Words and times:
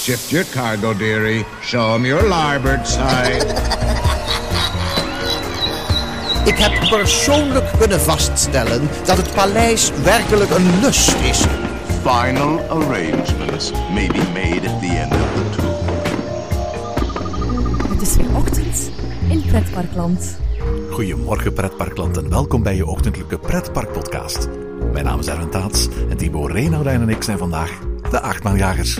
Shift 0.00 0.32
your 0.32 0.44
cargo, 0.44 0.94
dearie. 0.94 1.44
Show 1.62 1.94
'em 1.94 2.06
your 2.06 2.28
larboard 2.28 2.88
side. 2.88 3.44
Ik 6.44 6.58
heb 6.58 6.88
persoonlijk 6.88 7.64
kunnen 7.78 8.00
vaststellen 8.00 8.88
dat 9.04 9.16
het 9.16 9.34
paleis 9.34 9.90
werkelijk 10.02 10.50
een 10.50 10.80
lust 10.80 11.14
is. 11.22 11.44
Final 12.02 12.60
arrangements 12.68 13.72
may 13.92 14.06
be 14.06 14.22
made 14.34 14.68
at 14.68 14.80
the 14.80 14.86
end 14.86 15.12
of 15.12 15.28
the 15.34 15.50
tour. 15.56 15.74
Het 17.92 18.02
is 18.02 18.16
weer 18.16 18.36
ochtend 18.36 18.90
in 19.28 19.42
Pretparkland. 19.46 20.38
Goedemorgen 20.90 21.52
pretparkland 21.52 22.16
en 22.16 22.30
welkom 22.30 22.62
bij 22.62 22.76
je 22.76 22.86
ochtendelijke 22.86 23.38
pretparkpodcast. 23.38 24.48
Mijn 24.92 25.04
naam 25.04 25.18
is 25.18 25.26
Erwin 25.26 25.50
Taats 25.50 25.88
en 26.10 26.16
Thibaut 26.16 26.50
Renaudijn 26.50 27.00
en 27.00 27.08
ik 27.08 27.22
zijn 27.22 27.38
vandaag 27.38 27.70
de 28.10 28.20
achtbaanjagers. 28.20 28.98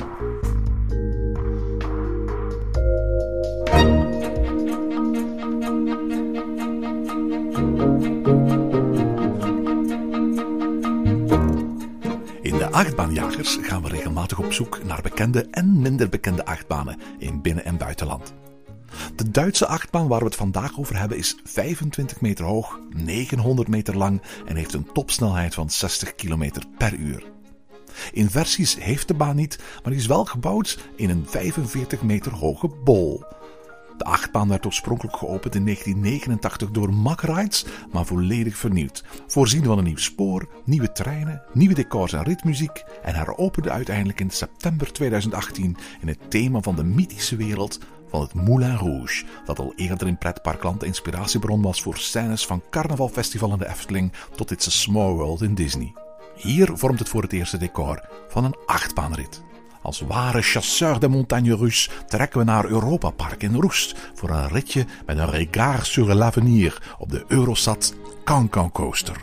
Achtbaanjagers 12.80 13.58
gaan 13.60 13.82
we 13.82 13.88
regelmatig 13.88 14.38
op 14.38 14.52
zoek 14.52 14.84
naar 14.84 15.02
bekende 15.02 15.46
en 15.50 15.80
minder 15.80 16.08
bekende 16.08 16.44
achtbanen 16.44 17.00
in 17.18 17.42
binnen- 17.42 17.64
en 17.64 17.76
buitenland. 17.76 18.34
De 19.16 19.30
Duitse 19.30 19.66
achtbaan 19.66 20.08
waar 20.08 20.18
we 20.18 20.24
het 20.24 20.36
vandaag 20.36 20.78
over 20.78 20.98
hebben 20.98 21.18
is 21.18 21.36
25 21.44 22.20
meter 22.20 22.44
hoog, 22.44 22.78
900 22.90 23.68
meter 23.68 23.96
lang 23.96 24.22
en 24.46 24.56
heeft 24.56 24.72
een 24.72 24.92
topsnelheid 24.92 25.54
van 25.54 25.70
60 25.70 26.14
km 26.14 26.50
per 26.78 26.94
uur. 26.94 27.24
In 28.12 28.30
versies 28.30 28.76
heeft 28.78 29.08
de 29.08 29.14
baan 29.14 29.36
niet, 29.36 29.58
maar 29.82 29.92
is 29.92 30.06
wel 30.06 30.24
gebouwd 30.24 30.78
in 30.96 31.10
een 31.10 31.26
45 31.28 32.02
meter 32.02 32.32
hoge 32.32 32.68
bol. 32.84 33.24
De 34.00 34.06
achtbaan 34.06 34.48
werd 34.48 34.66
oorspronkelijk 34.66 35.16
geopend 35.16 35.54
in 35.54 35.64
1989 35.64 36.70
door 36.70 36.94
Mack 36.94 37.20
Rides, 37.20 37.64
maar 37.92 38.04
volledig 38.06 38.56
vernieuwd. 38.56 39.04
Voorzien 39.26 39.64
van 39.64 39.78
een 39.78 39.84
nieuw 39.84 39.96
spoor, 39.96 40.48
nieuwe 40.64 40.92
treinen, 40.92 41.42
nieuwe 41.52 41.74
decors 41.74 42.12
en 42.12 42.22
ritmuziek 42.22 42.84
en 43.02 43.14
heropende 43.14 43.70
uiteindelijk 43.70 44.20
in 44.20 44.30
september 44.30 44.92
2018 44.92 45.76
in 46.00 46.08
het 46.08 46.18
thema 46.28 46.60
van 46.60 46.76
de 46.76 46.84
mythische 46.84 47.36
wereld 47.36 47.78
van 48.08 48.20
het 48.20 48.34
Moulin 48.34 48.76
Rouge, 48.76 49.24
dat 49.44 49.58
al 49.58 49.72
eerder 49.76 50.06
in 50.06 50.18
pretparkland 50.18 50.84
inspiratiebron 50.84 51.62
was 51.62 51.82
voor 51.82 51.96
scènes 51.96 52.46
van 52.46 52.62
carnavalfestival 52.70 53.52
in 53.52 53.58
de 53.58 53.68
Efteling 53.68 54.12
tot 54.34 54.50
It's 54.50 54.80
Small 54.80 55.12
World 55.12 55.42
in 55.42 55.54
Disney. 55.54 55.92
Hier 56.36 56.70
vormt 56.72 56.98
het 56.98 57.08
voor 57.08 57.22
het 57.22 57.32
eerste 57.32 57.56
decor 57.56 58.08
van 58.28 58.44
een 58.44 58.56
achtbaanrit. 58.66 59.42
Als 59.82 60.00
ware 60.00 60.42
chasseur 60.42 61.00
de 61.00 61.08
montagne 61.08 61.56
russe 61.56 61.90
trekken 62.06 62.38
we 62.38 62.44
naar 62.44 62.64
Europa 62.64 63.10
Park 63.10 63.42
in 63.42 63.54
Roest 63.54 64.10
voor 64.14 64.30
een 64.30 64.48
ritje 64.48 64.86
met 65.06 65.18
een 65.18 65.30
regard 65.30 65.86
sur 65.86 66.14
l'avenir 66.14 66.96
op 66.98 67.10
de 67.10 67.24
Eurosat 67.28 67.94
Cancan 68.24 68.72
Coaster. 68.72 69.16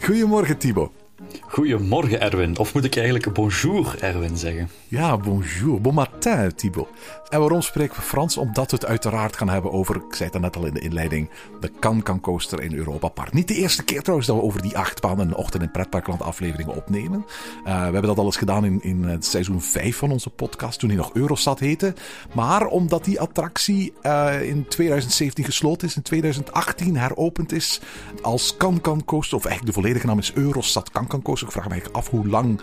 Goedemorgen 0.00 0.58
Thibaut. 0.58 1.03
Goedemorgen 1.40 2.20
Erwin, 2.20 2.58
of 2.58 2.74
moet 2.74 2.84
ik 2.84 2.96
eigenlijk 2.96 3.32
bonjour 3.32 3.96
Erwin 4.00 4.36
zeggen? 4.36 4.68
Ja, 4.88 5.16
bonjour, 5.16 5.80
bon 5.80 5.94
matin 5.94 6.54
Thibaut. 6.54 6.88
En 7.28 7.40
waarom 7.40 7.62
spreken 7.62 7.96
we 7.96 8.02
Frans? 8.02 8.36
Omdat 8.36 8.70
we 8.70 8.76
het 8.76 8.86
uiteraard 8.86 9.36
gaan 9.36 9.48
hebben 9.48 9.72
over, 9.72 9.96
ik 9.96 10.14
zei 10.14 10.30
het 10.32 10.40
net 10.40 10.56
al 10.56 10.66
in 10.66 10.74
de 10.74 10.80
inleiding, 10.80 11.30
de 11.60 11.70
Can-Can 11.80 12.20
Coaster 12.20 12.62
in 12.62 12.74
Europa 12.74 13.08
Park. 13.08 13.32
Niet 13.32 13.48
de 13.48 13.54
eerste 13.54 13.82
keer 13.82 14.00
trouwens 14.00 14.28
dat 14.28 14.36
we 14.36 14.42
over 14.42 14.62
die 14.62 14.78
achtbaan 14.78 15.20
en 15.20 15.34
ochtend- 15.34 15.62
en 15.62 15.70
pretparkland 15.70 16.22
afleveringen 16.22 16.74
opnemen. 16.74 17.24
Uh, 17.58 17.64
we 17.64 17.70
hebben 17.70 18.02
dat 18.02 18.18
al 18.18 18.24
eens 18.24 18.36
gedaan 18.36 18.64
in, 18.64 18.82
in 18.82 19.04
het 19.04 19.24
seizoen 19.24 19.60
5 19.60 19.96
van 19.96 20.10
onze 20.10 20.30
podcast, 20.30 20.78
toen 20.78 20.88
hij 20.88 20.98
nog 20.98 21.14
Eurostat 21.14 21.58
heette. 21.58 21.94
Maar 22.34 22.66
omdat 22.66 23.04
die 23.04 23.20
attractie 23.20 23.92
uh, 24.02 24.42
in 24.42 24.68
2017 24.68 25.44
gesloten 25.44 25.88
is, 25.88 25.96
in 25.96 26.02
2018 26.02 26.96
heropend 26.96 27.52
is 27.52 27.80
als 28.22 28.56
Can-Can 28.56 29.04
Coaster, 29.04 29.36
of 29.36 29.44
eigenlijk 29.44 29.74
de 29.74 29.80
volledige 29.80 30.06
naam 30.06 30.18
is 30.18 30.32
Eurostat 30.34 30.90
Can-Can 30.90 31.22
Coaster. 31.24 31.46
Ik 31.46 31.52
vraag 31.52 31.68
me 31.68 31.82
af 31.92 32.08
hoe 32.10 32.28
lang 32.28 32.60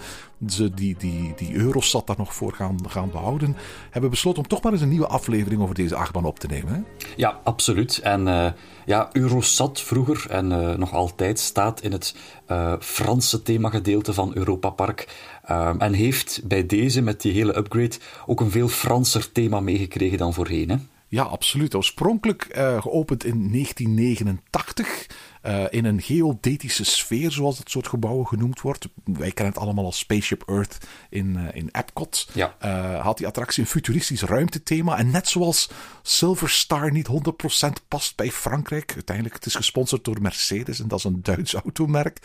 ze 0.47 0.73
die, 0.73 0.95
die, 0.97 1.33
die 1.35 1.55
Eurostat 1.55 2.07
daar 2.07 2.17
nog 2.17 2.35
voor 2.35 2.53
gaan, 2.53 2.77
gaan 2.88 3.11
behouden, 3.11 3.57
hebben 3.89 4.09
besloten 4.09 4.41
om 4.41 4.47
toch 4.47 4.63
maar 4.63 4.72
eens 4.72 4.81
een 4.81 4.89
nieuwe 4.89 5.07
aflevering 5.07 5.61
over 5.61 5.75
deze 5.75 5.95
achtbaan 5.95 6.25
op 6.25 6.39
te 6.39 6.47
nemen. 6.47 6.73
Hè? 6.73 6.81
Ja, 7.16 7.39
absoluut. 7.44 7.97
En 7.97 8.27
uh, 8.27 8.47
ja, 8.85 9.09
Eurosat 9.11 9.81
vroeger 9.81 10.25
en 10.29 10.51
uh, 10.51 10.73
nog 10.73 10.94
altijd 10.94 11.39
staat 11.39 11.81
in 11.81 11.91
het 11.91 12.16
uh, 12.47 12.73
Franse 12.79 13.41
themagedeelte 13.41 14.13
van 14.13 14.31
Europa 14.35 14.69
Park. 14.69 15.29
en 15.78 15.93
heeft 15.93 16.41
bij 16.43 16.66
deze, 16.66 17.01
met 17.01 17.22
die 17.22 17.33
hele 17.33 17.57
upgrade, 17.57 17.95
ook 18.25 18.39
een 18.39 18.51
veel 18.51 18.67
Franser 18.67 19.31
thema 19.31 19.59
meegekregen 19.59 20.17
dan 20.17 20.33
voorheen. 20.33 20.69
Hè? 20.69 20.75
Ja, 21.07 21.23
absoluut. 21.23 21.75
Oorspronkelijk 21.75 22.47
geopend 22.79 23.23
in 23.23 23.51
1989. 23.51 25.07
Uh, 25.46 25.63
in 25.69 25.85
een 25.85 26.02
geodetische 26.02 26.84
sfeer, 26.84 27.31
zoals 27.31 27.57
dat 27.57 27.69
soort 27.69 27.88
gebouwen 27.88 28.28
genoemd 28.28 28.62
wordt. 28.62 28.88
Wij 29.03 29.31
kennen 29.31 29.53
het 29.53 29.63
allemaal 29.63 29.85
als 29.85 29.97
Spaceship 29.97 30.44
Earth 30.50 30.78
in, 31.09 31.38
uh, 31.38 31.47
in 31.53 31.69
Epcot. 31.72 32.28
Ja. 32.34 32.56
Uh, 32.66 33.02
had 33.03 33.18
die 33.18 33.28
attractie 33.28 33.63
een 33.63 33.69
futuristisch 33.69 34.22
ruimtethema. 34.22 34.97
En 34.97 35.12
net 35.12 35.28
zoals 35.28 35.69
Silver 36.02 36.50
Star 36.50 36.91
niet 36.91 37.07
100% 37.07 37.88
past 37.88 38.16
bij 38.16 38.31
Frankrijk. 38.31 38.91
Uiteindelijk, 38.94 39.35
het 39.35 39.46
is 39.46 39.56
gesponsord 39.56 40.03
door 40.03 40.22
Mercedes 40.22 40.79
en 40.79 40.88
dat 40.88 40.97
is 41.00 41.06
een 41.06 41.22
Duits 41.22 41.53
automerk. 41.53 42.19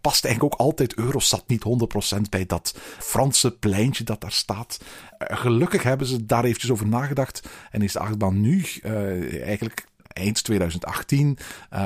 past 0.00 0.24
eigenlijk 0.24 0.54
ook 0.54 0.60
altijd 0.60 0.94
Eurosat 0.94 1.44
niet 1.46 1.64
100% 2.16 2.20
bij 2.30 2.46
dat 2.46 2.74
Franse 2.98 3.50
pleintje 3.50 4.04
dat 4.04 4.20
daar 4.20 4.32
staat. 4.32 4.78
gelukkig 5.18 5.82
hebben 5.82 6.06
ze 6.06 6.26
daar 6.26 6.44
eventjes 6.44 6.70
over 6.70 6.86
nagedacht. 6.86 7.48
En 7.70 7.82
is 7.82 7.92
de 7.92 7.98
achtbaan 7.98 8.40
nu 8.40 8.64
eigenlijk 9.42 9.86
eind 10.14 10.44
2018 10.44 11.38
uh, 11.72 11.78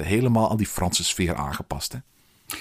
helemaal 0.00 0.50
aan 0.50 0.56
die 0.56 0.66
Franse 0.66 1.04
sfeer 1.04 1.34
aangepast. 1.34 1.92
Hè? 1.92 1.98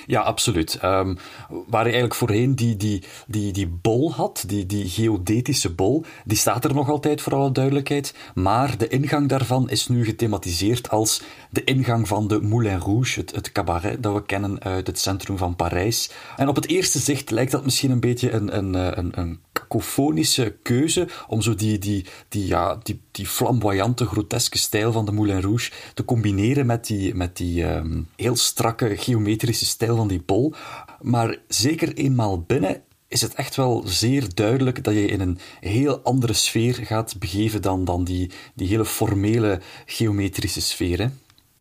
Ja, 0.05 0.21
absoluut. 0.21 0.79
Um, 0.83 1.17
waar 1.49 1.83
je 1.83 1.91
eigenlijk 1.91 2.15
voorheen 2.15 2.55
die, 2.55 2.75
die, 2.75 3.03
die, 3.27 3.51
die 3.51 3.67
bol 3.67 4.13
had, 4.13 4.43
die, 4.47 4.65
die 4.65 4.89
geodetische 4.89 5.73
bol, 5.73 6.05
die 6.25 6.37
staat 6.37 6.63
er 6.63 6.73
nog 6.73 6.89
altijd 6.89 7.21
voor 7.21 7.35
alle 7.35 7.51
duidelijkheid. 7.51 8.13
Maar 8.33 8.77
de 8.77 8.87
ingang 8.87 9.29
daarvan 9.29 9.69
is 9.69 9.87
nu 9.87 10.05
gethematiseerd 10.05 10.89
als 10.89 11.21
de 11.49 11.63
ingang 11.63 12.07
van 12.07 12.27
de 12.27 12.41
Moulin 12.41 12.79
Rouge, 12.79 13.19
het, 13.19 13.35
het 13.35 13.51
cabaret 13.51 14.03
dat 14.03 14.13
we 14.13 14.25
kennen 14.25 14.63
uit 14.63 14.87
het 14.87 14.99
centrum 14.99 15.37
van 15.37 15.55
Parijs. 15.55 16.11
En 16.37 16.47
op 16.47 16.55
het 16.55 16.67
eerste 16.67 16.99
zicht 16.99 17.31
lijkt 17.31 17.51
dat 17.51 17.63
misschien 17.63 17.91
een 17.91 17.99
beetje 17.99 18.31
een, 18.31 18.57
een, 18.57 18.73
een, 18.73 19.19
een 19.19 19.39
cacofonische 19.53 20.55
keuze 20.63 21.07
om 21.27 21.41
zo 21.41 21.55
die, 21.55 21.77
die, 21.77 22.05
die, 22.29 22.47
ja, 22.47 22.79
die, 22.83 23.01
die 23.11 23.27
flamboyante, 23.27 24.05
groteske 24.05 24.57
stijl 24.57 24.91
van 24.91 25.05
de 25.05 25.11
Moulin 25.11 25.41
Rouge 25.41 25.71
te 25.93 26.05
combineren 26.05 26.65
met 26.65 26.85
die, 26.85 27.15
met 27.15 27.37
die 27.37 27.63
um, 27.63 28.07
heel 28.15 28.35
strakke 28.35 28.97
geometrische 28.97 29.65
stijl 29.77 29.95
van 29.95 30.07
die 30.07 30.21
bol. 30.25 30.53
Maar 31.01 31.37
zeker 31.47 31.93
eenmaal 31.93 32.41
binnen 32.41 32.81
is 33.07 33.21
het 33.21 33.33
echt 33.33 33.55
wel 33.55 33.83
zeer 33.85 34.33
duidelijk 34.33 34.83
dat 34.83 34.93
je 34.93 35.05
in 35.05 35.19
een 35.19 35.39
heel 35.59 35.99
andere 35.99 36.33
sfeer 36.33 36.73
gaat 36.73 37.15
begeven 37.19 37.61
dan, 37.61 37.85
dan 37.85 38.03
die, 38.03 38.31
die 38.55 38.67
hele 38.67 38.85
formele 38.85 39.61
geometrische 39.85 40.61
sfeer. 40.61 40.99
Hè? 40.99 41.07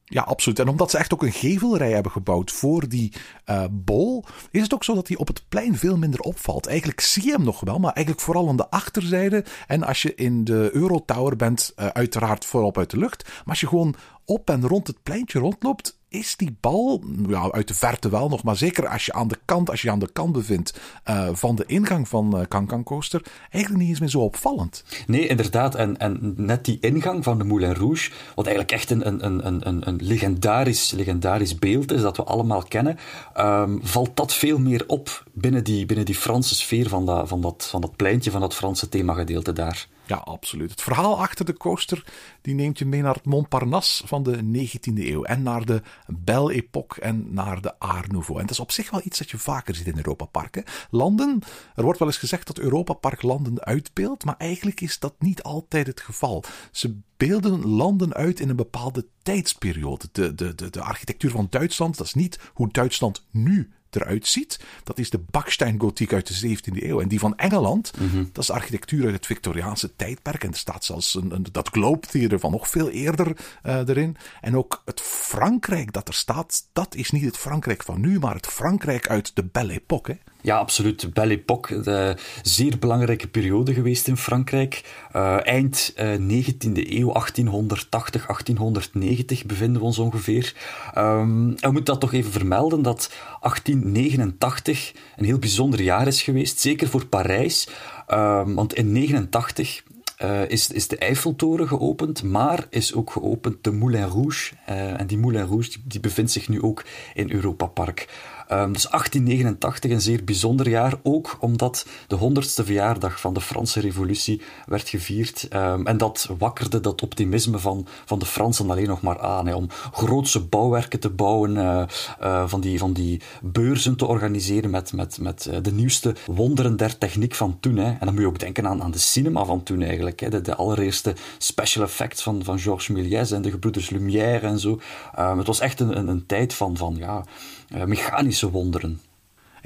Ja, 0.04 0.22
absoluut. 0.22 0.58
En 0.58 0.68
omdat 0.68 0.90
ze 0.90 0.98
echt 0.98 1.12
ook 1.12 1.22
een 1.22 1.32
gevelrij 1.32 1.92
hebben 1.92 2.12
gebouwd 2.12 2.50
voor 2.50 2.88
die 2.88 3.12
uh, 3.46 3.64
bol, 3.70 4.24
is 4.50 4.62
het 4.62 4.74
ook 4.74 4.84
zo 4.84 4.94
dat 4.94 5.08
hij 5.08 5.16
op 5.16 5.26
het 5.26 5.42
plein 5.48 5.76
veel 5.76 5.96
minder 5.96 6.20
opvalt. 6.20 6.66
Eigenlijk 6.66 7.00
zie 7.00 7.24
je 7.24 7.32
hem 7.32 7.44
nog 7.44 7.60
wel, 7.60 7.78
maar 7.78 7.92
eigenlijk 7.92 8.26
vooral 8.26 8.48
aan 8.48 8.56
de 8.56 8.70
achterzijde. 8.70 9.44
En 9.66 9.82
als 9.82 10.02
je 10.02 10.14
in 10.14 10.44
de 10.44 10.70
Eurotower 10.72 11.36
bent, 11.36 11.72
uh, 11.76 11.86
uiteraard 11.86 12.44
voorop 12.44 12.78
uit 12.78 12.90
de 12.90 12.98
lucht. 12.98 13.24
Maar 13.24 13.44
als 13.46 13.60
je 13.60 13.68
gewoon 13.68 13.94
op 14.24 14.50
en 14.50 14.66
rond 14.66 14.86
het 14.86 15.02
pleintje 15.02 15.38
rondloopt, 15.38 15.95
is 16.08 16.36
die 16.36 16.56
bal, 16.60 17.02
uit 17.50 17.68
de 17.68 17.74
verte 17.74 18.08
wel 18.08 18.28
nog, 18.28 18.42
maar 18.42 18.56
zeker 18.56 18.88
als 18.88 19.06
je 19.06 19.12
aan 19.12 19.28
de 19.28 19.38
kant, 19.44 19.70
als 19.70 19.82
je 19.82 19.90
aan 19.90 19.98
de 19.98 20.12
kant 20.12 20.32
bevindt 20.32 20.80
uh, 21.08 21.28
van 21.32 21.56
de 21.56 21.64
ingang 21.66 22.08
van 22.08 22.38
uh, 22.38 22.42
Cancan 22.48 22.82
Coaster, 22.82 23.22
eigenlijk 23.50 23.82
niet 23.82 23.90
eens 23.90 24.00
meer 24.00 24.08
zo 24.08 24.20
opvallend. 24.20 24.84
Nee, 25.06 25.26
inderdaad. 25.26 25.74
En, 25.74 25.96
en 25.96 26.34
net 26.36 26.64
die 26.64 26.78
ingang 26.80 27.24
van 27.24 27.38
de 27.38 27.44
Moulin 27.44 27.74
Rouge, 27.74 28.10
wat 28.34 28.46
eigenlijk 28.46 28.76
echt 28.76 28.90
een, 28.90 29.06
een, 29.06 29.46
een, 29.46 29.66
een, 29.66 29.88
een 29.88 30.00
legendarisch, 30.02 30.90
legendarisch 30.90 31.58
beeld 31.58 31.92
is, 31.92 32.00
dat 32.00 32.16
we 32.16 32.24
allemaal 32.24 32.62
kennen, 32.62 32.98
um, 33.36 33.80
valt 33.82 34.16
dat 34.16 34.34
veel 34.34 34.58
meer 34.58 34.84
op 34.86 35.24
binnen 35.32 35.64
die, 35.64 35.86
binnen 35.86 36.04
die 36.04 36.14
Franse 36.14 36.54
sfeer 36.54 36.88
van 36.88 37.06
dat, 37.06 37.28
van, 37.28 37.40
dat, 37.40 37.66
van 37.70 37.80
dat 37.80 37.96
pleintje, 37.96 38.30
van 38.30 38.40
dat 38.40 38.54
Franse 38.54 38.88
themagedeelte 38.88 39.52
daar. 39.52 39.88
Ja, 40.06 40.16
absoluut. 40.16 40.70
Het 40.70 40.82
verhaal 40.82 41.18
achter 41.18 41.44
de 41.44 41.56
coaster 41.56 42.04
die 42.40 42.54
neemt 42.54 42.78
je 42.78 42.86
mee 42.86 43.02
naar 43.02 43.14
het 43.14 43.24
Montparnasse 43.24 44.06
van 44.06 44.22
de 44.22 44.68
19e 44.68 44.92
eeuw. 44.94 45.24
En 45.24 45.42
naar 45.42 45.64
de 45.64 45.82
Belle 46.06 46.52
Époque 46.52 47.00
en 47.00 47.34
naar 47.34 47.60
de 47.60 47.78
Art 47.78 48.12
Nouveau. 48.12 48.40
En 48.40 48.46
dat 48.46 48.56
is 48.56 48.60
op 48.60 48.72
zich 48.72 48.90
wel 48.90 49.00
iets 49.04 49.18
dat 49.18 49.30
je 49.30 49.38
vaker 49.38 49.74
ziet 49.74 49.86
in 49.86 49.96
Europa 49.96 50.24
Park. 50.24 50.86
Landen, 50.90 51.42
er 51.74 51.82
wordt 51.82 51.98
wel 51.98 52.08
eens 52.08 52.16
gezegd 52.16 52.46
dat 52.46 52.58
Europa 52.58 52.92
Park 52.92 53.22
landen 53.22 53.64
uitbeeldt. 53.64 54.24
Maar 54.24 54.36
eigenlijk 54.38 54.80
is 54.80 54.98
dat 54.98 55.14
niet 55.18 55.42
altijd 55.42 55.86
het 55.86 56.00
geval. 56.00 56.44
Ze 56.70 56.98
beelden 57.16 57.66
landen 57.66 58.14
uit 58.14 58.40
in 58.40 58.48
een 58.48 58.56
bepaalde 58.56 59.06
tijdsperiode. 59.22 60.08
De, 60.12 60.34
de, 60.34 60.54
de, 60.54 60.70
de 60.70 60.82
architectuur 60.82 61.30
van 61.30 61.46
Duitsland, 61.50 61.96
dat 61.96 62.06
is 62.06 62.14
niet 62.14 62.38
hoe 62.54 62.68
Duitsland 62.72 63.26
nu 63.30 63.70
eruit 63.96 64.26
ziet, 64.26 64.60
dat 64.84 64.98
is 64.98 65.10
de 65.10 65.20
baksteingotiek 65.30 66.12
uit 66.12 66.40
de 66.40 66.48
17e 66.48 66.82
eeuw. 66.82 67.00
En 67.00 67.08
die 67.08 67.18
van 67.18 67.36
Engeland, 67.36 67.92
dat 68.32 68.42
is 68.42 68.50
architectuur 68.50 69.04
uit 69.04 69.14
het 69.14 69.26
Victoriaanse 69.26 69.96
tijdperk. 69.96 70.44
En 70.44 70.50
er 70.50 70.56
staat 70.56 70.84
zelfs 70.84 71.14
een, 71.14 71.34
een, 71.34 71.46
dat 71.52 71.68
Globe 71.68 72.06
Theatre 72.06 72.38
van 72.38 72.50
nog 72.50 72.68
veel 72.68 72.90
eerder 72.90 73.36
uh, 73.66 73.88
erin. 73.88 74.16
En 74.40 74.56
ook 74.56 74.82
het 74.84 75.00
Frankrijk 75.00 75.92
dat 75.92 76.08
er 76.08 76.14
staat, 76.14 76.68
dat 76.72 76.94
is 76.94 77.10
niet 77.10 77.24
het 77.24 77.36
Frankrijk 77.36 77.82
van 77.82 78.00
nu, 78.00 78.18
maar 78.18 78.34
het 78.34 78.46
Frankrijk 78.46 79.08
uit 79.08 79.36
de 79.36 79.44
Belle 79.44 79.72
Époque. 79.72 80.12
Hè? 80.12 80.18
Ja, 80.46 80.56
absoluut. 80.56 81.14
Belle 81.14 81.34
Époque, 81.34 81.80
de 81.80 82.16
zeer 82.42 82.78
belangrijke 82.78 83.28
periode 83.28 83.74
geweest 83.74 84.08
in 84.08 84.16
Frankrijk. 84.16 84.82
Uh, 85.16 85.46
eind 85.46 85.94
uh, 85.98 86.14
19e 86.14 86.72
eeuw, 86.72 87.12
1880, 87.12 88.26
1890 88.26 89.46
bevinden 89.46 89.80
we 89.80 89.86
ons 89.86 89.98
ongeveer. 89.98 90.54
Um, 90.98 91.46
we 91.46 91.70
moeten 91.70 91.84
dat 91.84 92.00
toch 92.00 92.12
even 92.12 92.32
vermelden, 92.32 92.82
dat 92.82 93.12
1889 93.40 94.92
een 95.16 95.24
heel 95.24 95.38
bijzonder 95.38 95.82
jaar 95.82 96.06
is 96.06 96.22
geweest, 96.22 96.60
zeker 96.60 96.88
voor 96.88 97.06
Parijs. 97.06 97.68
Um, 98.08 98.54
want 98.54 98.74
in 98.74 98.92
89 98.92 99.82
uh, 100.22 100.48
is, 100.48 100.70
is 100.70 100.88
de 100.88 100.96
Eiffeltoren 100.96 101.68
geopend, 101.68 102.22
maar 102.22 102.66
is 102.70 102.94
ook 102.94 103.10
geopend 103.10 103.64
de 103.64 103.72
Moulin 103.72 104.04
Rouge. 104.04 104.54
Uh, 104.68 105.00
en 105.00 105.06
die 105.06 105.18
Moulin 105.18 105.46
Rouge 105.46 105.70
die, 105.84 106.00
bevindt 106.00 106.30
zich 106.30 106.48
nu 106.48 106.62
ook 106.62 106.84
in 107.14 107.32
Europa 107.32 107.66
Park. 107.66 108.08
Um, 108.52 108.72
dus 108.72 108.88
1889, 108.90 109.90
een 109.90 110.00
zeer 110.00 110.24
bijzonder 110.24 110.68
jaar, 110.68 110.94
ook 111.02 111.36
omdat 111.40 111.86
de 112.06 112.18
100ste 112.18 112.64
verjaardag 112.64 113.20
van 113.20 113.34
de 113.34 113.40
Franse 113.40 113.80
Revolutie 113.80 114.40
werd 114.66 114.88
gevierd. 114.88 115.48
Um, 115.54 115.86
en 115.86 115.96
dat 115.96 116.28
wakkerde 116.38 116.80
dat 116.80 117.02
optimisme 117.02 117.58
van, 117.58 117.86
van 118.04 118.18
de 118.18 118.26
Fransen 118.26 118.70
alleen 118.70 118.88
nog 118.88 119.02
maar 119.02 119.20
aan. 119.20 119.46
Hè, 119.46 119.54
om 119.54 119.68
grootse 119.92 120.40
bouwwerken 120.40 121.00
te 121.00 121.10
bouwen, 121.10 121.56
uh, 121.56 121.82
uh, 122.22 122.48
van, 122.48 122.60
die, 122.60 122.78
van 122.78 122.92
die 122.92 123.20
beurzen 123.42 123.96
te 123.96 124.06
organiseren 124.06 124.70
met, 124.70 124.92
met, 124.92 125.20
met 125.20 125.48
uh, 125.50 125.56
de 125.62 125.72
nieuwste 125.72 126.14
wonderen 126.26 126.76
der 126.76 126.98
techniek 126.98 127.34
van 127.34 127.56
toen. 127.60 127.76
Hè. 127.76 127.90
En 127.90 127.98
dan 128.00 128.12
moet 128.12 128.22
je 128.22 128.28
ook 128.28 128.38
denken 128.38 128.66
aan, 128.66 128.82
aan 128.82 128.90
de 128.90 128.98
cinema 128.98 129.44
van 129.44 129.62
toen 129.62 129.82
eigenlijk. 129.82 130.20
Hè. 130.20 130.28
De, 130.28 130.40
de 130.40 130.54
allereerste 130.54 131.14
special 131.38 131.84
effects 131.84 132.22
van, 132.22 132.44
van 132.44 132.58
Georges 132.58 132.88
Méliès 132.88 133.30
en 133.30 133.42
de 133.42 133.50
gebroeders 133.50 133.90
Lumière 133.90 134.46
en 134.46 134.58
zo. 134.58 134.80
Um, 135.18 135.38
het 135.38 135.46
was 135.46 135.60
echt 135.60 135.80
een, 135.80 135.98
een, 135.98 136.08
een 136.08 136.26
tijd 136.26 136.54
van, 136.54 136.76
van 136.76 136.96
ja, 136.96 137.24
mechanische 137.68 138.50
wonderen. 138.50 139.00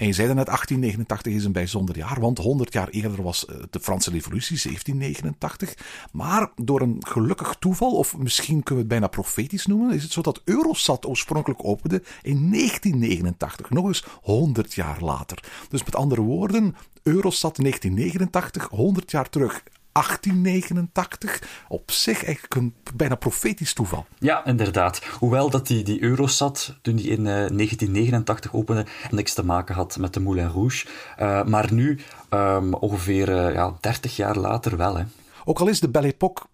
En 0.00 0.06
je 0.06 0.12
zei 0.12 0.34
net, 0.34 0.46
1889 0.46 1.32
is 1.32 1.44
een 1.44 1.52
bijzonder 1.52 1.96
jaar, 1.96 2.20
want 2.20 2.38
100 2.38 2.72
jaar 2.72 2.88
eerder 2.88 3.22
was 3.22 3.46
de 3.70 3.80
Franse 3.80 4.10
Revolutie, 4.10 4.60
1789. 4.62 5.74
Maar 6.12 6.50
door 6.56 6.80
een 6.80 6.96
gelukkig 6.98 7.56
toeval, 7.58 7.96
of 7.96 8.16
misschien 8.16 8.62
kunnen 8.62 8.74
we 8.74 8.80
het 8.80 9.00
bijna 9.00 9.06
profetisch 9.06 9.66
noemen, 9.66 9.94
is 9.94 10.02
het 10.02 10.12
zo 10.12 10.20
dat 10.20 10.42
Eurosat 10.44 11.06
oorspronkelijk 11.06 11.64
opende 11.64 12.02
in 12.22 12.50
1989, 12.50 13.70
nog 13.70 13.86
eens 13.86 14.04
100 14.22 14.74
jaar 14.74 15.00
later. 15.00 15.44
Dus 15.68 15.84
met 15.84 15.96
andere 15.96 16.20
woorden, 16.20 16.76
Eurosat 17.02 17.56
1989, 17.56 18.68
100 18.68 19.10
jaar 19.10 19.28
terug 19.28 19.62
1889. 19.92 21.42
Op 21.68 21.90
zich 21.90 22.24
eigenlijk 22.24 22.54
een 22.54 22.74
bijna 22.94 23.14
profetisch 23.14 23.72
toeval. 23.72 24.06
Ja, 24.18 24.44
inderdaad. 24.44 25.04
Hoewel 25.04 25.50
dat 25.50 25.66
die, 25.66 25.82
die 25.82 26.02
Eurosat, 26.02 26.74
toen 26.82 26.96
die 26.96 27.08
in 27.08 27.20
uh, 27.20 27.24
1989 27.24 28.52
opende, 28.54 28.86
niks 29.10 29.34
te 29.34 29.44
maken 29.44 29.74
had 29.74 29.96
met 29.98 30.14
de 30.14 30.20
Moulin 30.20 30.48
Rouge. 30.48 30.86
Uh, 31.20 31.44
maar 31.44 31.72
nu, 31.72 31.98
um, 32.30 32.74
ongeveer 32.74 33.28
uh, 33.28 33.54
ja, 33.54 33.76
30 33.80 34.16
jaar 34.16 34.36
later 34.36 34.76
wel. 34.76 34.96
Hè. 34.96 35.04
Ook 35.44 35.60
al 35.60 35.68
is 35.68 35.80
de 35.80 35.88
Belle 35.88 36.06
Époque 36.06 36.44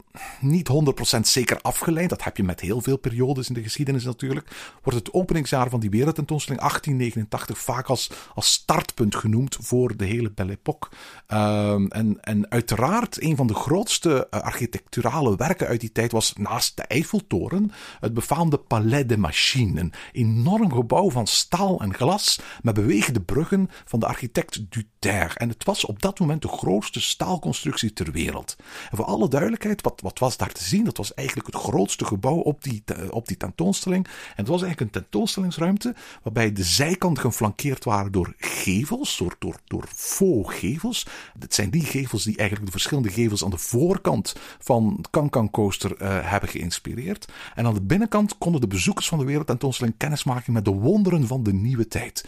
niet 0.40 0.68
100% 1.16 1.20
zeker 1.20 1.58
afgeleid, 1.60 2.08
dat 2.08 2.24
heb 2.24 2.36
je 2.36 2.42
met 2.42 2.60
heel 2.60 2.80
veel 2.80 2.96
periodes 2.96 3.48
in 3.48 3.54
de 3.54 3.62
geschiedenis 3.62 4.04
natuurlijk, 4.04 4.50
wordt 4.82 4.98
het 4.98 5.12
openingsjaar 5.12 5.70
van 5.70 5.80
die 5.80 5.90
wereldtentoonstelling 5.90 6.62
1889 6.62 7.58
vaak 7.58 7.86
als, 7.86 8.10
als 8.34 8.52
startpunt 8.52 9.14
genoemd 9.14 9.56
voor 9.60 9.96
de 9.96 10.04
hele 10.04 10.30
Belle 10.30 10.52
Époque. 10.52 10.90
Um, 11.28 11.88
en, 11.88 12.18
en 12.20 12.50
uiteraard 12.50 13.22
een 13.22 13.36
van 13.36 13.46
de 13.46 13.54
grootste 13.54 14.28
uh, 14.30 14.40
architecturale 14.40 15.36
werken 15.36 15.66
uit 15.66 15.80
die 15.80 15.92
tijd 15.92 16.12
was 16.12 16.32
naast 16.36 16.76
de 16.76 16.82
Eiffeltoren 16.82 17.70
het 18.00 18.14
befaamde 18.14 18.58
Palais 18.58 19.06
des 19.06 19.16
Machines. 19.16 19.80
Een 19.80 19.92
enorm 20.12 20.72
gebouw 20.72 21.10
van 21.10 21.26
staal 21.26 21.80
en 21.80 21.94
glas 21.94 22.40
met 22.62 22.74
bewegende 22.74 23.20
bruggen 23.20 23.70
van 23.84 24.00
de 24.00 24.06
architect 24.06 24.70
Duterre. 24.70 25.34
En 25.34 25.48
het 25.48 25.64
was 25.64 25.84
op 25.84 26.02
dat 26.02 26.18
moment 26.18 26.42
de 26.42 26.48
grootste 26.48 27.00
staalconstructie 27.00 27.92
ter 27.92 28.12
wereld. 28.12 28.56
En 28.90 28.96
voor 28.96 29.06
alle 29.06 29.28
duidelijkheid, 29.28 29.82
wat, 29.82 30.00
wat 30.06 30.18
was 30.18 30.36
daar 30.36 30.52
te 30.52 30.64
zien? 30.64 30.84
Dat 30.84 30.96
was 30.96 31.14
eigenlijk 31.14 31.46
het 31.46 31.56
grootste 31.56 32.04
gebouw 32.04 32.36
op 32.36 32.62
die, 32.62 32.84
op 33.10 33.28
die 33.28 33.36
tentoonstelling. 33.36 34.04
En 34.06 34.12
het 34.34 34.48
was 34.48 34.62
eigenlijk 34.62 34.80
een 34.80 35.02
tentoonstellingsruimte 35.02 35.94
waarbij 36.22 36.52
de 36.52 36.64
zijkanten 36.64 37.22
geflankeerd 37.22 37.84
waren 37.84 38.12
door 38.12 38.34
gevels, 38.38 39.16
door, 39.16 39.36
door, 39.38 39.56
door 39.64 39.84
faux 39.94 40.54
gevels. 40.54 41.06
Het 41.38 41.54
zijn 41.54 41.70
die 41.70 41.84
gevels 41.84 42.24
die 42.24 42.36
eigenlijk 42.36 42.66
de 42.66 42.72
verschillende 42.72 43.10
gevels 43.10 43.44
aan 43.44 43.50
de 43.50 43.58
voorkant 43.58 44.34
van 44.58 44.94
het 44.96 45.10
Cancan 45.10 45.50
Coaster 45.50 46.02
uh, 46.02 46.30
hebben 46.30 46.48
geïnspireerd. 46.48 47.32
En 47.54 47.66
aan 47.66 47.74
de 47.74 47.82
binnenkant 47.82 48.38
konden 48.38 48.60
de 48.60 48.66
bezoekers 48.66 49.08
van 49.08 49.18
de 49.18 49.24
wereldtentoonstelling 49.24 49.96
kennis 49.96 50.24
maken 50.24 50.52
met 50.52 50.64
de 50.64 50.70
wonderen 50.70 51.26
van 51.26 51.42
de 51.42 51.52
nieuwe 51.52 51.88
tijd. 51.88 52.24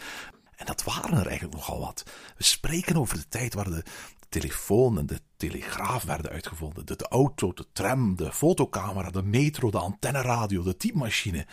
En 0.57 0.67
dat 0.67 0.85
waren 0.85 1.19
er 1.19 1.27
eigenlijk 1.27 1.55
nogal 1.55 1.81
wat. 1.81 2.03
We 2.37 2.45
spreken 2.45 2.97
over 2.97 3.17
de 3.17 3.29
tijd 3.29 3.55
waar 3.55 3.71
de 3.71 3.83
telefoon 4.29 4.99
en 4.99 5.07
de 5.07 5.21
telegraaf 5.37 6.03
werden 6.03 6.31
uitgevonden. 6.31 6.87
De, 6.87 7.09
auto, 7.09 7.53
de 7.53 7.67
tram, 7.73 8.17
de 8.17 8.33
fotocamera, 8.33 9.11
de 9.11 9.23
metro, 9.23 9.71
de 9.71 9.79
antenneradio, 9.79 10.63
de 10.63 10.77
typemachine. 10.77 11.47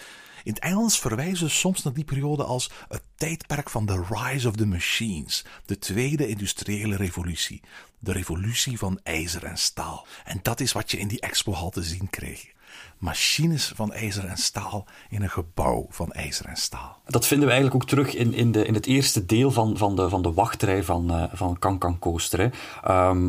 In 0.43 0.53
het 0.53 0.59
Engels 0.59 0.99
verwijzen 0.99 1.49
ze 1.49 1.55
soms 1.55 1.83
naar 1.83 1.93
die 1.93 2.03
periode 2.03 2.43
als 2.43 2.71
het 2.87 3.03
tijdperk 3.15 3.69
van 3.69 3.85
de 3.85 4.05
rise 4.09 4.47
of 4.47 4.55
the 4.55 4.65
machines, 4.65 5.45
de 5.65 5.77
tweede 5.77 6.27
industriële 6.27 6.95
revolutie, 6.95 7.61
de 7.99 8.11
revolutie 8.11 8.77
van 8.77 8.99
ijzer 9.03 9.43
en 9.43 9.57
staal. 9.57 10.07
En 10.23 10.39
dat 10.41 10.59
is 10.59 10.71
wat 10.71 10.91
je 10.91 10.97
in 10.97 11.07
die 11.07 11.21
expohal 11.21 11.69
te 11.69 11.83
zien 11.83 12.09
kreeg 12.09 12.53
machines 12.97 13.71
van 13.75 13.93
ijzer 13.93 14.25
en 14.25 14.37
staal 14.37 14.85
in 15.09 15.21
een 15.21 15.29
gebouw 15.29 15.87
van 15.89 16.11
ijzer 16.11 16.45
en 16.45 16.55
staal. 16.55 17.01
Dat 17.05 17.27
vinden 17.27 17.47
we 17.47 17.53
eigenlijk 17.53 17.83
ook 17.83 17.89
terug 17.89 18.15
in, 18.15 18.33
in, 18.33 18.51
de, 18.51 18.65
in 18.65 18.73
het 18.73 18.85
eerste 18.85 19.25
deel 19.25 19.51
van, 19.51 19.77
van, 19.77 19.95
de, 19.95 20.09
van 20.09 20.21
de 20.21 20.33
wachtrij 20.33 20.83
van, 20.83 21.11
uh, 21.11 21.23
van 21.33 21.59
Cancan 21.59 21.99
Coaster. 21.99 22.39
Hè. 22.39 22.49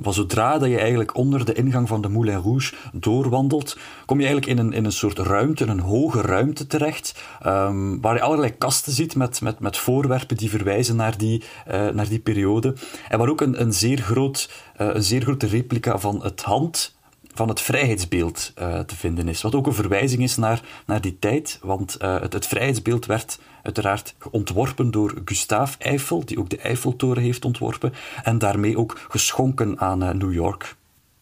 Van 0.02 0.14
zodra 0.14 0.58
dat 0.58 0.68
je 0.68 0.78
eigenlijk 0.78 1.16
onder 1.16 1.44
de 1.44 1.52
ingang 1.52 1.88
van 1.88 2.00
de 2.00 2.08
Moulin 2.08 2.40
Rouge 2.40 2.74
doorwandelt, 2.92 3.78
kom 4.06 4.20
je 4.20 4.26
eigenlijk 4.26 4.58
in 4.58 4.66
een, 4.66 4.72
in 4.72 4.84
een 4.84 4.92
soort 4.92 5.18
ruimte, 5.18 5.66
een 5.66 5.80
hoge 5.80 6.20
ruimte 6.20 6.66
terecht, 6.66 7.22
um, 7.46 8.00
waar 8.00 8.14
je 8.14 8.20
allerlei 8.20 8.56
kasten 8.56 8.92
ziet 8.92 9.16
met, 9.16 9.40
met, 9.40 9.60
met 9.60 9.76
voorwerpen 9.76 10.36
die 10.36 10.50
verwijzen 10.50 10.96
naar 10.96 11.18
die, 11.18 11.44
uh, 11.68 11.88
naar 11.88 12.08
die 12.08 12.18
periode. 12.18 12.74
En 13.08 13.18
waar 13.18 13.28
ook 13.28 13.40
een, 13.40 13.60
een, 13.60 13.72
zeer, 13.72 13.98
groot, 13.98 14.50
uh, 14.80 14.94
een 14.94 15.02
zeer 15.02 15.22
grote 15.22 15.46
replica 15.46 15.98
van 15.98 16.22
het 16.22 16.42
hand 16.42 16.95
van 17.36 17.48
het 17.48 17.60
vrijheidsbeeld 17.60 18.52
uh, 18.58 18.78
te 18.78 18.96
vinden 18.96 19.28
is. 19.28 19.42
Wat 19.42 19.54
ook 19.54 19.66
een 19.66 19.74
verwijzing 19.74 20.22
is 20.22 20.36
naar, 20.36 20.62
naar 20.86 21.00
die 21.00 21.18
tijd, 21.18 21.58
want 21.62 21.96
uh, 22.02 22.20
het, 22.20 22.32
het 22.32 22.46
vrijheidsbeeld 22.46 23.06
werd 23.06 23.38
uiteraard 23.62 24.14
ontworpen 24.30 24.90
door 24.90 25.14
Gustave 25.24 25.78
Eiffel, 25.78 26.24
die 26.24 26.38
ook 26.38 26.48
de 26.48 26.58
Eiffeltoren 26.58 27.22
heeft 27.22 27.44
ontworpen, 27.44 27.92
en 28.22 28.38
daarmee 28.38 28.78
ook 28.78 29.06
geschonken 29.08 29.80
aan 29.80 30.02
uh, 30.02 30.10
New 30.10 30.32
York. 30.32 30.76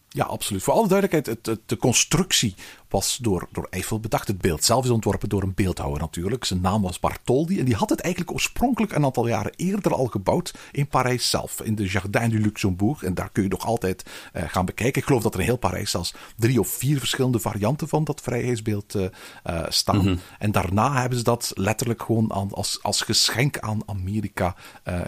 Ja, 0.09 0.25
absoluut. 0.25 0.62
Voor 0.62 0.75
alle 0.75 0.88
duidelijkheid, 0.88 1.47
het, 1.47 1.61
de 1.66 1.76
constructie 1.76 2.54
was 2.95 3.19
door, 3.23 3.49
door 3.53 3.67
Eiffel 3.71 4.01
bedacht. 4.01 4.29
Het 4.29 4.41
beeld 4.41 4.65
zelf 4.65 4.85
is 4.85 4.91
ontworpen 4.91 5.29
door 5.29 5.43
een 5.43 5.55
beeldhouwer 5.55 6.01
natuurlijk. 6.01 6.45
Zijn 6.45 6.61
naam 6.61 6.83
was 6.83 7.01
Bartholdi 7.01 7.59
en 7.59 7.65
die 7.65 7.75
had 7.75 7.91
het 7.91 8.01
eigenlijk 8.01 8.33
oorspronkelijk 8.33 8.93
een 8.93 9.05
aantal 9.05 9.27
jaren 9.27 9.53
eerder 9.57 9.95
al 9.95 10.07
gebouwd 10.07 10.55
in 10.73 10.87
Parijs 10.87 11.31
zelf, 11.31 11.63
in 11.63 11.75
de 11.75 11.87
Jardin 11.87 12.29
du 12.29 12.41
Luxembourg. 12.41 13.03
En 13.03 13.15
daar 13.15 13.31
kun 13.33 13.43
je 13.43 13.49
nog 13.49 13.67
altijd 13.67 14.05
uh, 14.33 14.43
gaan 14.47 14.65
bekijken. 14.65 15.01
Ik 15.01 15.07
geloof 15.07 15.23
dat 15.23 15.35
er 15.35 15.41
in 15.41 15.47
heel 15.47 15.57
Parijs 15.57 15.91
zelfs 15.91 16.15
drie 16.37 16.61
of 16.61 16.69
vier 16.69 16.99
verschillende 16.99 17.39
varianten 17.39 17.89
van 17.89 18.05
dat 18.05 18.21
vrijheidsbeeld 18.21 18.95
uh, 18.95 19.03
uh, 19.47 19.63
staan. 19.69 19.97
Mm 19.97 20.03
-hmm. 20.03 20.19
En 20.39 20.53
daarna 20.53 21.01
hebben 21.01 21.19
ze 21.19 21.25
dat 21.25 21.53
letterlijk 21.55 22.03
gewoon 22.03 22.33
aan, 22.33 22.53
als, 22.53 22.79
als 22.83 23.01
geschenk 23.01 23.59
aan 23.59 23.81
Amerika 23.87 24.55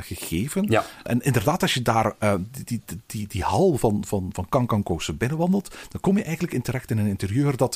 gegeven. 0.00 0.64
Ja. 0.68 0.84
En 1.02 1.20
inderdaad, 1.20 1.62
als 1.62 1.74
je 1.74 1.82
daar 1.82 2.14
die, 2.50 2.64
die, 2.64 2.82
die, 3.06 3.26
die, 3.26 3.42
hal 3.42 3.76
van, 3.78 4.04
van, 4.06 4.32
van 4.32 4.82
Coaster 4.82 5.16
binnenwandelt, 5.16 5.74
dan 5.88 6.00
kom 6.00 6.16
je 6.16 6.22
eigenlijk 6.22 6.54
in 6.54 6.62
terecht 6.62 6.90
in 6.90 6.98
een 6.98 7.06
interieur 7.06 7.56
dat 7.56 7.75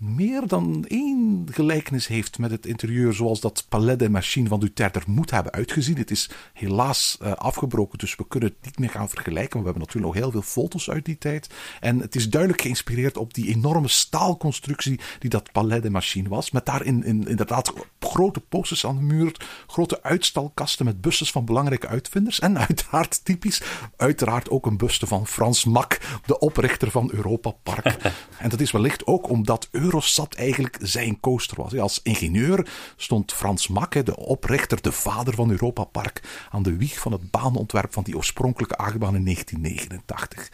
meer 0.00 0.46
dan 0.46 0.84
één 0.88 1.46
gelijkenis 1.50 2.06
heeft 2.06 2.38
met 2.38 2.50
het 2.50 2.66
interieur 2.66 3.12
zoals 3.12 3.40
dat 3.40 3.64
Palais 3.68 3.96
des 3.96 4.08
Machines 4.08 4.48
van 4.48 4.60
Duterte 4.60 4.98
er 4.98 5.04
moet 5.10 5.30
hebben 5.30 5.52
uitgezien. 5.52 5.96
Het 5.96 6.10
is 6.10 6.30
helaas 6.52 7.18
uh, 7.22 7.32
afgebroken, 7.32 7.98
dus 7.98 8.16
we 8.16 8.28
kunnen 8.28 8.48
het 8.48 8.64
niet 8.64 8.78
meer 8.78 8.90
gaan 8.90 9.08
vergelijken. 9.08 9.50
Maar 9.52 9.62
we 9.62 9.70
hebben 9.70 9.86
natuurlijk 9.86 10.14
nog 10.14 10.22
heel 10.22 10.30
veel 10.30 10.62
foto's 10.62 10.90
uit 10.90 11.04
die 11.04 11.18
tijd. 11.18 11.50
En 11.80 11.98
het 11.98 12.14
is 12.14 12.30
duidelijk 12.30 12.62
geïnspireerd 12.62 13.16
op 13.16 13.34
die 13.34 13.48
enorme 13.48 13.88
staalconstructie 13.88 15.00
die 15.18 15.30
dat 15.30 15.52
Palais 15.52 15.82
des 15.82 15.90
Machines 15.90 16.30
was. 16.30 16.50
Met 16.50 16.66
daarin 16.66 17.04
in, 17.04 17.28
inderdaad 17.28 17.72
grote 17.98 18.40
posters 18.40 18.86
aan 18.86 18.96
de 18.96 19.02
muur, 19.02 19.36
grote 19.66 20.02
uitstalkasten 20.02 20.84
met 20.84 21.00
bustes 21.00 21.30
van 21.30 21.44
belangrijke 21.44 21.88
uitvinders. 21.88 22.38
En 22.38 22.58
uiteraard 22.68 23.24
typisch, 23.24 23.62
uiteraard 23.96 24.50
ook 24.50 24.66
een 24.66 24.76
buste 24.76 25.06
van 25.06 25.26
Frans 25.26 25.64
Mak, 25.64 25.98
de 26.26 26.38
oprichter 26.38 26.90
van 26.90 27.10
Europa 27.12 27.50
Park. 27.62 27.96
en 28.38 28.48
dat 28.48 28.60
is 28.60 28.70
wellicht 28.70 29.06
ook 29.06 29.28
omdat 29.28 29.68
Eurosat 29.90 30.34
eigenlijk 30.34 30.78
zijn 30.80 31.20
coaster 31.20 31.56
was. 31.56 31.78
Als 31.78 32.00
ingenieur 32.02 32.68
stond 32.96 33.32
Frans 33.32 33.68
Mak, 33.68 34.06
de 34.06 34.16
oprichter, 34.16 34.82
de 34.82 34.92
vader 34.92 35.34
van 35.34 35.50
Europa 35.50 35.84
Park, 35.84 36.46
aan 36.50 36.62
de 36.62 36.76
wieg 36.76 36.98
van 36.98 37.12
het 37.12 37.30
baanontwerp 37.30 37.92
van 37.92 38.02
die 38.02 38.16
oorspronkelijke 38.16 38.76
achtbaan 38.76 39.14
in 39.14 39.24
1989. 39.24 40.52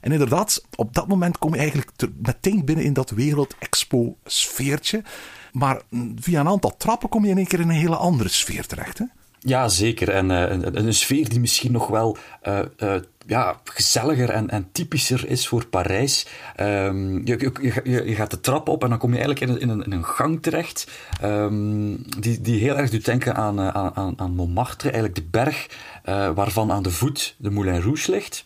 En 0.00 0.12
inderdaad, 0.12 0.64
op 0.74 0.94
dat 0.94 1.08
moment 1.08 1.38
kom 1.38 1.52
je 1.52 1.58
eigenlijk 1.58 1.90
meteen 2.22 2.64
binnen 2.64 2.84
in 2.84 2.92
dat 2.92 3.10
wereld-expo-sfeertje. 3.10 5.02
Maar 5.52 5.82
via 6.16 6.40
een 6.40 6.48
aantal 6.48 6.76
trappen 6.76 7.08
kom 7.08 7.24
je 7.24 7.30
in 7.30 7.36
één 7.36 7.46
keer 7.46 7.60
in 7.60 7.68
een 7.68 7.74
hele 7.74 7.96
andere 7.96 8.28
sfeer 8.28 8.66
terecht. 8.66 8.98
Hè? 8.98 9.04
Ja, 9.46 9.68
zeker. 9.68 10.08
En 10.08 10.30
uh, 10.30 10.44
een, 10.72 10.94
sfeer 10.94 11.28
die 11.28 11.40
misschien 11.40 11.72
nog 11.72 11.86
wel 11.86 12.16
uh, 12.48 12.58
uh, 12.78 12.94
ja, 13.26 13.60
gezelliger 13.64 14.30
en, 14.30 14.50
en, 14.50 14.68
typischer 14.72 15.28
is 15.28 15.48
voor 15.48 15.66
Parijs. 15.66 16.26
Um, 16.60 17.26
je, 17.26 17.52
je, 17.84 18.02
je, 18.04 18.14
gaat 18.14 18.30
de 18.30 18.40
trap 18.40 18.68
op 18.68 18.82
en 18.82 18.88
dan 18.88 18.98
kom 18.98 19.14
je 19.14 19.18
eigenlijk 19.18 19.60
in 19.60 19.68
een, 19.68 19.92
een, 19.92 20.04
gang 20.04 20.42
terecht. 20.42 20.90
Um, 21.24 22.02
die, 22.20 22.40
die 22.40 22.60
heel 22.60 22.76
erg 22.76 22.90
doet 22.90 23.04
denken 23.04 23.34
aan, 23.34 23.60
aan, 23.60 24.14
aan 24.16 24.34
Montmartre, 24.34 24.90
eigenlijk 24.90 25.14
de 25.14 25.28
berg 25.30 25.66
waarvan 26.34 26.72
aan 26.72 26.82
de 26.82 26.90
voet 26.90 27.34
de 27.38 27.50
Moulin 27.50 27.82
Rouge 27.82 28.10
ligt. 28.10 28.44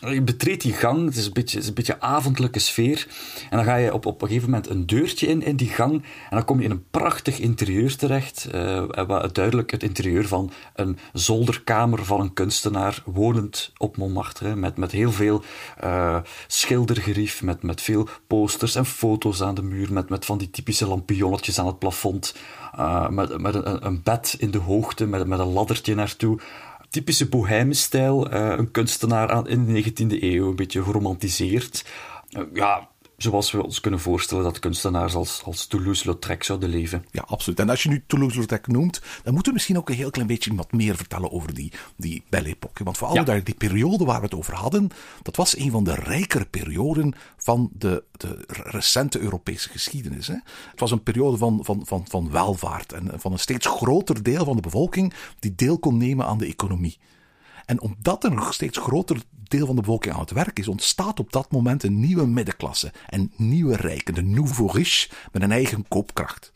Je 0.00 0.22
betreedt 0.22 0.62
die 0.62 0.72
gang, 0.72 1.04
het 1.04 1.16
is 1.16 1.26
een 1.26 1.32
beetje, 1.32 1.58
is 1.58 1.68
een 1.68 1.74
beetje 1.74 2.00
avondelijke 2.00 2.58
sfeer. 2.58 3.06
En 3.50 3.56
dan 3.56 3.66
ga 3.66 3.76
je 3.76 3.92
op, 3.94 4.06
op 4.06 4.22
een 4.22 4.28
gegeven 4.28 4.50
moment 4.50 4.68
een 4.68 4.86
deurtje 4.86 5.26
in, 5.26 5.42
in 5.42 5.56
die 5.56 5.68
gang. 5.68 5.92
En 6.02 6.36
dan 6.36 6.44
kom 6.44 6.58
je 6.58 6.64
in 6.64 6.70
een 6.70 6.90
prachtig 6.90 7.38
interieur 7.38 7.96
terecht. 7.96 8.48
Uh, 8.54 8.84
duidelijk 9.32 9.70
het 9.70 9.82
interieur 9.82 10.28
van 10.28 10.52
een 10.74 10.98
zolderkamer 11.12 12.04
van 12.04 12.20
een 12.20 12.32
kunstenaar, 12.32 13.02
wonend 13.04 13.72
op 13.76 13.96
Montmartre. 13.96 14.56
Met, 14.56 14.76
met 14.76 14.92
heel 14.92 15.12
veel 15.12 15.42
uh, 15.84 16.18
schildergerief, 16.46 17.42
met, 17.42 17.62
met 17.62 17.80
veel 17.80 18.08
posters 18.26 18.74
en 18.74 18.86
foto's 18.86 19.42
aan 19.42 19.54
de 19.54 19.62
muur. 19.62 19.92
Met, 19.92 20.08
met 20.08 20.24
van 20.24 20.38
die 20.38 20.50
typische 20.50 20.86
lampionnetjes 20.86 21.58
aan 21.58 21.66
het 21.66 21.78
plafond. 21.78 22.34
Met 23.10 23.36
met 23.38 23.54
een, 23.54 23.86
een, 23.86 24.02
bed 24.02 24.34
in 24.38 24.50
de 24.50 24.58
hoogte, 24.58 25.06
met, 25.06 25.26
met 25.26 25.38
een 25.38 25.52
laddertje 25.52 25.94
naartoe 25.94 26.38
typische 26.90 27.28
bohème-stijl. 27.28 28.32
Uh, 28.34 28.54
een 28.56 28.70
kunstenaar 28.70 29.30
aan, 29.30 29.48
in 29.48 29.74
de 29.74 29.84
19e 29.84 30.22
eeuw, 30.22 30.48
een 30.48 30.56
beetje 30.56 30.82
geromantiseerd. 30.82 31.84
Uh, 32.30 32.42
ja, 32.52 32.88
zoals 33.16 33.50
we 33.50 33.64
ons 33.64 33.80
kunnen 33.80 34.00
voorstellen 34.00 34.44
dat 34.44 34.58
kunstenaars 34.58 35.14
als, 35.14 35.42
als 35.44 35.66
Toulouse-Lautrec 35.66 36.42
zouden 36.42 36.68
leven. 36.68 37.04
Ja, 37.10 37.24
absoluut. 37.26 37.60
En 37.60 37.70
als 37.70 37.82
je 37.82 37.88
nu 37.88 38.04
Toulouse-Lautrec 38.06 38.66
noemt, 38.66 39.00
dan 39.22 39.32
moeten 39.32 39.44
we 39.44 39.52
misschien 39.52 39.78
ook 39.78 39.88
een 39.88 39.94
heel 39.94 40.10
klein 40.10 40.26
beetje 40.26 40.54
wat 40.54 40.72
meer 40.72 40.96
vertellen 40.96 41.32
over 41.32 41.54
die, 41.54 41.72
die 41.96 42.22
Belle 42.28 42.48
Époque. 42.48 42.84
Want 42.84 42.98
vooral 42.98 43.16
ja. 43.16 43.40
die 43.40 43.54
periode 43.54 44.04
waar 44.04 44.18
we 44.18 44.24
het 44.24 44.34
over 44.34 44.54
hadden, 44.54 44.88
dat 45.22 45.36
was 45.36 45.56
een 45.56 45.70
van 45.70 45.84
de 45.84 45.94
rijkere 45.94 46.44
perioden 46.44 47.14
van 47.36 47.70
de, 47.72 48.04
de 48.12 48.44
recente 48.46 49.18
Europese 49.18 49.68
geschiedenis. 49.68 50.26
Hè. 50.26 50.36
Het 50.70 50.80
was 50.80 50.90
een 50.90 51.02
periode 51.02 51.36
van, 51.36 51.60
van, 51.62 51.82
van, 51.86 52.04
van 52.08 52.30
welvaart 52.30 52.92
en 52.92 53.10
van 53.20 53.32
een 53.32 53.38
steeds 53.38 53.66
groter 53.66 54.22
deel 54.22 54.44
van 54.44 54.56
de 54.56 54.62
bevolking 54.62 55.14
die 55.38 55.54
deel 55.54 55.78
kon 55.78 55.96
nemen 55.96 56.26
aan 56.26 56.38
de 56.38 56.46
economie. 56.46 56.98
En 57.66 57.80
omdat 57.80 58.24
er 58.24 58.32
een 58.32 58.52
steeds 58.52 58.78
groter 58.78 59.22
deel 59.30 59.66
van 59.66 59.74
de 59.74 59.80
bevolking 59.80 60.14
aan 60.14 60.20
het 60.20 60.30
werk 60.30 60.58
is, 60.58 60.68
ontstaat 60.68 61.20
op 61.20 61.32
dat 61.32 61.50
moment 61.50 61.82
een 61.82 62.00
nieuwe 62.00 62.26
middenklasse 62.26 62.92
en 63.08 63.32
nieuwe 63.36 63.76
rijken, 63.76 64.14
de 64.14 64.22
nouveau 64.22 64.70
riche, 64.72 65.08
met 65.32 65.42
een 65.42 65.52
eigen 65.52 65.88
koopkracht. 65.88 66.52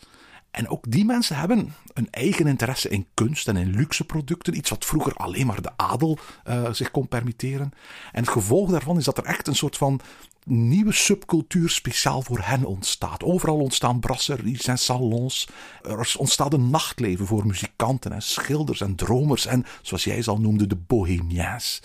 En 0.51 0.69
ook 0.69 0.91
die 0.91 1.05
mensen 1.05 1.37
hebben 1.37 1.75
een 1.93 2.11
eigen 2.11 2.47
interesse 2.47 2.89
in 2.89 3.07
kunst 3.15 3.49
en 3.49 3.57
in 3.57 3.71
luxe 3.71 4.05
producten. 4.05 4.57
Iets 4.57 4.71
wat 4.71 4.85
vroeger 4.85 5.15
alleen 5.15 5.47
maar 5.47 5.63
de 5.63 5.73
adel 5.77 6.19
uh, 6.49 6.73
zich 6.73 6.91
kon 6.91 7.09
permitteren. 7.09 7.73
En 8.13 8.21
het 8.21 8.29
gevolg 8.29 8.71
daarvan 8.71 8.97
is 8.97 9.05
dat 9.05 9.19
er 9.19 9.25
echt 9.25 9.47
een 9.47 9.55
soort 9.55 9.77
van 9.77 10.01
nieuwe 10.45 10.93
subcultuur 10.93 11.71
speciaal 11.71 12.23
voor 12.23 12.41
hen 12.43 12.65
ontstaat. 12.65 13.23
Overal 13.23 13.59
ontstaan 13.59 14.01
brasseries 14.01 14.67
en 14.67 14.79
salons. 14.79 15.49
Er 15.83 16.15
ontstaat 16.19 16.53
een 16.53 16.71
nachtleven 16.71 17.27
voor 17.27 17.47
muzikanten 17.47 18.13
en 18.13 18.23
schilders 18.23 18.81
en 18.81 18.95
dromers 18.95 19.47
en, 19.47 19.65
zoals 19.83 20.05
jij 20.05 20.23
ze 20.23 20.31
al 20.31 20.41
noemde, 20.41 20.67
de 20.67 20.77
bohemiens. 20.77 21.83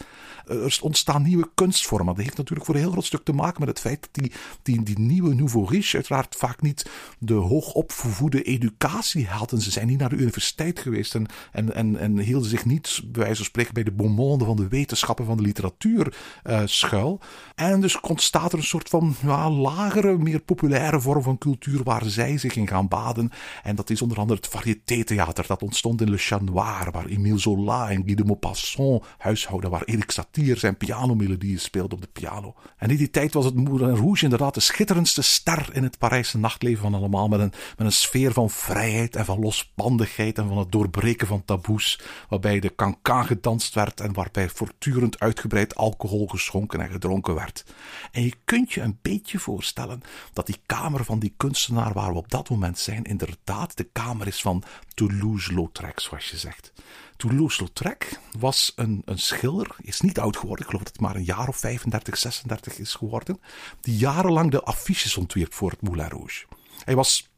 Er 0.47 0.79
ontstaan 0.81 1.21
nieuwe 1.21 1.49
kunstvormen. 1.53 2.15
Dat 2.15 2.23
heeft 2.23 2.37
natuurlijk 2.37 2.65
voor 2.65 2.75
een 2.75 2.81
heel 2.81 2.91
groot 2.91 3.05
stuk 3.05 3.23
te 3.23 3.33
maken 3.33 3.59
met 3.59 3.69
het 3.69 3.79
feit 3.79 4.01
dat 4.01 4.23
die, 4.23 4.31
die, 4.61 4.83
die 4.83 4.99
nieuwe 4.99 5.33
nouveau 5.33 5.67
riche 5.69 5.95
uiteraard 5.95 6.35
vaak 6.35 6.61
niet 6.61 6.89
de 7.19 7.33
hoogopgevoede 7.33 8.43
educatie 8.43 9.27
hadden. 9.27 9.61
Ze 9.61 9.71
zijn 9.71 9.87
niet 9.87 9.99
naar 9.99 10.09
de 10.09 10.15
universiteit 10.15 10.79
geweest 10.79 11.15
en, 11.15 11.25
en, 11.51 11.73
en, 11.73 11.97
en 11.97 12.19
hielden 12.19 12.49
zich 12.49 12.65
niet, 12.65 13.01
bij 13.05 13.21
wijze 13.21 13.35
van 13.35 13.45
spreken, 13.45 13.73
bij 13.73 13.83
de 13.83 13.91
bonmonde 13.91 14.45
van 14.45 14.55
de 14.55 14.67
wetenschappen, 14.67 15.25
van 15.25 15.37
de 15.37 15.43
literatuur 15.43 16.17
uh, 16.43 16.61
schuil. 16.65 17.19
En 17.55 17.81
dus 17.81 17.99
ontstaat 17.99 18.44
een 18.53 18.63
soort 18.63 18.89
van 18.89 19.15
ja, 19.21 19.49
lagere, 19.49 20.17
meer 20.17 20.39
populaire 20.39 21.01
vorm 21.01 21.21
van 21.21 21.37
cultuur 21.37 21.83
waar 21.83 22.05
zij 22.05 22.37
zich 22.37 22.55
in 22.55 22.67
gaan 22.67 22.87
baden. 22.87 23.31
En 23.63 23.75
dat 23.75 23.89
is 23.89 24.01
onder 24.01 24.17
andere 24.17 24.39
het 24.39 24.49
variété-theater 24.49 25.45
dat 25.47 25.61
ontstond 25.61 26.01
in 26.01 26.09
Le 26.09 26.17
Chat 26.17 26.41
Noir, 26.41 26.91
waar 26.91 27.05
Émile 27.05 27.37
Zola 27.37 27.89
en 27.89 28.03
Guy 28.05 28.15
de 28.15 28.25
Maupassant 28.25 29.05
huishouden, 29.17 29.69
waar 29.69 29.83
Erik 29.83 30.11
Satie 30.11 30.57
zijn 30.57 30.77
pianomelodieën 30.77 31.59
speelde 31.59 31.95
op 31.95 32.01
de 32.01 32.07
piano. 32.13 32.53
En 32.77 32.89
in 32.89 32.97
die 32.97 33.09
tijd 33.09 33.33
was 33.33 33.45
het 33.45 33.55
Moulin 33.55 33.95
Rouge 33.95 34.23
inderdaad 34.23 34.53
de 34.53 34.59
schitterendste 34.59 35.21
ster 35.21 35.69
in 35.73 35.83
het 35.83 35.97
Parijse 35.97 36.37
nachtleven 36.37 36.81
van 36.81 36.93
allemaal, 36.93 37.27
met 37.27 37.39
een, 37.39 37.53
met 37.77 37.87
een 37.87 37.91
sfeer 37.91 38.33
van 38.33 38.49
vrijheid 38.49 39.15
en 39.15 39.25
van 39.25 39.39
losbandigheid 39.39 40.37
en 40.37 40.47
van 40.47 40.57
het 40.57 40.71
doorbreken 40.71 41.27
van 41.27 41.45
taboes, 41.45 41.99
waarbij 42.29 42.59
de 42.59 42.75
cancan 42.75 43.25
gedanst 43.25 43.73
werd 43.73 43.99
en 43.99 44.13
waarbij 44.13 44.49
voortdurend 44.49 45.19
uitgebreid 45.19 45.75
alcohol 45.75 46.27
geschonken 46.27 46.81
en 46.81 46.89
gedronken 46.89 47.35
werd. 47.35 47.65
En 48.11 48.21
kunt 48.45 48.73
je 48.73 48.81
een 48.81 48.99
beetje 49.01 49.39
voorstellen 49.39 50.01
dat 50.33 50.45
die 50.45 50.59
kamer 50.65 51.05
van 51.05 51.19
die 51.19 51.33
kunstenaar 51.37 51.93
waar 51.93 52.11
we 52.11 52.17
op 52.17 52.31
dat 52.31 52.49
moment 52.49 52.79
zijn, 52.79 53.03
inderdaad 53.03 53.77
de 53.77 53.83
kamer 53.83 54.27
is 54.27 54.41
van 54.41 54.63
Toulouse-Lautrec, 54.93 55.99
zoals 55.99 56.29
je 56.29 56.37
zegt. 56.37 56.73
Toulouse-Lautrec 57.17 58.19
was 58.37 58.73
een, 58.75 59.01
een 59.05 59.19
schilder, 59.19 59.75
is 59.81 60.01
niet 60.01 60.19
oud 60.19 60.37
geworden, 60.37 60.65
ik 60.65 60.71
geloof 60.71 60.85
dat 60.85 60.93
het 60.93 61.01
maar 61.01 61.15
een 61.15 61.23
jaar 61.23 61.47
of 61.47 61.57
35, 61.57 62.17
36 62.17 62.77
is 62.77 62.93
geworden, 62.93 63.41
die 63.81 63.97
jarenlang 63.97 64.51
de 64.51 64.63
affiches 64.63 65.17
ontwierp 65.17 65.53
voor 65.53 65.71
het 65.71 65.81
Moulin 65.81 66.09
Rouge. 66.09 66.45
Hij 66.83 66.95
was 66.95 67.29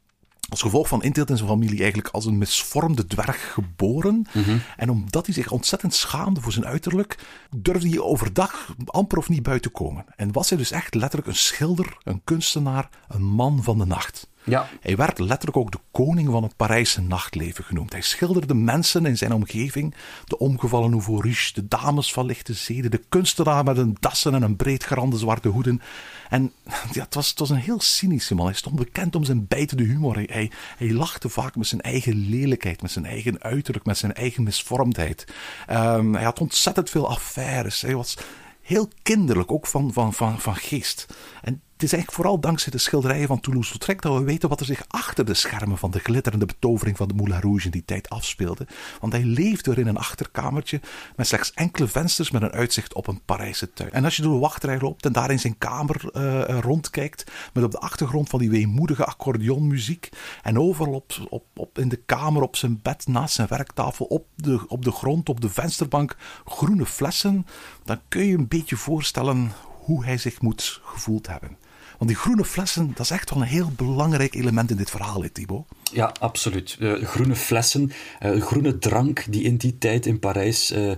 als 0.48 0.62
gevolg 0.62 0.88
van 0.88 1.02
inteelt 1.02 1.30
in 1.30 1.36
zijn 1.36 1.48
familie 1.48 1.78
eigenlijk 1.78 2.08
als 2.08 2.24
een 2.24 2.38
misvormde 2.38 3.06
dwerg 3.06 3.52
geboren. 3.52 4.26
Mhm. 4.32 4.58
En 4.76 4.90
omdat 4.90 5.26
hij 5.26 5.34
zich 5.34 5.50
ontzettend 5.50 5.94
schaamde 5.94 6.40
voor 6.40 6.52
zijn 6.52 6.66
uiterlijk, 6.66 7.18
durfde 7.56 7.88
hij 7.88 8.00
overdag 8.00 8.74
amper 8.84 9.18
of 9.18 9.28
niet 9.28 9.42
buiten 9.42 9.72
komen. 9.72 10.04
En 10.16 10.32
was 10.32 10.48
hij 10.48 10.58
dus 10.58 10.70
echt 10.70 10.94
letterlijk 10.94 11.28
een 11.28 11.36
schilder, 11.36 11.96
een 12.02 12.20
kunstenaar, 12.24 12.88
een 13.08 13.24
man 13.24 13.62
van 13.62 13.78
de 13.78 13.86
nacht. 13.86 14.28
Ja. 14.44 14.68
Hij 14.80 14.96
werd 14.96 15.18
letterlijk 15.18 15.56
ook 15.56 15.70
de 15.72 15.80
koning 15.90 16.30
van 16.30 16.42
het 16.42 16.56
Parijse 16.56 17.02
nachtleven 17.02 17.64
genoemd. 17.64 17.92
Hij 17.92 18.00
schilderde 18.00 18.54
mensen 18.54 19.06
in 19.06 19.16
zijn 19.16 19.32
omgeving, 19.32 19.94
de 20.24 20.38
omgevallen 20.38 20.90
nouveau 20.90 21.20
riche, 21.20 21.52
de 21.54 21.68
dames 21.68 22.12
van 22.12 22.26
lichte 22.26 22.52
zeden, 22.52 22.90
de 22.90 23.02
kunstenaar 23.08 23.64
met 23.64 23.76
een 23.76 23.96
dassen 24.00 24.34
en 24.34 24.42
een 24.42 24.56
breedgerande 24.56 25.18
zwarte 25.18 25.48
hoeden. 25.48 25.80
En 26.28 26.52
ja, 26.92 27.02
het, 27.02 27.14
was, 27.14 27.30
het 27.30 27.38
was 27.38 27.50
een 27.50 27.56
heel 27.56 27.80
cynische 27.80 28.34
man. 28.34 28.46
Hij 28.46 28.54
stond 28.54 28.76
bekend 28.76 29.14
om 29.14 29.24
zijn 29.24 29.46
bijtende 29.46 29.82
humor. 29.82 30.14
Hij, 30.14 30.50
hij, 30.76 30.92
lachte 30.92 31.28
vaak 31.28 31.56
met 31.56 31.66
zijn 31.66 31.80
eigen 31.80 32.28
lelijkheid, 32.28 32.82
met 32.82 32.90
zijn 32.90 33.06
eigen 33.06 33.42
uiterlijk, 33.42 33.86
met 33.86 33.98
zijn 33.98 34.14
eigen 34.14 34.42
misvormdheid. 34.42 35.26
Um, 35.70 36.14
hij 36.14 36.24
had 36.24 36.40
ontzettend 36.40 36.90
veel 36.90 37.08
affaires. 37.08 37.80
Hij 37.80 37.96
was 37.96 38.16
heel 38.62 38.88
kinderlijk, 39.02 39.52
ook 39.52 39.66
van, 39.66 39.92
van, 39.92 40.14
van, 40.14 40.40
van 40.40 40.56
geest. 40.56 41.06
En 41.42 41.62
het 41.78 41.86
is 41.86 41.92
eigenlijk 41.92 42.22
vooral 42.22 42.40
dankzij 42.40 42.72
de 42.72 42.78
schilderijen 42.78 43.26
van 43.26 43.40
Toulouse-Lautrec 43.40 44.02
dat 44.02 44.18
we 44.18 44.24
weten 44.24 44.48
wat 44.48 44.60
er 44.60 44.66
zich 44.66 44.84
achter 44.88 45.24
de 45.24 45.34
schermen 45.34 45.78
van 45.78 45.90
de 45.90 45.98
glitterende 45.98 46.46
betovering 46.46 46.96
van 46.96 47.08
de 47.08 47.14
Moulin 47.14 47.40
Rouge 47.40 47.64
in 47.64 47.70
die 47.70 47.84
tijd 47.84 48.08
afspeelde. 48.08 48.66
Want 49.00 49.12
hij 49.12 49.22
leefde 49.22 49.70
er 49.70 49.78
in 49.78 49.86
een 49.86 49.96
achterkamertje 49.96 50.80
met 51.16 51.26
slechts 51.26 51.52
enkele 51.52 51.88
vensters 51.88 52.30
met 52.30 52.42
een 52.42 52.50
uitzicht 52.50 52.94
op 52.94 53.06
een 53.06 53.20
Parijse 53.24 53.72
tuin. 53.72 53.92
En 53.92 54.04
als 54.04 54.16
je 54.16 54.22
door 54.22 54.32
de 54.32 54.38
wachtrij 54.38 54.78
loopt 54.80 55.04
en 55.04 55.12
daar 55.12 55.30
in 55.30 55.38
zijn 55.38 55.58
kamer 55.58 56.00
uh, 56.12 56.58
rondkijkt, 56.60 57.30
met 57.52 57.64
op 57.64 57.70
de 57.70 57.78
achtergrond 57.78 58.28
van 58.28 58.38
die 58.38 58.50
weemoedige 58.50 59.04
accordeonmuziek 59.04 60.08
en 60.42 60.58
overal 60.58 61.04
op, 61.28 61.44
op 61.54 61.78
in 61.78 61.88
de 61.88 62.02
kamer, 62.06 62.42
op 62.42 62.56
zijn 62.56 62.80
bed, 62.82 63.06
naast 63.06 63.34
zijn 63.34 63.48
werktafel, 63.48 64.06
op 64.06 64.26
de, 64.34 64.64
op 64.68 64.84
de 64.84 64.92
grond, 64.92 65.28
op 65.28 65.40
de 65.40 65.48
vensterbank, 65.48 66.16
groene 66.44 66.86
flessen, 66.86 67.46
dan 67.84 68.00
kun 68.08 68.24
je 68.24 68.36
een 68.36 68.48
beetje 68.48 68.76
voorstellen 68.76 69.52
hoe 69.62 70.04
hij 70.04 70.18
zich 70.18 70.40
moet 70.40 70.80
gevoeld 70.84 71.26
hebben. 71.26 71.67
Want 71.98 72.10
die 72.10 72.20
groene 72.20 72.44
flessen, 72.44 72.88
dat 72.94 73.04
is 73.04 73.10
echt 73.10 73.30
wel 73.30 73.42
een 73.42 73.48
heel 73.48 73.72
belangrijk 73.76 74.34
element 74.34 74.70
in 74.70 74.76
dit 74.76 74.90
verhaal, 74.90 75.22
hè, 75.22 75.28
Thibaut. 75.28 75.66
Ja, 75.92 76.12
absoluut. 76.20 76.76
Uh, 76.80 77.04
groene 77.04 77.34
flessen, 77.34 77.92
uh, 78.22 78.42
groene 78.42 78.78
drank 78.78 79.24
die 79.28 79.42
in 79.42 79.56
die 79.56 79.78
tijd 79.78 80.06
in 80.06 80.18
Parijs 80.18 80.72
uh, 80.72 80.92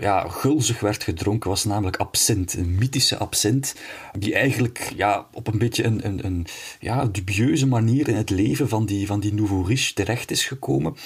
ja, 0.00 0.28
gulzig 0.28 0.80
werd 0.80 1.02
gedronken, 1.02 1.50
was 1.50 1.64
namelijk 1.64 1.96
absint. 1.96 2.54
Een 2.54 2.74
mythische 2.74 3.16
absint, 3.16 3.74
die 4.18 4.34
eigenlijk 4.34 4.92
ja, 4.96 5.26
op 5.32 5.46
een 5.46 5.58
beetje 5.58 5.84
een, 5.84 6.06
een, 6.06 6.24
een 6.24 6.46
ja, 6.80 7.04
dubieuze 7.04 7.66
manier 7.66 8.08
in 8.08 8.14
het 8.14 8.30
leven 8.30 8.68
van 8.68 8.86
die, 8.86 9.06
van 9.06 9.20
die 9.20 9.34
nouveau 9.34 9.66
riche 9.66 9.94
terecht 9.94 10.30
is 10.30 10.44
gekomen. 10.44 10.96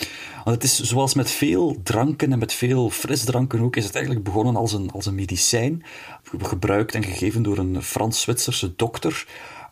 Want 0.44 0.56
het 0.56 0.64
is 0.64 0.80
zoals 0.80 1.14
met 1.14 1.30
veel 1.30 1.80
dranken 1.82 2.32
en 2.32 2.38
met 2.38 2.52
veel 2.52 2.90
frisdranken 2.90 3.60
ook, 3.60 3.76
is 3.76 3.84
het 3.84 3.94
eigenlijk 3.94 4.24
begonnen 4.24 4.56
als 4.56 4.72
een, 4.72 4.90
als 4.90 5.06
een 5.06 5.14
medicijn, 5.14 5.82
gebruikt 6.38 6.94
en 6.94 7.04
gegeven 7.04 7.42
door 7.42 7.58
een 7.58 7.82
Frans-Zwitserse 7.82 8.72
dokter. 8.76 9.26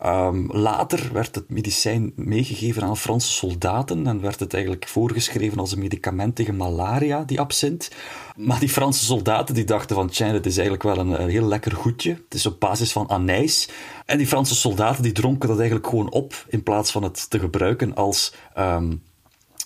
Um, 0.05 0.51
later 0.51 1.09
werd 1.13 1.35
het 1.35 1.49
medicijn 1.49 2.11
meegegeven 2.15 2.83
aan 2.83 2.97
Franse 2.97 3.31
soldaten 3.31 4.07
en 4.07 4.21
werd 4.21 4.39
het 4.39 4.53
eigenlijk 4.53 4.87
voorgeschreven 4.87 5.59
als 5.59 5.71
een 5.71 5.79
medicament 5.79 6.35
tegen 6.35 6.55
malaria, 6.55 7.23
die 7.23 7.39
absint. 7.39 7.91
Maar 8.35 8.59
die 8.59 8.69
Franse 8.69 9.05
soldaten 9.05 9.55
die 9.55 9.63
dachten 9.63 9.95
van, 9.95 10.09
tja, 10.09 10.27
het 10.27 10.45
is 10.45 10.57
eigenlijk 10.57 10.95
wel 10.95 10.97
een, 10.97 11.29
heel 11.29 11.47
lekker 11.47 11.71
goedje. 11.71 12.11
Het 12.11 12.33
is 12.33 12.45
op 12.45 12.59
basis 12.59 12.91
van 12.91 13.09
anijs. 13.09 13.69
En 14.05 14.17
die 14.17 14.27
Franse 14.27 14.55
soldaten 14.55 15.03
die 15.03 15.11
dronken 15.11 15.47
dat 15.47 15.57
eigenlijk 15.57 15.87
gewoon 15.87 16.11
op 16.11 16.45
in 16.47 16.63
plaats 16.63 16.91
van 16.91 17.03
het 17.03 17.29
te 17.29 17.39
gebruiken 17.39 17.95
als... 17.95 18.33
Um, 18.57 19.01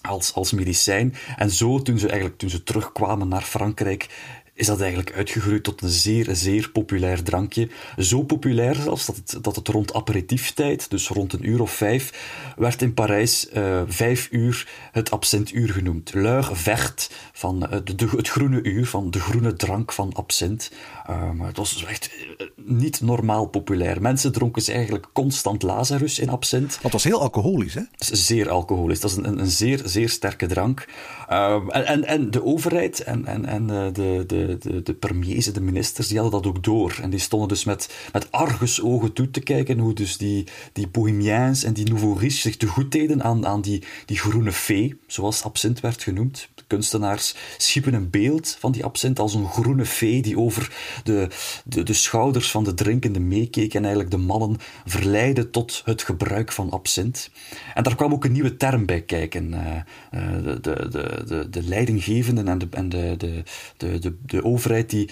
als, 0.01 0.33
als 0.33 0.51
medicijn. 0.51 1.15
En 1.35 1.49
zo, 1.49 1.81
toen 1.81 1.99
ze, 1.99 2.07
eigenlijk, 2.07 2.39
toen 2.39 2.49
ze 2.49 2.63
terugkwamen 2.63 3.27
naar 3.27 3.41
Frankrijk, 3.41 4.07
is 4.57 4.67
dat 4.67 4.79
eigenlijk 4.81 5.13
uitgegroeid 5.13 5.63
tot 5.63 5.81
een 5.81 5.89
zeer, 5.89 6.27
zeer 6.31 6.69
populair 6.69 7.23
drankje. 7.23 7.69
Zo 7.97 8.23
populair 8.23 8.75
zelfs 8.75 9.05
dat 9.05 9.15
het, 9.15 9.37
dat 9.41 9.55
het 9.55 9.67
rond 9.67 9.93
aperitieftijd, 9.93 10.89
dus 10.89 11.07
rond 11.07 11.33
een 11.33 11.47
uur 11.47 11.61
of 11.61 11.71
vijf, 11.71 12.13
werd 12.55 12.81
in 12.81 12.93
Parijs 12.93 13.47
uh, 13.53 13.81
vijf 13.87 14.27
uur 14.31 14.67
het 14.91 15.11
absintuur 15.11 15.69
genoemd. 15.69 16.13
L'heure 16.13 16.55
verte, 16.55 17.07
van 17.33 17.67
uh, 17.73 17.79
de, 17.95 18.07
het 18.17 18.29
groene 18.29 18.63
uur, 18.63 18.85
van 18.85 19.11
de 19.11 19.19
groene 19.19 19.53
drank 19.53 19.93
van 19.93 20.13
absint. 20.13 20.71
Uh, 21.09 21.31
maar 21.31 21.47
het 21.47 21.57
was 21.57 21.85
echt 21.85 22.11
niet 22.55 23.01
normaal 23.01 23.45
populair. 23.45 24.01
Mensen 24.01 24.31
dronken 24.31 24.61
ze 24.61 24.71
eigenlijk 24.71 25.07
constant 25.13 25.63
Lazarus 25.63 26.19
in 26.19 26.29
absint. 26.29 26.79
Dat 26.81 26.91
was 26.91 27.03
heel 27.03 27.21
alcoholisch, 27.21 27.73
hè? 27.73 27.81
Zeer 27.97 28.49
alcoholisch. 28.49 28.99
Dat 28.99 29.11
is 29.11 29.17
een, 29.17 29.39
een 29.39 29.49
zeer, 29.49 29.81
zeer 29.85 30.09
sterke 30.09 30.45
drank. 30.45 30.87
En, 31.27 31.85
en, 31.85 32.05
en, 32.05 32.31
de 32.31 32.43
overheid 32.43 33.03
en, 33.03 33.25
en, 33.25 33.45
en 33.45 33.67
de, 33.93 34.23
de 34.27 34.46
de, 34.55 34.81
de, 34.83 34.93
premiers 34.93 35.47
en 35.47 35.53
de 35.53 35.61
ministers, 35.61 36.07
die 36.07 36.19
hadden 36.19 36.41
dat 36.41 36.51
ook 36.51 36.63
door. 36.63 36.99
En 37.01 37.09
die 37.09 37.19
stonden 37.19 37.47
dus 37.47 37.63
met, 37.63 38.09
met 38.13 38.31
argusogen 38.31 39.13
toe 39.13 39.31
te 39.31 39.39
kijken 39.39 39.79
hoe 39.79 39.93
dus 39.93 40.17
die, 40.17 40.47
die 40.73 40.87
bohemiens 40.87 41.63
en 41.63 41.73
die 41.73 41.89
nouveau 41.89 42.19
riches 42.19 42.41
zich 42.41 42.57
te 42.57 42.67
goed 42.67 42.91
deden 42.91 43.23
aan, 43.23 43.45
aan 43.45 43.61
die, 43.61 43.83
die 44.05 44.17
groene 44.17 44.51
fee, 44.51 44.99
zoals 45.07 45.43
absint 45.43 45.79
werd 45.79 46.03
genoemd. 46.03 46.49
De 46.55 46.63
kunstenaars 46.67 47.35
schiepen 47.57 47.93
een 47.93 48.09
beeld 48.09 48.55
van 48.59 48.71
die 48.71 48.83
absint 48.83 49.19
als 49.19 49.33
een 49.33 49.47
groene 49.47 49.85
fee 49.85 50.21
die 50.21 50.37
over 50.37 50.71
de, 51.03 51.27
de, 51.65 51.83
de 51.83 51.93
schouders 51.93 52.51
van 52.51 52.63
de 52.63 52.73
drinkende 52.73 53.19
meekeek 53.19 53.73
en 53.73 53.81
eigenlijk 53.81 54.11
de 54.11 54.17
mannen 54.17 54.57
verleidde 54.85 55.49
tot 55.49 55.81
het 55.85 56.01
gebruik 56.01 56.51
van 56.51 56.69
absint. 56.69 57.31
En 57.73 57.83
daar 57.83 57.95
kwam 57.95 58.13
ook 58.13 58.25
een 58.25 58.31
nieuwe 58.31 58.57
term 58.57 58.85
bij 58.85 59.01
kijken. 59.01 59.53
Uh, 59.53 60.43
de, 60.43 60.59
de, 60.61 60.87
de, 60.89 61.23
de, 61.27 61.49
de 61.49 61.63
leidinggevenden 61.63 62.47
en 62.47 62.57
de, 62.57 62.67
en 62.71 62.89
de, 62.89 63.15
de, 63.17 63.99
de, 63.99 64.15
de 64.25 64.36
de 64.37 64.43
overheid 64.43 64.89
die 64.89 65.09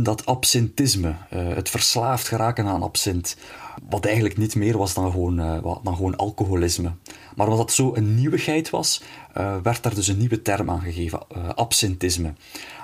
dat 0.00 0.26
absintisme, 0.26 1.08
uh, 1.08 1.54
het 1.54 1.70
verslaafd 1.70 2.28
geraken 2.28 2.66
aan 2.66 2.82
absint. 2.82 3.36
Wat 3.88 4.04
eigenlijk 4.04 4.36
niet 4.36 4.54
meer 4.54 4.78
was 4.78 4.94
dan 4.94 5.10
gewoon, 5.10 5.40
uh, 5.40 5.76
dan 5.82 5.96
gewoon 5.96 6.16
alcoholisme. 6.16 6.92
Maar 7.36 7.46
omdat 7.46 7.66
dat 7.66 7.76
zo 7.76 7.94
een 7.94 8.14
nieuwigheid 8.14 8.70
was, 8.70 9.02
uh, 9.36 9.56
werd 9.62 9.82
daar 9.82 9.94
dus 9.94 10.08
een 10.08 10.18
nieuwe 10.18 10.42
term 10.42 10.70
aan 10.70 10.80
gegeven, 10.80 11.20
absintisme. 11.56 12.32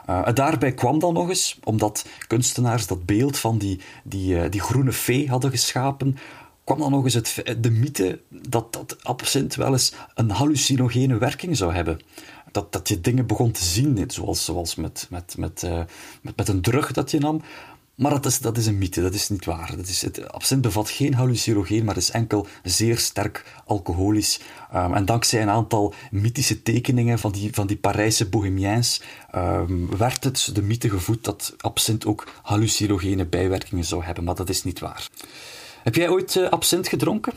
en 0.07 0.35
daarbij 0.35 0.73
kwam 0.73 0.99
dan 0.99 1.15
nog 1.15 1.29
eens, 1.29 1.59
omdat 1.65 2.07
kunstenaars 2.27 2.87
dat 2.87 3.07
beeld 3.07 3.39
van 3.39 3.59
die, 3.59 3.81
die, 4.05 4.49
die 4.49 4.61
groene 4.61 4.93
fee 4.93 5.29
hadden 5.29 5.51
geschapen, 5.51 6.17
kwam 6.65 6.79
dan 6.79 6.91
nog 6.91 7.05
eens 7.05 7.15
het, 7.15 7.43
de 7.59 7.71
mythe 7.71 8.21
dat 8.29 8.73
dat 8.73 8.97
absint 9.05 9.55
wel 9.55 9.73
eens 9.73 9.93
een 10.15 10.31
hallucinogene 10.31 11.19
werking 11.19 11.57
zou 11.57 11.75
hebben 11.75 11.99
dat, 12.53 12.73
dat 12.73 12.89
je 12.89 13.01
dingen 13.01 13.27
begon 13.27 13.51
te 13.51 13.65
zien, 13.65 14.05
zoals, 14.07 14.45
zoals 14.45 14.75
met, 14.75 15.07
met, 15.11 15.35
met, 15.39 15.63
uh, 15.65 15.83
met, 16.23 16.37
met 16.37 16.49
een 16.49 16.61
drug 16.61 16.93
dat 16.93 17.11
je 17.11 17.19
nam. 17.19 17.43
Maar 17.95 18.11
dat 18.11 18.27
is, 18.27 18.39
dat 18.39 18.57
is 18.57 18.67
een 18.67 18.79
mythe, 18.79 19.03
dat 19.03 19.15
is 19.15 19.29
niet 19.29 19.45
waar. 19.45 19.77
Dat 19.77 19.87
is, 19.87 20.03
het 20.03 20.33
absint 20.33 20.61
bevat 20.61 20.91
geen 20.91 21.15
hallucinogeen, 21.15 21.85
maar 21.85 21.97
is 21.97 22.11
enkel 22.11 22.47
zeer 22.63 22.99
sterk 22.99 23.45
alcoholisch. 23.67 24.41
Um, 24.75 24.95
en 24.95 25.05
dankzij 25.05 25.43
een 25.43 25.49
aantal 25.49 25.95
mythische 26.11 26.63
tekeningen 26.63 27.19
van 27.19 27.33
die, 27.33 27.53
van 27.53 27.67
die 27.67 27.77
Parijse 27.77 28.29
bohemiens 28.29 29.03
um, 29.35 29.97
werd 29.97 30.25
het 30.25 30.51
de 30.53 30.63
mythe 30.63 30.91
gevoed 30.91 31.25
dat 31.25 31.55
absint 31.59 32.07
ook 32.07 32.29
hallucinogene 32.43 33.27
bijwerkingen 33.27 33.85
zou 33.85 34.05
hebben, 34.05 34.25
maar 34.25 34.35
dat 34.35 34.49
is 34.49 34.65
niet 34.65 34.79
waar. 34.79 35.09
Heb 35.83 35.95
jij 35.95 36.09
ooit 36.09 36.35
uh, 36.35 36.49
absint 36.49 36.89
gedronken? 36.89 37.33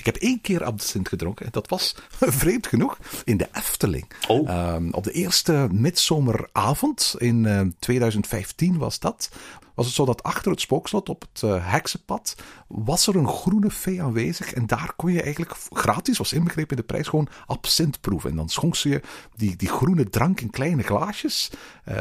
Ik 0.00 0.06
heb 0.06 0.16
één 0.16 0.40
keer 0.40 0.64
absint 0.64 1.08
gedronken. 1.08 1.48
Dat 1.50 1.68
was, 1.68 1.94
vreemd 2.18 2.66
genoeg, 2.66 2.98
in 3.24 3.36
de 3.36 3.48
Efteling. 3.52 4.06
Oh. 4.28 4.74
Um, 4.74 4.92
op 4.92 5.04
de 5.04 5.12
eerste 5.12 5.68
midzomeravond 5.72 7.14
in 7.18 7.44
uh, 7.44 7.60
2015 7.78 8.78
was 8.78 8.98
dat 8.98 9.30
was 9.74 9.88
het 9.88 9.98
zo 9.98 10.04
dat 10.04 10.22
achter 10.22 10.50
het 10.50 10.60
spookslot 10.60 11.08
op 11.08 11.24
het 11.32 11.42
uh, 11.42 11.70
heksenpad 11.72 12.36
was 12.72 13.06
er 13.06 13.16
een 13.16 13.28
groene 13.28 13.70
vee 13.70 14.02
aanwezig. 14.02 14.52
En 14.52 14.66
daar 14.66 14.92
kon 14.96 15.12
je 15.12 15.22
eigenlijk 15.22 15.54
gratis, 15.70 16.18
was 16.18 16.32
inbegrepen 16.32 16.70
in 16.70 16.82
de 16.82 16.88
prijs, 16.88 17.08
gewoon 17.08 17.28
absint 17.46 18.00
proeven. 18.00 18.30
En 18.30 18.36
dan 18.36 18.48
schonk 18.48 18.76
ze 18.76 18.88
je 18.88 19.00
die, 19.36 19.56
die 19.56 19.68
groene 19.68 20.08
drank 20.08 20.40
in 20.40 20.50
kleine 20.50 20.82
glaasjes. 20.82 21.50
Uh, 21.88 21.96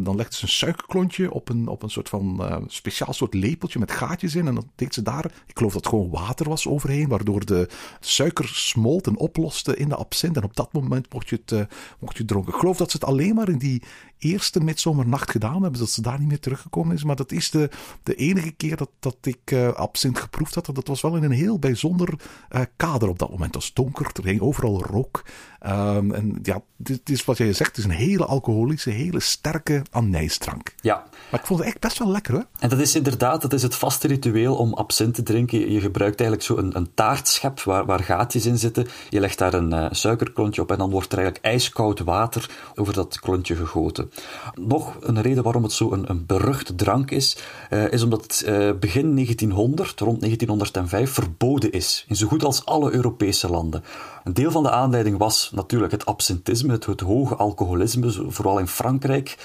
dan 0.00 0.16
legde 0.16 0.36
ze 0.36 0.42
een 0.42 0.48
suikerklontje 0.48 1.32
op 1.32 1.48
een, 1.48 1.68
op 1.68 1.82
een 1.82 1.90
soort 1.90 2.08
van 2.08 2.38
uh, 2.40 2.56
speciaal 2.66 3.12
soort 3.12 3.34
lepeltje 3.34 3.78
met 3.78 3.90
gaatjes 3.90 4.34
in. 4.34 4.46
En 4.46 4.54
dan 4.54 4.70
deed 4.74 4.94
ze 4.94 5.02
daar, 5.02 5.24
ik 5.24 5.56
geloof 5.56 5.72
dat 5.72 5.84
het 5.84 5.92
gewoon 5.92 6.10
water 6.10 6.48
was 6.48 6.66
overheen, 6.66 7.08
waardoor 7.08 7.44
de 7.44 7.68
suiker 8.00 8.48
smolt 8.48 9.06
en 9.06 9.18
oploste 9.18 9.76
in 9.76 9.88
de 9.88 9.96
absint. 9.96 10.36
En 10.36 10.44
op 10.44 10.56
dat 10.56 10.72
moment 10.72 11.12
mocht 11.12 11.28
je 11.28 11.40
het, 11.44 11.68
mocht 11.98 12.16
je 12.16 12.24
dronken. 12.24 12.52
Ik 12.52 12.58
geloof 12.58 12.76
dat 12.76 12.90
ze 12.90 12.96
het 12.96 13.06
alleen 13.06 13.34
maar 13.34 13.48
in 13.48 13.58
die 13.58 13.82
eerste 14.18 14.60
midzomernacht 14.60 15.30
gedaan 15.30 15.62
hebben, 15.62 15.80
dat 15.80 15.90
ze 15.90 16.02
daar 16.02 16.18
niet 16.18 16.28
meer 16.28 16.40
teruggekomen 16.40 16.94
is. 16.94 17.04
Maar 17.04 17.16
dat 17.16 17.32
is 17.32 17.50
de, 17.50 17.70
de 18.02 18.14
enige 18.14 18.50
keer 18.50 18.76
dat, 18.76 18.90
dat 18.98 19.16
ik 19.20 19.50
uh, 19.50 19.68
geproefd 20.14 20.54
had. 20.54 20.68
Dat 20.74 20.88
was 20.88 21.00
wel 21.00 21.16
in 21.16 21.22
een 21.22 21.30
heel 21.30 21.58
bijzonder 21.58 22.14
uh, 22.50 22.60
kader 22.76 23.08
op 23.08 23.18
dat 23.18 23.30
moment. 23.30 23.54
Het 23.54 23.62
was 23.62 23.72
donker, 23.72 24.10
er 24.12 24.24
hing 24.24 24.40
overal 24.40 24.82
rook. 24.82 25.22
Um, 25.66 26.12
en 26.12 26.38
ja, 26.42 26.60
dit 26.76 27.10
is 27.10 27.24
wat 27.24 27.38
jij 27.38 27.52
zegt, 27.52 27.76
het 27.76 27.78
is 27.78 27.84
een 27.84 27.90
hele 27.90 28.24
alcoholische, 28.24 28.90
hele 28.90 29.20
sterke 29.20 29.82
anijsdrank. 29.90 30.74
Ja. 30.80 31.04
Maar 31.30 31.40
ik 31.40 31.46
vond 31.46 31.58
het 31.58 31.68
echt 31.68 31.80
best 31.80 31.98
wel 31.98 32.10
lekker, 32.10 32.34
hè? 32.34 32.40
En 32.58 32.68
dat 32.68 32.78
is 32.78 32.94
inderdaad, 32.94 33.42
dat 33.42 33.52
is 33.52 33.62
het 33.62 33.74
vaste 33.74 34.08
ritueel 34.08 34.56
om 34.56 34.74
absint 34.74 35.14
te 35.14 35.22
drinken. 35.22 35.72
Je 35.72 35.80
gebruikt 35.80 36.20
eigenlijk 36.20 36.50
zo 36.50 36.56
een, 36.56 36.76
een 36.76 36.94
taartschep 36.94 37.60
waar, 37.60 37.84
waar 37.84 38.02
gaatjes 38.02 38.46
in 38.46 38.58
zitten. 38.58 38.86
Je 39.10 39.20
legt 39.20 39.38
daar 39.38 39.54
een 39.54 39.72
uh, 39.72 39.86
suikerklontje 39.90 40.62
op 40.62 40.70
en 40.70 40.78
dan 40.78 40.90
wordt 40.90 41.12
er 41.12 41.18
eigenlijk 41.18 41.46
ijskoud 41.46 42.00
water 42.00 42.50
over 42.74 42.92
dat 42.92 43.20
klontje 43.20 43.56
gegoten. 43.56 44.10
Nog 44.54 44.96
een 45.00 45.22
reden 45.22 45.42
waarom 45.42 45.62
het 45.62 45.72
zo 45.72 45.92
een, 45.92 46.10
een 46.10 46.26
beruchte 46.26 46.74
drank 46.74 47.10
is, 47.10 47.36
uh, 47.70 47.92
is 47.92 48.02
omdat 48.02 48.22
het 48.44 48.80
begin 48.80 49.14
1900, 49.14 49.95
rond 50.00 50.20
1905, 50.20 51.10
verboden 51.10 51.72
is. 51.72 52.04
In 52.08 52.16
zo 52.16 52.26
goed 52.26 52.44
als 52.44 52.64
alle 52.64 52.92
Europese 52.92 53.50
landen. 53.50 53.84
Een 54.24 54.34
deel 54.34 54.50
van 54.50 54.62
de 54.62 54.70
aanleiding 54.70 55.18
was 55.18 55.50
natuurlijk 55.54 55.92
het 55.92 56.06
absentisme, 56.06 56.72
het, 56.72 56.86
het 56.86 57.00
hoge 57.00 57.36
alcoholisme, 57.36 58.12
vooral 58.28 58.58
in 58.58 58.68
Frankrijk. 58.68 59.36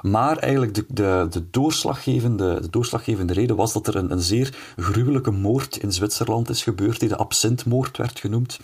Maar 0.00 0.36
eigenlijk 0.36 0.74
de, 0.74 0.84
de, 0.88 1.26
de, 1.30 1.50
doorslaggevende, 1.50 2.60
de 2.60 2.70
doorslaggevende 2.70 3.32
reden 3.32 3.56
was 3.56 3.72
dat 3.72 3.86
er 3.86 3.96
een, 3.96 4.10
een 4.10 4.20
zeer 4.20 4.72
gruwelijke 4.76 5.30
moord 5.30 5.76
in 5.76 5.92
Zwitserland 5.92 6.48
is 6.48 6.62
gebeurd, 6.62 7.00
die 7.00 7.08
de 7.08 7.16
absintmoord 7.16 7.96
werd 7.96 8.18
genoemd. 8.20 8.58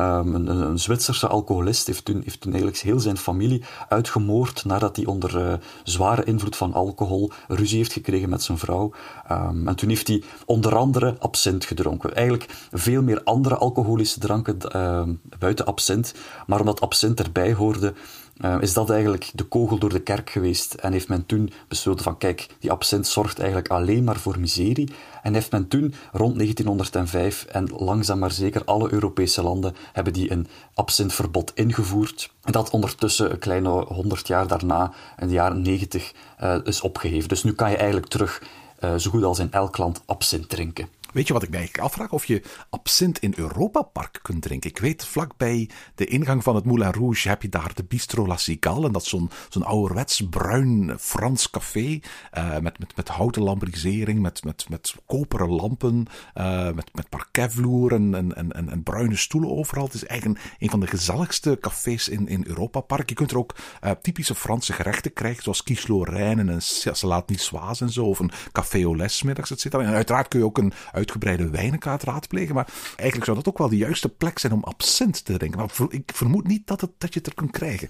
Um, 0.00 0.34
een, 0.34 0.46
een, 0.46 0.78
Zwitserse 0.78 1.26
alcoholist 1.26 1.86
heeft 1.86 2.04
toen, 2.04 2.20
heeft 2.24 2.44
eigenlijk 2.44 2.76
heel 2.76 3.00
zijn 3.00 3.16
familie 3.16 3.64
uitgemoord 3.88 4.64
nadat 4.64 4.96
hij 4.96 5.04
onder 5.04 5.46
uh, 5.46 5.52
zware 5.82 6.24
invloed 6.24 6.56
van 6.56 6.72
alcohol 6.72 7.30
ruzie 7.48 7.78
heeft 7.78 7.92
gekregen 7.92 8.28
met 8.28 8.42
zijn 8.42 8.58
vrouw. 8.58 8.92
Um, 9.32 9.68
en 9.68 9.76
toen 9.76 9.88
heeft 9.88 10.08
hij 10.08 10.22
onder 10.46 10.76
andere 10.76 11.16
absint 11.18 11.64
gedronken. 11.64 12.14
Eigenlijk 12.14 12.68
veel 12.72 13.02
meer 13.02 13.22
andere 13.24 13.56
alcoholische 13.56 14.20
dranken 14.20 14.56
uh, 14.76 15.02
buiten 15.38 15.66
absint, 15.66 16.14
maar 16.46 16.60
omdat 16.60 16.80
absint 16.80 17.20
erbij 17.20 17.52
hoorde, 17.52 17.94
uh, 18.40 18.56
is 18.60 18.72
dat 18.72 18.90
eigenlijk 18.90 19.30
de 19.34 19.44
kogel 19.44 19.78
door 19.78 19.90
de 19.90 20.00
kerk 20.00 20.30
geweest. 20.30 20.74
En 20.74 20.92
heeft 20.92 21.08
men 21.08 21.26
toen 21.26 21.52
besloten 21.68 22.04
van 22.04 22.18
kijk, 22.18 22.46
die 22.58 22.70
absint 22.70 23.06
zorgt 23.06 23.38
eigenlijk 23.38 23.68
alleen 23.68 24.04
maar 24.04 24.18
voor 24.18 24.38
miserie. 24.38 24.88
En 25.22 25.34
heeft 25.34 25.50
men 25.50 25.68
toen 25.68 25.94
rond 26.12 26.34
1905 26.34 27.44
en 27.44 27.68
langzaam 27.76 28.18
maar 28.18 28.30
zeker 28.30 28.64
alle 28.64 28.92
Europese 28.92 29.42
landen 29.42 29.74
hebben 29.92 30.12
die 30.12 30.32
een 30.32 30.46
absintverbod 30.74 31.52
ingevoerd. 31.54 32.30
En 32.42 32.52
dat 32.52 32.70
ondertussen 32.70 33.30
een 33.30 33.38
kleine 33.38 33.68
100 33.68 34.26
jaar 34.26 34.46
daarna, 34.46 34.92
in 35.18 35.26
de 35.26 35.34
jaren 35.34 35.62
90, 35.62 36.12
uh, 36.42 36.56
is 36.64 36.80
opgeheven. 36.80 37.28
Dus 37.28 37.42
nu 37.42 37.52
kan 37.52 37.70
je 37.70 37.76
eigenlijk 37.76 38.06
terug 38.06 38.42
uh, 38.84 38.94
zo 38.94 39.10
goed 39.10 39.24
als 39.24 39.38
in 39.38 39.52
elk 39.52 39.78
land 39.78 40.02
absint 40.06 40.48
drinken. 40.48 40.88
Weet 41.12 41.26
je 41.26 41.32
wat 41.32 41.42
ik 41.42 41.50
mij 41.50 41.70
afvraag? 41.80 42.12
Of 42.12 42.24
je 42.24 42.42
absint 42.70 43.18
in 43.18 43.32
Europa 43.36 43.82
Park 43.82 44.18
kunt 44.22 44.42
drinken. 44.42 44.70
Ik 44.70 44.78
weet, 44.78 45.04
vlakbij 45.04 45.70
de 45.94 46.04
ingang 46.04 46.42
van 46.42 46.54
het 46.54 46.64
Moulin 46.64 46.92
Rouge 46.92 47.28
heb 47.28 47.42
je 47.42 47.48
daar 47.48 47.74
de 47.74 47.84
Bistro 47.84 48.26
La 48.26 48.36
Cigale. 48.36 48.86
En 48.86 48.92
dat 48.92 49.02
is 49.02 49.08
zo'n 49.08 49.30
zo'n 49.48 49.62
ouderwets 49.62 50.26
bruin 50.30 50.94
Frans 50.98 51.50
café. 51.50 52.00
Uh, 52.38 52.58
met, 52.58 52.78
met, 52.78 52.96
met 52.96 53.08
houten 53.08 53.42
lambrisering, 53.42 54.20
met, 54.20 54.44
met, 54.44 54.68
met 54.68 54.94
koperen 55.06 55.50
lampen, 55.50 56.06
uh, 56.34 56.70
met, 56.72 56.90
met 56.94 57.08
parquetvloer 57.08 57.92
en, 57.92 58.34
en, 58.34 58.70
en, 58.70 58.82
bruine 58.82 59.16
stoelen 59.16 59.50
overal. 59.50 59.84
Het 59.84 59.94
is 59.94 60.06
eigenlijk 60.06 60.40
een, 60.58 60.70
van 60.70 60.80
de 60.80 60.86
gezelligste 60.86 61.58
cafés 61.60 62.08
in, 62.08 62.28
in 62.28 62.44
Europa 62.46 62.80
Park. 62.80 63.08
Je 63.08 63.14
kunt 63.14 63.30
er 63.30 63.38
ook 63.38 63.54
typische 64.02 64.34
Franse 64.34 64.72
gerechten 64.72 65.12
krijgen, 65.12 65.42
zoals 65.42 65.62
quiche 65.62 65.92
Lorraine 65.92 66.52
en 66.52 66.62
salade 66.62 67.32
niçoise 67.32 67.84
en 67.84 67.90
zo. 67.90 68.04
Of 68.04 68.18
een 68.18 68.30
café 68.52 68.82
au 68.82 68.96
middags, 69.24 69.50
et 69.50 69.60
cetera. 69.60 69.82
En 69.82 69.92
uiteraard 69.92 70.28
kun 70.28 70.38
je 70.38 70.44
ook 70.44 70.58
een 70.58 70.72
uitgebreide 71.02 71.50
wijnkaart 71.50 72.02
raadplegen. 72.02 72.54
Maar 72.54 72.68
eigenlijk 72.96 73.24
zou 73.24 73.36
dat 73.36 73.48
ook 73.48 73.58
wel 73.58 73.68
de 73.68 73.76
juiste 73.76 74.08
plek 74.08 74.38
zijn 74.38 74.52
om 74.52 74.64
absint 74.64 75.24
te 75.24 75.36
drinken. 75.36 75.58
Maar 75.58 75.70
ik 75.88 76.10
vermoed 76.14 76.46
niet 76.46 76.66
dat, 76.66 76.80
het, 76.80 76.90
dat 76.98 77.12
je 77.12 77.18
het 77.18 77.28
er 77.28 77.34
kunt 77.34 77.50
krijgen. 77.50 77.88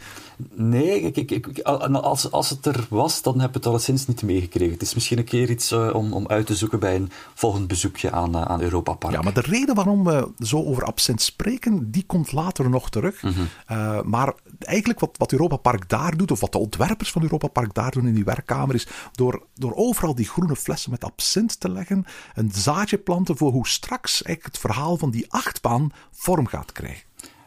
Nee, 0.55 1.01
ik, 1.01 1.31
ik, 1.31 1.59
als, 1.61 2.31
als 2.31 2.51
het 2.51 2.67
er 2.67 2.87
was, 2.89 3.23
dan 3.23 3.41
heb 3.41 3.49
ik 3.49 3.55
het 3.55 3.67
alleszins 3.67 4.07
niet 4.07 4.23
meegekregen. 4.23 4.73
Het 4.73 4.83
is 4.83 4.95
misschien 4.95 5.19
een 5.19 5.25
keer 5.25 5.51
iets 5.51 5.73
uh, 5.73 5.95
om, 5.95 6.13
om 6.13 6.27
uit 6.27 6.47
te 6.47 6.55
zoeken 6.55 6.79
bij 6.79 6.95
een 6.95 7.11
volgend 7.35 7.69
bezoekje 7.69 8.11
aan, 8.11 8.37
uh, 8.37 8.43
aan 8.43 8.61
Europa 8.61 8.93
Park. 8.93 9.15
Ja, 9.15 9.23
maar 9.23 9.35
de 9.35 9.41
reden 9.41 9.75
waarom 9.75 10.05
we 10.05 10.31
zo 10.39 10.65
over 10.65 10.85
absint 10.85 11.23
spreken, 11.23 11.91
die 11.91 12.05
komt 12.07 12.33
later 12.33 12.71
nog 12.71 12.91
terug. 12.91 13.23
Mm 13.23 13.33
-hmm. 13.33 13.49
uh, 13.77 14.03
maar 14.03 14.35
eigenlijk 14.59 15.01
wat, 15.01 15.17
wat 15.19 15.33
Europa 15.33 15.57
Park 15.57 15.89
daar 15.89 16.17
doet, 16.17 16.31
of 16.31 16.41
wat 16.41 16.53
de 16.53 16.59
ontwerpers 16.59 17.11
van 17.11 17.23
Europa 17.23 17.49
Park 17.49 17.75
daar 17.75 17.91
doen 17.91 18.07
in 18.07 18.15
die 18.15 18.25
werkkamer, 18.25 18.75
is 18.75 18.87
door, 19.13 19.47
door 19.55 19.75
overal 19.75 20.15
die 20.15 20.29
groene 20.29 20.57
flessen 20.57 20.91
met 20.91 21.05
absint 21.05 21.61
te 21.61 21.71
leggen, 21.71 22.05
een 22.35 22.51
zaadje 22.55 22.99
planten 23.03 23.37
voor 23.37 23.53
hoe 23.53 23.69
straks 23.69 24.23
het 24.25 24.59
verhaal 24.59 24.97
van 24.97 25.11
die 25.11 25.27
achtbaan 25.29 25.93
vorm 26.11 26.47
gaat 26.47 26.73
krijgen. 26.73 27.03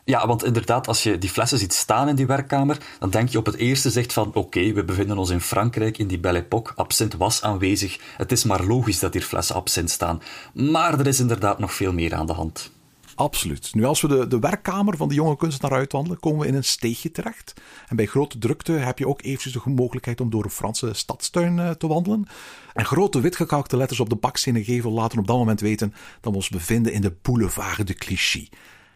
Ja, 0.06 0.28
want 0.28 0.44
inderdaad, 0.44 0.88
als 0.88 1.04
je 1.04 1.18
die 1.18 1.30
flessen 1.30 1.58
ziet 1.58 1.74
staan 1.74 2.08
in 2.08 2.16
die 2.16 2.26
werkkamer, 2.26 2.78
dan 3.00 3.10
denk 3.10 3.30
je 3.30 3.38
op 3.38 3.46
het 3.46 3.56
eerste 3.56 3.90
zegt 3.90 4.14
van 4.14 4.34
oké, 4.34 4.74
we 4.74 4.84
bevinden 4.84 5.18
ons 5.18 5.30
in 5.30 5.42
Frankrijk 5.42 5.98
in 5.98 6.08
die 6.08 6.20
Belle 6.20 6.38
Époque, 6.38 6.74
absint 6.76 7.14
was 7.14 7.42
aanwezig, 7.42 8.00
het 8.18 8.32
is 8.32 8.44
maar 8.44 8.64
logisch 8.64 9.00
dat 9.00 9.14
hier 9.14 9.22
flessen 9.22 9.56
absint 9.56 9.90
staan. 9.90 10.22
Maar 10.54 11.00
er 11.00 11.08
is 11.08 11.20
inderdaad 11.20 11.60
nog 11.60 11.74
veel 11.74 11.94
meer 11.94 12.16
aan 12.16 12.26
de 12.26 12.34
hand. 12.34 12.72
Absoluut. 13.16 13.74
Nu, 13.74 13.84
als 13.84 14.02
we 14.02 14.08
de, 14.08 14.28
de 14.28 14.40
werkkamer 14.40 14.98
van 14.98 15.08
de 15.08 15.14
jonge 15.14 15.38
kunstenaar 15.38 15.78
uitwandelen, 15.78 16.20
komen 16.20 16.40
we 16.40 16.48
in 16.48 16.56
een 16.56 16.64
steegje 16.64 17.12
terecht. 17.12 17.54
En 17.88 17.96
bij 17.96 18.06
grote 18.06 18.38
drukte 18.38 18.72
heb 18.72 19.00
je 19.00 19.08
ook 19.08 19.22
eventjes 19.22 19.54
de 19.54 19.62
mogelijkheid 19.66 20.22
om 20.22 20.30
door 20.30 20.44
een 20.44 20.50
Franse 20.50 20.94
stadstuin 20.94 21.58
uh, 21.58 21.70
te 21.70 21.88
wandelen. 21.88 22.28
En 22.74 22.86
grote 22.86 23.20
witgekalkte 23.20 23.78
letters 23.78 24.00
op 24.00 24.10
de 24.10 24.16
bakstenen 24.16 24.64
gevel 24.64 24.92
laten 24.92 25.20
op 25.20 25.28
dat 25.28 25.38
moment 25.38 25.60
weten 25.60 25.94
dat 26.22 26.32
we 26.32 26.38
ons 26.38 26.50
bevinden 26.50 26.94
in 26.94 27.02
de 27.02 27.16
boulevard 27.22 27.88
de 27.88 27.94
Clichy. 27.94 28.48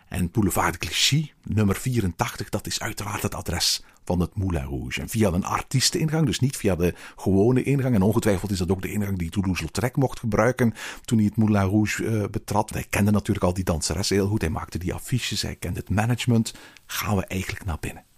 En 0.09 0.31
Boulevard 0.31 0.73
de 0.73 0.79
Clichy, 0.79 1.31
nummer 1.43 1.75
84, 1.75 2.49
dat 2.49 2.67
is 2.67 2.79
uiteraard 2.79 3.21
het 3.21 3.35
adres 3.35 3.83
van 4.03 4.19
het 4.19 4.35
Moulin 4.35 4.63
Rouge. 4.63 5.01
En 5.01 5.09
via 5.09 5.31
een 5.31 5.45
artiesteningang, 5.45 6.25
dus 6.25 6.39
niet 6.39 6.57
via 6.57 6.75
de 6.75 6.93
gewone 7.15 7.63
ingang. 7.63 7.95
En 7.95 8.01
ongetwijfeld 8.01 8.51
is 8.51 8.57
dat 8.57 8.71
ook 8.71 8.81
de 8.81 8.91
ingang 8.91 9.17
die 9.17 9.29
Toulouse-Lautrec 9.29 9.95
mocht 9.95 10.19
gebruiken 10.19 10.73
toen 11.05 11.17
hij 11.17 11.27
het 11.27 11.37
Moulin 11.37 11.61
Rouge 11.61 12.03
uh, 12.03 12.27
betrad. 12.31 12.69
Hij 12.69 12.85
kende 12.89 13.11
natuurlijk 13.11 13.45
al 13.45 13.53
die 13.53 13.63
danseres 13.63 14.09
heel 14.09 14.27
goed. 14.27 14.41
Hij 14.41 14.49
maakte 14.49 14.77
die 14.77 14.93
affiches, 14.93 15.41
hij 15.41 15.55
kende 15.55 15.79
het 15.79 15.89
management. 15.89 16.53
Gaan 16.85 17.15
we 17.15 17.25
eigenlijk 17.25 17.65
naar 17.65 17.77
binnen? 17.79 18.08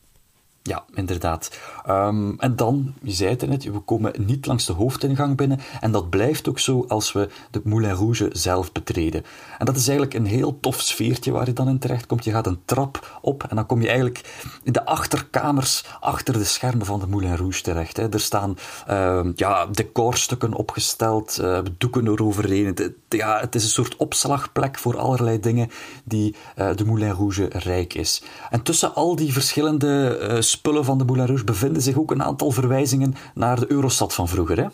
Ja, 0.64 0.86
inderdaad. 0.94 1.60
Um, 1.90 2.40
en 2.40 2.56
dan, 2.56 2.94
je 3.02 3.12
zei 3.12 3.30
het 3.30 3.48
net, 3.48 3.64
we 3.64 3.80
komen 3.80 4.14
niet 4.18 4.46
langs 4.46 4.66
de 4.66 4.74
hoofdingang 4.74 5.38
binnen. 5.38 5.60
En 5.80 5.92
dat 5.92 6.10
blijft 6.10 6.50
ook 6.50 6.60
zo 6.60 6.86
als 6.88 7.12
we 7.12 7.30
de 7.52 7.62
Moulin 7.64 7.94
Rouge 7.94 8.30
zelf 8.32 8.72
betreden. 8.72 9.24
En 9.58 9.66
dat 9.66 9.76
is 9.76 9.88
eigenlijk 9.88 10.18
een 10.18 10.26
heel 10.26 10.60
tof 10.60 10.82
sfeertje 10.82 11.32
waar 11.32 11.46
je 11.46 11.54
dan 11.54 11.70
in 11.70 11.80
terecht 11.80 12.06
komt. 12.06 12.24
Je 12.24 12.32
gaat 12.32 12.48
een 12.48 12.60
trap 12.66 13.20
op 13.22 13.44
en 13.44 13.56
dan 13.56 13.66
kom 13.66 13.82
je 13.82 13.88
eigenlijk 13.88 14.50
in 14.64 14.72
de 14.72 14.86
achterkamers 14.86 15.86
achter 16.00 16.34
de 16.34 16.44
schermen 16.44 16.86
van 16.86 17.00
de 17.00 17.08
Moulin 17.08 17.36
Rouge 17.36 17.62
terecht. 17.62 17.98
Hè. 17.98 18.14
Er 18.14 18.20
staan 18.20 18.58
uh, 18.90 19.26
ja, 19.36 19.66
decorstukken 19.66 20.54
opgesteld, 20.54 21.38
uh, 21.42 21.60
doeken 21.78 22.08
eroverheen. 22.08 22.66
Het, 22.66 22.92
ja, 23.10 23.40
het 23.40 23.56
is 23.56 23.64
een 23.64 23.70
soort 23.70 23.96
opslagplek 23.96 24.78
voor 24.78 24.98
allerlei 24.98 25.40
dingen 25.40 25.70
die 26.04 26.36
uh, 26.58 26.76
de 26.76 26.86
Moulin 26.86 27.12
Rouge 27.12 27.50
rijk 27.50 27.94
is. 27.94 28.24
En 28.50 28.62
tussen 28.62 28.96
al 28.96 29.16
die 29.16 29.34
verschillende 29.34 30.40
spullen 30.52 30.86
van 30.86 30.98
de 30.98 31.04
Moulin 31.06 31.26
Rouge 31.26 31.44
bevinden 31.44 31.82
zich 31.82 31.98
ook 31.98 32.12
een 32.12 32.24
aantal 32.24 32.52
verwijzingen 32.52 33.16
naar 33.34 33.60
de 33.60 33.72
Eurostad 33.72 34.14
van 34.14 34.28
vroeger. 34.28 34.58
Hè? 34.58 34.68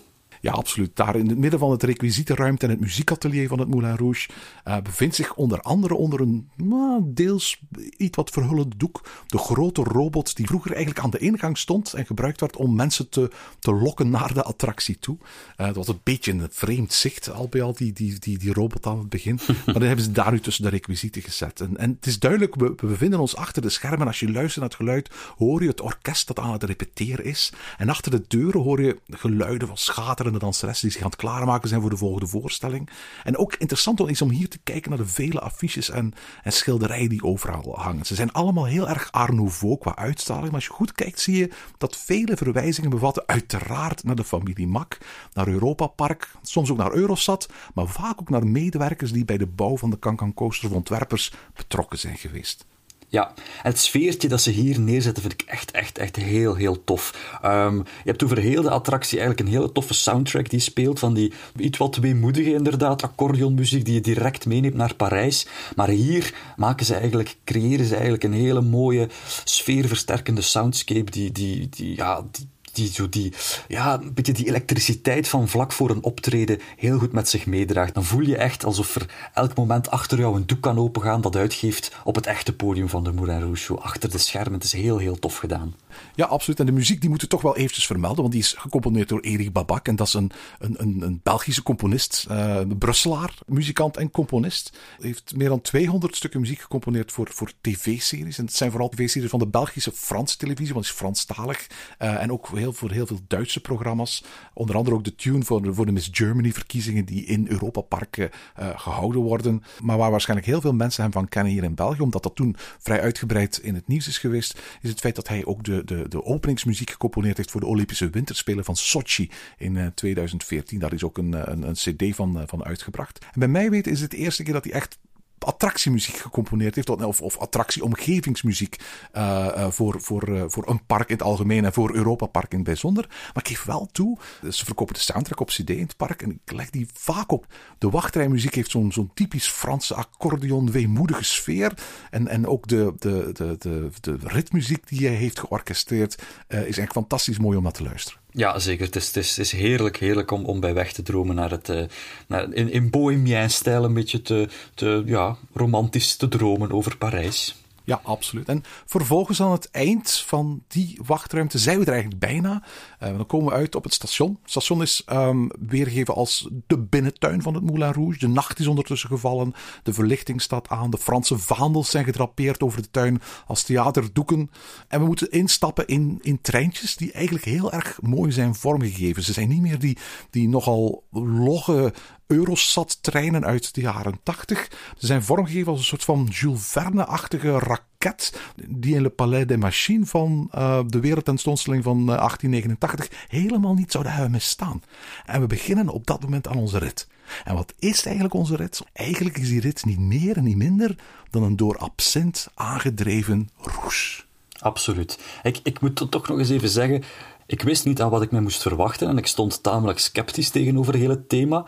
Ja, 0.47 0.53
absoluut. 0.53 0.95
Daar 0.95 1.15
in 1.15 1.27
het 1.27 1.37
midden 1.37 1.59
van 1.59 1.71
het 1.71 1.83
requisietenruimte 1.83 2.65
en 2.65 2.71
het 2.71 2.79
muziekatelier 2.79 3.47
van 3.47 3.59
het 3.59 3.67
Moulin 3.67 3.95
Rouge 3.95 4.29
uh, 4.67 4.77
bevindt 4.81 5.15
zich 5.15 5.35
onder 5.35 5.61
andere 5.61 5.95
onder 5.95 6.21
een 6.21 6.49
nou, 6.55 7.01
deels 7.05 7.59
iets 7.97 8.15
wat 8.15 8.29
verhullend 8.29 8.79
doek 8.79 9.09
de 9.27 9.37
grote 9.37 9.83
robot 9.83 10.35
die 10.35 10.45
vroeger 10.45 10.71
eigenlijk 10.71 11.05
aan 11.05 11.09
de 11.09 11.17
ingang 11.17 11.57
stond 11.57 11.93
en 11.93 12.05
gebruikt 12.05 12.39
werd 12.39 12.55
om 12.55 12.75
mensen 12.75 13.09
te, 13.09 13.31
te 13.59 13.73
lokken 13.73 14.09
naar 14.09 14.33
de 14.33 14.43
attractie 14.43 14.99
toe. 14.99 15.17
Uh, 15.57 15.65
dat 15.65 15.75
was 15.75 15.87
een 15.87 15.99
beetje 16.03 16.31
een 16.31 16.47
vreemd 16.51 16.93
zicht 16.93 17.31
al 17.31 17.47
bij 17.47 17.61
al, 17.61 17.73
die, 17.73 17.93
die, 17.93 18.19
die, 18.19 18.37
die 18.37 18.53
robot 18.53 18.85
aan 18.85 18.97
het 18.97 19.09
begin. 19.09 19.39
maar 19.65 19.73
dan 19.73 19.81
hebben 19.81 20.05
ze 20.05 20.11
daar 20.11 20.31
nu 20.31 20.39
tussen 20.39 20.63
de 20.63 20.69
requisieten 20.69 21.21
gezet. 21.21 21.61
En, 21.61 21.77
en 21.77 21.89
het 21.89 22.05
is 22.05 22.19
duidelijk, 22.19 22.55
we, 22.55 22.73
we 22.75 22.87
bevinden 22.87 23.19
ons 23.19 23.35
achter 23.35 23.61
de 23.61 23.69
schermen. 23.69 24.07
Als 24.07 24.19
je 24.19 24.31
luistert 24.31 24.59
naar 24.59 24.69
het 24.69 24.77
geluid, 24.77 25.09
hoor 25.37 25.61
je 25.61 25.69
het 25.69 25.81
orkest 25.81 26.27
dat 26.27 26.39
aan 26.39 26.51
het 26.51 26.63
repeteren 26.63 27.25
is. 27.25 27.53
En 27.77 27.89
achter 27.89 28.11
de 28.11 28.23
deuren 28.27 28.61
hoor 28.61 28.81
je 28.81 28.97
geluiden 29.09 29.67
van 29.67 29.77
schaterende 29.77 30.35
danseressen 30.39 30.87
die 30.87 30.91
zich 30.91 31.05
aan 31.05 31.11
het 31.11 31.19
klaarmaken 31.19 31.69
zijn 31.69 31.81
voor 31.81 31.89
de 31.89 31.97
volgende 31.97 32.27
voorstelling. 32.27 32.89
En 33.23 33.37
ook 33.37 33.55
interessant 33.55 34.09
is 34.09 34.21
om 34.21 34.29
hier 34.29 34.49
te 34.49 34.59
kijken 34.63 34.89
naar 34.89 34.99
de 34.99 35.07
vele 35.07 35.39
affiches 35.39 35.89
en, 35.89 36.13
en 36.43 36.53
schilderijen 36.53 37.09
die 37.09 37.23
overal 37.23 37.79
hangen. 37.79 38.05
Ze 38.05 38.15
zijn 38.15 38.31
allemaal 38.31 38.65
heel 38.65 38.89
erg 38.89 39.11
Art 39.11 39.33
Nouveau 39.33 39.77
qua 39.77 39.95
uitstraling, 39.95 40.45
maar 40.45 40.55
als 40.55 40.65
je 40.65 40.71
goed 40.71 40.91
kijkt 40.91 41.19
zie 41.19 41.37
je 41.37 41.49
dat 41.77 41.97
vele 41.97 42.37
verwijzingen 42.37 42.89
bevatten 42.89 43.23
uiteraard 43.25 44.03
naar 44.03 44.15
de 44.15 44.23
familie 44.23 44.67
Mak, 44.67 44.97
naar 45.33 45.47
Europa 45.47 45.87
Park, 45.87 46.31
soms 46.41 46.71
ook 46.71 46.77
naar 46.77 46.93
Eurosat, 46.93 47.49
maar 47.73 47.87
vaak 47.87 48.21
ook 48.21 48.29
naar 48.29 48.47
medewerkers 48.47 49.11
die 49.11 49.25
bij 49.25 49.37
de 49.37 49.47
bouw 49.47 49.77
van 49.77 49.89
de 49.89 49.99
Coaster 50.33 50.69
of 50.69 50.75
ontwerpers 50.75 51.33
betrokken 51.53 51.99
zijn 51.99 52.17
geweest. 52.17 52.65
Ja, 53.09 53.33
het 53.61 53.79
sfeertje 53.79 54.27
dat 54.27 54.41
ze 54.41 54.51
hier 54.51 54.79
neerzetten 54.79 55.21
vind 55.21 55.41
ik 55.41 55.47
echt, 55.47 55.71
echt, 55.71 55.97
echt 55.97 56.15
heel, 56.15 56.55
heel 56.55 56.83
tof. 56.83 57.29
Um, 57.45 57.77
je 57.77 58.09
hebt 58.09 58.23
over 58.23 58.37
heel 58.37 58.61
de 58.61 58.69
attractie 58.69 59.19
eigenlijk 59.19 59.47
een 59.47 59.55
hele 59.55 59.71
toffe 59.71 59.93
soundtrack 59.93 60.49
die 60.49 60.59
speelt, 60.59 60.99
van 60.99 61.13
die 61.13 61.33
iets 61.55 61.77
wat 61.77 61.95
weemoedige 61.95 62.53
inderdaad, 62.53 63.03
accordeonmuziek 63.03 63.85
die 63.85 63.93
je 63.93 64.01
direct 64.01 64.45
meeneemt 64.45 64.75
naar 64.75 64.95
Parijs. 64.95 65.47
Maar 65.75 65.89
hier 65.89 66.33
maken 66.55 66.85
ze 66.85 66.95
eigenlijk, 66.95 67.37
creëren 67.43 67.85
ze 67.85 67.93
eigenlijk 67.93 68.23
een 68.23 68.33
hele 68.33 68.61
mooie, 68.61 69.09
sfeerversterkende 69.43 70.41
soundscape 70.41 71.11
die, 71.11 71.31
die, 71.31 71.69
die, 71.69 71.95
ja, 71.95 72.25
die 72.31 72.47
die, 72.77 72.91
zo 72.93 73.09
die, 73.09 73.33
ja, 73.67 74.01
een 74.01 74.13
beetje 74.13 74.33
die 74.33 74.47
elektriciteit 74.47 75.27
van 75.27 75.47
vlak 75.47 75.71
voor 75.71 75.89
een 75.89 76.03
optreden 76.03 76.59
heel 76.75 76.99
goed 76.99 77.11
met 77.11 77.29
zich 77.29 77.45
meedraagt. 77.45 77.93
Dan 77.93 78.03
voel 78.03 78.21
je 78.21 78.37
echt 78.37 78.65
alsof 78.65 78.95
er 78.95 79.29
elk 79.33 79.55
moment 79.55 79.89
achter 79.89 80.17
jou 80.17 80.35
een 80.35 80.45
doek 80.45 80.61
kan 80.61 80.77
opengaan 80.77 81.21
dat 81.21 81.35
uitgeeft 81.35 81.95
op 82.03 82.15
het 82.15 82.25
echte 82.25 82.55
podium 82.55 82.89
van 82.89 83.03
de 83.03 83.11
Moulin 83.11 83.39
Rouge. 83.39 83.79
Achter 83.79 84.11
de 84.11 84.17
schermen. 84.17 84.53
Het 84.53 84.63
is 84.63 84.71
heel, 84.71 84.97
heel 84.97 85.19
tof 85.19 85.37
gedaan. 85.37 85.75
Ja, 86.15 86.25
absoluut. 86.25 86.59
En 86.59 86.65
de 86.65 86.71
muziek 86.71 87.01
die 87.01 87.09
moeten 87.09 87.29
toch 87.29 87.41
wel 87.41 87.57
eventjes 87.57 87.85
vermelden, 87.85 88.21
want 88.21 88.31
die 88.31 88.41
is 88.41 88.55
gecomponeerd 88.57 89.09
door 89.09 89.19
Erik 89.19 89.53
Babak. 89.53 89.87
En 89.87 89.95
dat 89.95 90.07
is 90.07 90.13
een, 90.13 90.31
een, 90.59 90.75
een, 90.77 91.01
een 91.01 91.19
Belgische 91.23 91.63
componist, 91.63 92.25
uh, 92.31 92.59
Brusselaar, 92.79 93.33
muzikant 93.45 93.97
en 93.97 94.11
componist. 94.11 94.77
Hij 94.97 95.07
heeft 95.07 95.35
meer 95.35 95.49
dan 95.49 95.61
200 95.61 96.15
stukken 96.15 96.39
muziek 96.39 96.59
gecomponeerd 96.59 97.11
voor, 97.11 97.27
voor 97.31 97.51
tv-series. 97.61 98.37
En 98.37 98.45
het 98.45 98.55
zijn 98.55 98.71
vooral 98.71 98.89
tv-series 98.89 99.29
van 99.29 99.39
de 99.39 99.47
Belgische 99.47 99.91
Franse 99.91 100.37
televisie, 100.37 100.73
want 100.73 100.85
het 100.85 100.93
is 100.93 100.99
Franstalig. 100.99 101.67
Uh, 101.99 102.21
en 102.21 102.31
ook 102.31 102.49
heel, 102.53 102.66
voor 102.73 102.91
heel 102.91 103.07
veel 103.07 103.19
Duitse 103.27 103.61
programma's. 103.61 104.23
Onder 104.53 104.75
andere 104.75 104.95
ook 104.95 105.03
de 105.03 105.15
tune 105.15 105.43
voor 105.43 105.61
de, 105.61 105.73
voor 105.73 105.85
de 105.85 105.91
Miss 105.91 106.09
Germany-verkiezingen 106.11 107.05
die 107.05 107.25
in 107.25 107.47
Europa 107.47 107.81
Park 107.81 108.17
uh, 108.17 108.27
gehouden 108.75 109.21
worden. 109.21 109.63
Maar 109.81 109.97
waar 109.97 110.11
waarschijnlijk 110.11 110.47
heel 110.47 110.61
veel 110.61 110.73
mensen 110.73 111.03
hem 111.03 111.11
van 111.11 111.27
kennen 111.27 111.53
hier 111.53 111.63
in 111.63 111.75
België, 111.75 112.01
omdat 112.01 112.23
dat 112.23 112.35
toen 112.35 112.55
vrij 112.79 113.01
uitgebreid 113.01 113.57
in 113.57 113.75
het 113.75 113.87
nieuws 113.87 114.07
is 114.07 114.17
geweest, 114.17 114.61
is 114.81 114.89
het 114.89 114.99
feit 114.99 115.15
dat 115.15 115.27
hij 115.27 115.45
ook 115.45 115.63
de, 115.63 115.83
de, 115.83 116.07
de 116.07 116.25
openingsmuziek 116.25 116.89
gecomponeerd 116.89 117.37
heeft 117.37 117.51
voor 117.51 117.61
de 117.61 117.67
Olympische 117.67 118.09
Winterspelen 118.09 118.65
van 118.65 118.75
Sochi 118.75 119.29
in 119.57 119.75
uh, 119.75 119.87
2014. 119.95 120.79
Daar 120.79 120.93
is 120.93 121.03
ook 121.03 121.17
een, 121.17 121.51
een, 121.51 121.67
een 121.67 121.73
CD 121.73 122.15
van, 122.15 122.43
van 122.45 122.63
uitgebracht. 122.63 123.25
En 123.25 123.39
bij 123.39 123.47
mij 123.47 123.69
weten 123.69 123.91
is 123.91 124.01
het 124.01 124.11
de 124.11 124.17
eerste 124.17 124.43
keer 124.43 124.53
dat 124.53 124.63
hij 124.63 124.73
echt 124.73 124.97
attractiemuziek 125.39 126.15
gecomponeerd 126.15 126.75
heeft, 126.75 126.89
of, 126.89 127.21
of 127.21 127.37
attractieomgevingsmuziek 127.37 128.79
uh, 129.17 129.47
uh, 129.57 129.67
voor, 129.69 130.01
voor, 130.01 130.29
uh, 130.29 130.43
voor 130.47 130.69
een 130.69 130.85
park 130.85 131.09
in 131.09 131.15
het 131.15 131.23
algemeen 131.25 131.65
en 131.65 131.73
voor 131.73 131.95
Europa 131.95 132.25
Park 132.25 132.51
in 132.51 132.57
het 132.57 132.67
bijzonder. 132.67 133.05
Maar 133.07 133.43
ik 133.43 133.47
geef 133.47 133.63
wel 133.63 133.89
toe, 133.91 134.17
ze 134.49 134.65
verkopen 134.65 134.93
de 134.93 134.99
soundtrack 134.99 135.39
op 135.39 135.47
CD 135.47 135.69
in 135.69 135.81
het 135.81 135.97
park 135.97 136.21
en 136.21 136.31
ik 136.31 136.51
leg 136.51 136.69
die 136.69 136.87
vaak 136.93 137.31
op. 137.31 137.45
De 137.77 137.89
wachtrijmuziek 137.89 138.55
heeft 138.55 138.71
zo'n 138.71 138.91
zo'n 138.91 139.11
typisch 139.13 139.47
Franse 139.47 139.93
accordeon, 139.93 140.71
weemoedige 140.71 141.23
sfeer. 141.23 141.73
En, 142.09 142.27
en 142.27 142.47
ook 142.47 142.67
de, 142.67 142.93
de, 142.97 143.29
de, 143.33 143.55
de, 143.59 143.89
de 144.01 144.17
ritmuziek 144.21 144.87
die 144.87 145.07
hij 145.07 145.15
heeft 145.15 145.39
georchestreerd 145.39 146.21
is 146.47 146.77
echt 146.77 146.91
fantastisch 146.91 147.39
mooi 147.39 147.57
om 147.57 147.63
naar 147.63 147.71
te 147.71 147.83
luisteren. 147.83 148.19
Ja, 148.37 148.59
zeker. 148.59 148.85
Het 148.85 148.95
is, 148.95 149.15
het 149.15 149.37
is, 149.37 149.51
heerlijk, 149.51 149.97
heerlijk 149.97 150.31
om, 150.31 150.45
om 150.45 150.59
bij 150.59 150.73
weg 150.73 150.93
te 150.93 151.01
dromen 151.01 151.35
naar 151.35 151.51
het, 151.51 151.69
uh, 151.69 151.83
naar, 152.27 152.53
in, 152.53 152.71
in 152.71 152.89
bohemien-stijl 152.89 153.83
een 153.83 153.93
beetje 153.93 154.21
te, 154.21 154.47
te 154.73 155.03
ja, 155.05 155.35
romantisch 155.53 156.15
te 156.15 156.27
dromen 156.27 156.71
over 156.71 156.97
Parijs. 156.97 157.55
Ja, 157.87 157.99
absoluut. 158.03 158.47
En 158.47 158.63
vervolgens 158.85 159.41
aan 159.41 159.51
het 159.51 159.71
eind 159.71 160.11
van 160.11 160.63
die 160.67 160.99
wachtruimte 161.05 161.57
zijn 161.57 161.79
we 161.79 161.85
er 161.85 161.91
eigenlijk 161.91 162.21
bijna. 162.21 162.63
Uh, 163.03 163.09
dan 163.09 163.25
komen 163.25 163.47
we 163.47 163.53
uit 163.53 163.75
op 163.75 163.83
het 163.83 163.93
station. 163.93 164.37
Het 164.41 164.51
station 164.51 164.81
is 164.81 165.03
um, 165.09 165.49
weergegeven 165.59 166.15
als 166.15 166.49
de 166.67 166.77
binnentuin 166.77 167.41
van 167.41 167.53
het 167.53 167.63
Moulin 167.63 167.93
Rouge. 167.93 168.19
De 168.19 168.27
nacht 168.27 168.59
is 168.59 168.67
ondertussen 168.67 169.09
gevallen. 169.09 169.53
De 169.83 169.93
verlichting 169.93 170.41
staat 170.41 170.69
aan. 170.69 170.89
De 170.89 170.97
Franse 170.97 171.37
vaandels 171.37 171.89
zijn 171.89 172.03
gedrapeerd 172.05 172.61
over 172.63 172.81
de 172.81 172.91
tuin 172.91 173.21
als 173.45 173.63
theaterdoeken. 173.63 174.51
En 174.87 174.99
we 174.99 175.05
moeten 175.05 175.31
instappen 175.31 175.87
in, 175.87 176.19
in 176.21 176.41
treintjes 176.41 176.95
die 176.95 177.11
eigenlijk 177.11 177.45
heel 177.45 177.71
erg 177.71 178.01
mooi 178.01 178.31
zijn 178.31 178.55
vormgegeven. 178.55 179.23
Ze 179.23 179.33
zijn 179.33 179.49
niet 179.49 179.61
meer 179.61 179.79
die, 179.79 179.97
die 180.29 180.49
nogal 180.49 181.03
logge 181.11 181.93
Eurosat-treinen 182.27 183.45
uit 183.45 183.73
de 183.73 183.81
jaren 183.81 184.19
80. 184.23 184.67
Ze 184.97 185.05
zijn 185.05 185.23
vormgegeven 185.23 185.71
als 185.71 185.79
een 185.79 185.85
soort 185.85 186.03
van 186.03 186.27
Jules 186.31 186.67
Verne-achtige 186.67 187.59
raket 187.59 188.39
die 188.67 188.95
in 188.95 189.01
Le 189.01 189.09
Palais 189.09 189.45
des 189.45 189.57
Machines 189.57 190.09
van 190.09 190.49
uh, 190.55 190.79
de 190.87 190.99
wereldtentoonstelling 190.99 191.83
van 191.83 191.97
uh, 191.97 192.05
1889 192.05 193.09
helemaal 193.27 193.73
niet 193.73 193.91
zouden 193.91 194.13
hebben 194.13 194.31
misstaan. 194.31 194.83
En 195.25 195.41
we 195.41 195.47
beginnen 195.47 195.89
op 195.89 196.07
dat 196.07 196.21
moment 196.21 196.47
aan 196.47 196.57
onze 196.57 196.77
rit. 196.77 197.07
En 197.43 197.55
wat 197.55 197.73
is 197.79 198.05
eigenlijk 198.05 198.33
onze 198.33 198.55
rit? 198.55 198.81
Eigenlijk 198.93 199.37
is 199.37 199.49
die 199.49 199.61
rit 199.61 199.85
niet 199.85 199.99
meer 199.99 200.37
en 200.37 200.43
niet 200.43 200.57
minder 200.57 200.95
dan 201.29 201.43
een 201.43 201.55
door 201.55 201.77
absint 201.77 202.47
aangedreven 202.53 203.49
roes. 203.61 204.25
Absoluut. 204.59 205.19
Ik, 205.43 205.59
ik 205.63 205.81
moet 205.81 206.11
toch 206.11 206.27
nog 206.27 206.39
eens 206.39 206.49
even 206.49 206.69
zeggen. 206.69 207.03
Ik 207.45 207.61
wist 207.61 207.85
niet 207.85 208.01
aan 208.01 208.09
wat 208.09 208.21
ik 208.21 208.31
me 208.31 208.41
moest 208.41 208.61
verwachten 208.61 209.07
en 209.07 209.17
ik 209.17 209.27
stond 209.27 209.63
tamelijk 209.63 209.99
sceptisch 209.99 210.49
tegenover 210.49 210.93
het 210.93 211.01
hele 211.01 211.27
thema. 211.27 211.65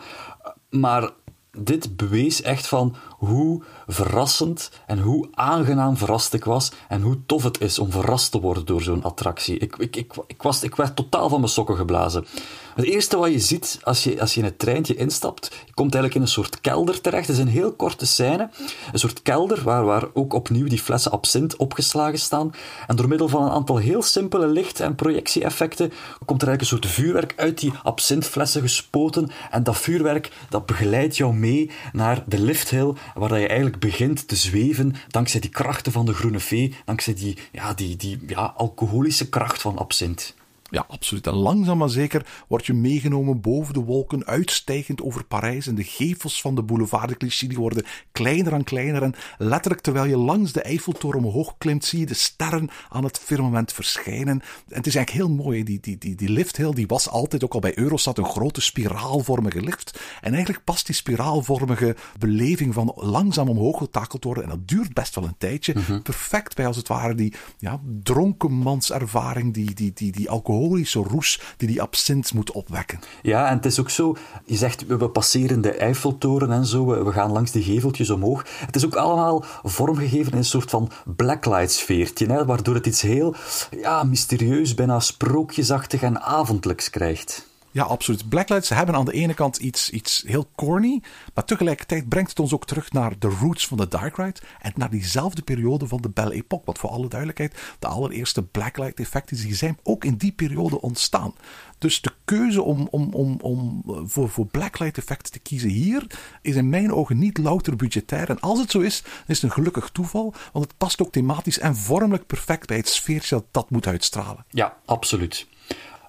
Maar 0.70 1.10
dit 1.50 1.96
bewees 1.96 2.42
echt 2.42 2.66
van 2.66 2.94
hoe 3.20 3.62
verrassend 3.86 4.70
en 4.86 4.98
hoe 4.98 5.28
aangenaam 5.34 5.96
verrast 5.96 6.34
ik 6.34 6.44
was 6.44 6.72
en 6.88 7.02
hoe 7.02 7.18
tof 7.26 7.42
het 7.42 7.60
is 7.60 7.78
om 7.78 7.90
verrast 7.90 8.30
te 8.30 8.40
worden 8.40 8.66
door 8.66 8.82
zo'n 8.82 9.02
attractie. 9.02 9.58
Ik, 9.58 9.76
ik, 9.76 9.96
ik, 9.96 10.12
ik, 10.26 10.42
was, 10.42 10.62
ik 10.62 10.74
werd 10.74 10.96
totaal 10.96 11.28
van 11.28 11.40
mijn 11.40 11.52
sokken 11.52 11.76
geblazen. 11.76 12.26
Het 12.74 12.84
eerste 12.84 13.16
wat 13.16 13.30
je 13.30 13.38
ziet 13.38 13.78
als 13.82 14.04
je, 14.04 14.20
als 14.20 14.34
je 14.34 14.40
in 14.40 14.46
het 14.46 14.58
treintje 14.58 14.94
instapt, 14.94 15.46
je 15.66 15.74
komt 15.74 15.94
eigenlijk 15.94 16.14
in 16.14 16.20
een 16.20 16.28
soort 16.28 16.60
kelder 16.60 17.00
terecht. 17.00 17.26
Het 17.26 17.36
is 17.36 17.42
een 17.42 17.48
heel 17.48 17.72
korte 17.72 18.06
scène. 18.06 18.50
Een 18.92 18.98
soort 18.98 19.22
kelder 19.22 19.62
waar, 19.62 19.84
waar 19.84 20.04
ook 20.12 20.32
opnieuw 20.32 20.68
die 20.68 20.78
flessen 20.78 21.12
absint 21.12 21.56
opgeslagen 21.56 22.18
staan. 22.18 22.50
En 22.86 22.96
door 22.96 23.08
middel 23.08 23.28
van 23.28 23.42
een 23.42 23.50
aantal 23.50 23.76
heel 23.76 24.02
simpele 24.02 24.46
licht- 24.46 24.80
en 24.80 24.94
projectie-effecten 24.94 25.92
komt 26.24 26.42
er 26.42 26.48
eigenlijk 26.48 26.60
een 26.60 26.66
soort 26.66 26.86
vuurwerk 26.86 27.32
uit 27.36 27.58
die 27.58 27.72
absintflessen 27.82 28.62
gespoten. 28.62 29.30
En 29.50 29.62
dat 29.62 29.76
vuurwerk 29.76 30.32
dat 30.48 30.66
begeleidt 30.66 31.16
jou 31.16 31.34
mee 31.34 31.70
naar 31.92 32.22
de 32.26 32.40
lifthill, 32.40 32.92
waar 33.14 33.40
je 33.40 33.46
eigenlijk 33.46 33.78
begint 33.78 34.28
te 34.28 34.36
zweven 34.36 34.94
dankzij 35.08 35.40
die 35.40 35.50
krachten 35.50 35.92
van 35.92 36.06
de 36.06 36.14
groene 36.14 36.40
vee, 36.40 36.74
dankzij 36.84 37.14
die, 37.14 37.36
ja, 37.52 37.74
die, 37.74 37.96
die 37.96 38.18
ja, 38.26 38.52
alcoholische 38.56 39.28
kracht 39.28 39.60
van 39.60 39.78
absint. 39.78 40.34
Ja, 40.70 40.84
absoluut. 40.88 41.26
En 41.26 41.34
langzaam 41.34 41.78
maar 41.78 41.88
zeker 41.88 42.26
word 42.48 42.66
je 42.66 42.72
meegenomen 42.72 43.40
boven 43.40 43.74
de 43.74 43.80
wolken, 43.80 44.26
uitstijgend 44.26 45.02
over 45.02 45.24
Parijs. 45.24 45.66
En 45.66 45.74
de 45.74 45.84
gevels 45.84 46.40
van 46.40 46.54
de 46.54 46.62
boulevard 46.62 47.08
de 47.08 47.16
Clichy 47.16 47.46
die 47.46 47.58
worden 47.58 47.84
kleiner 48.12 48.52
en 48.52 48.64
kleiner. 48.64 49.02
En 49.02 49.14
letterlijk 49.38 49.80
terwijl 49.80 50.04
je 50.04 50.16
langs 50.16 50.52
de 50.52 50.62
Eiffeltoren 50.62 51.24
omhoog 51.24 51.54
klimt, 51.58 51.84
zie 51.84 51.98
je 51.98 52.06
de 52.06 52.14
sterren 52.14 52.68
aan 52.88 53.04
het 53.04 53.18
firmament 53.18 53.72
verschijnen. 53.72 54.28
En 54.28 54.76
het 54.76 54.86
is 54.86 54.94
eigenlijk 54.94 55.10
heel 55.10 55.44
mooi. 55.44 55.64
Die, 55.64 55.80
die, 55.80 55.98
die, 55.98 56.14
die 56.14 56.28
lifthill 56.28 56.72
die 56.72 56.86
was 56.86 57.08
altijd, 57.08 57.44
ook 57.44 57.54
al 57.54 57.60
bij 57.60 57.78
Eurostat, 57.78 58.18
een 58.18 58.24
grote 58.24 58.60
spiraalvormige 58.60 59.60
lift. 59.60 60.00
En 60.20 60.32
eigenlijk 60.32 60.64
past 60.64 60.86
die 60.86 60.94
spiraalvormige 60.94 61.96
beleving 62.18 62.74
van 62.74 62.92
langzaam 62.96 63.48
omhoog 63.48 63.78
getakeld 63.78 64.24
worden. 64.24 64.44
En 64.44 64.50
dat 64.50 64.68
duurt 64.68 64.94
best 64.94 65.14
wel 65.14 65.24
een 65.24 65.38
tijdje. 65.38 65.74
Perfect 66.02 66.56
bij 66.56 66.66
als 66.66 66.76
het 66.76 66.88
ware 66.88 67.14
die 67.14 67.34
ja, 67.58 67.80
dronkenmanservaring, 68.02 69.54
die, 69.54 69.74
die, 69.74 69.92
die, 69.92 70.12
die 70.12 70.30
alcohol 70.30 70.59
alcoholische 70.60 70.98
roes 70.98 71.40
die 71.56 71.68
die 71.68 71.82
absint 71.82 72.34
moet 72.34 72.50
opwekken. 72.52 73.00
Ja, 73.22 73.48
en 73.48 73.56
het 73.56 73.66
is 73.66 73.80
ook 73.80 73.90
zo, 73.90 74.16
je 74.44 74.56
zegt 74.56 74.86
we 74.86 75.08
passeren 75.08 75.60
de 75.60 75.72
Eiffeltoren 75.72 76.52
en 76.52 76.66
zo, 76.66 77.04
we 77.04 77.12
gaan 77.12 77.32
langs 77.32 77.50
die 77.50 77.62
geveltjes 77.62 78.10
omhoog. 78.10 78.44
Het 78.66 78.76
is 78.76 78.84
ook 78.84 78.94
allemaal 78.94 79.44
vormgegeven 79.62 80.32
in 80.32 80.38
een 80.38 80.44
soort 80.44 80.70
van 80.70 80.90
blacklight 81.16 81.70
sfeertje, 81.70 82.44
waardoor 82.44 82.74
het 82.74 82.86
iets 82.86 83.00
heel 83.00 83.34
ja, 83.80 84.02
mysterieus, 84.04 84.74
bijna 84.74 85.00
sprookjesachtig 85.00 86.02
en 86.02 86.20
avondelijks 86.20 86.90
krijgt. 86.90 87.49
Ja, 87.70 87.82
absoluut. 87.82 88.28
Blacklights 88.28 88.68
hebben 88.68 88.94
aan 88.94 89.04
de 89.04 89.12
ene 89.12 89.34
kant 89.34 89.56
iets, 89.56 89.90
iets 89.90 90.24
heel 90.26 90.48
corny, 90.54 91.02
maar 91.34 91.44
tegelijkertijd 91.44 92.08
brengt 92.08 92.30
het 92.30 92.40
ons 92.40 92.52
ook 92.52 92.66
terug 92.66 92.92
naar 92.92 93.18
de 93.18 93.28
roots 93.28 93.66
van 93.66 93.76
de 93.76 93.88
Dark 93.88 94.16
Ride 94.16 94.40
en 94.60 94.72
naar 94.76 94.90
diezelfde 94.90 95.42
periode 95.42 95.86
van 95.86 96.00
de 96.00 96.08
Belle 96.08 96.34
Époque. 96.34 96.64
Want 96.64 96.78
voor 96.78 96.90
alle 96.90 97.08
duidelijkheid, 97.08 97.76
de 97.78 97.86
allereerste 97.86 98.42
Blacklight 98.42 99.00
effecten 99.00 99.36
die 99.36 99.54
zijn 99.54 99.78
ook 99.82 100.04
in 100.04 100.16
die 100.16 100.32
periode 100.32 100.80
ontstaan. 100.80 101.34
Dus 101.80 102.00
de 102.00 102.12
keuze 102.24 102.62
om, 102.62 102.88
om, 102.90 103.12
om, 103.12 103.38
om 103.40 103.82
voor, 104.04 104.28
voor 104.28 104.46
blacklight 104.46 104.98
effecten 104.98 105.32
te 105.32 105.38
kiezen 105.38 105.68
hier 105.68 106.06
is 106.42 106.54
in 106.54 106.68
mijn 106.68 106.92
ogen 106.92 107.18
niet 107.18 107.38
louter 107.38 107.76
budgetair. 107.76 108.30
En 108.30 108.40
als 108.40 108.58
het 108.58 108.70
zo 108.70 108.80
is, 108.80 109.02
dan 109.02 109.12
is 109.26 109.34
het 109.34 109.42
een 109.42 109.56
gelukkig 109.56 109.90
toeval, 109.92 110.34
want 110.52 110.64
het 110.64 110.76
past 110.76 111.02
ook 111.02 111.12
thematisch 111.12 111.58
en 111.58 111.76
vormelijk 111.76 112.26
perfect 112.26 112.66
bij 112.66 112.76
het 112.76 112.88
sfeertje 112.88 113.34
dat 113.34 113.44
dat 113.50 113.70
moet 113.70 113.86
uitstralen. 113.86 114.44
Ja, 114.50 114.76
absoluut. 114.84 115.46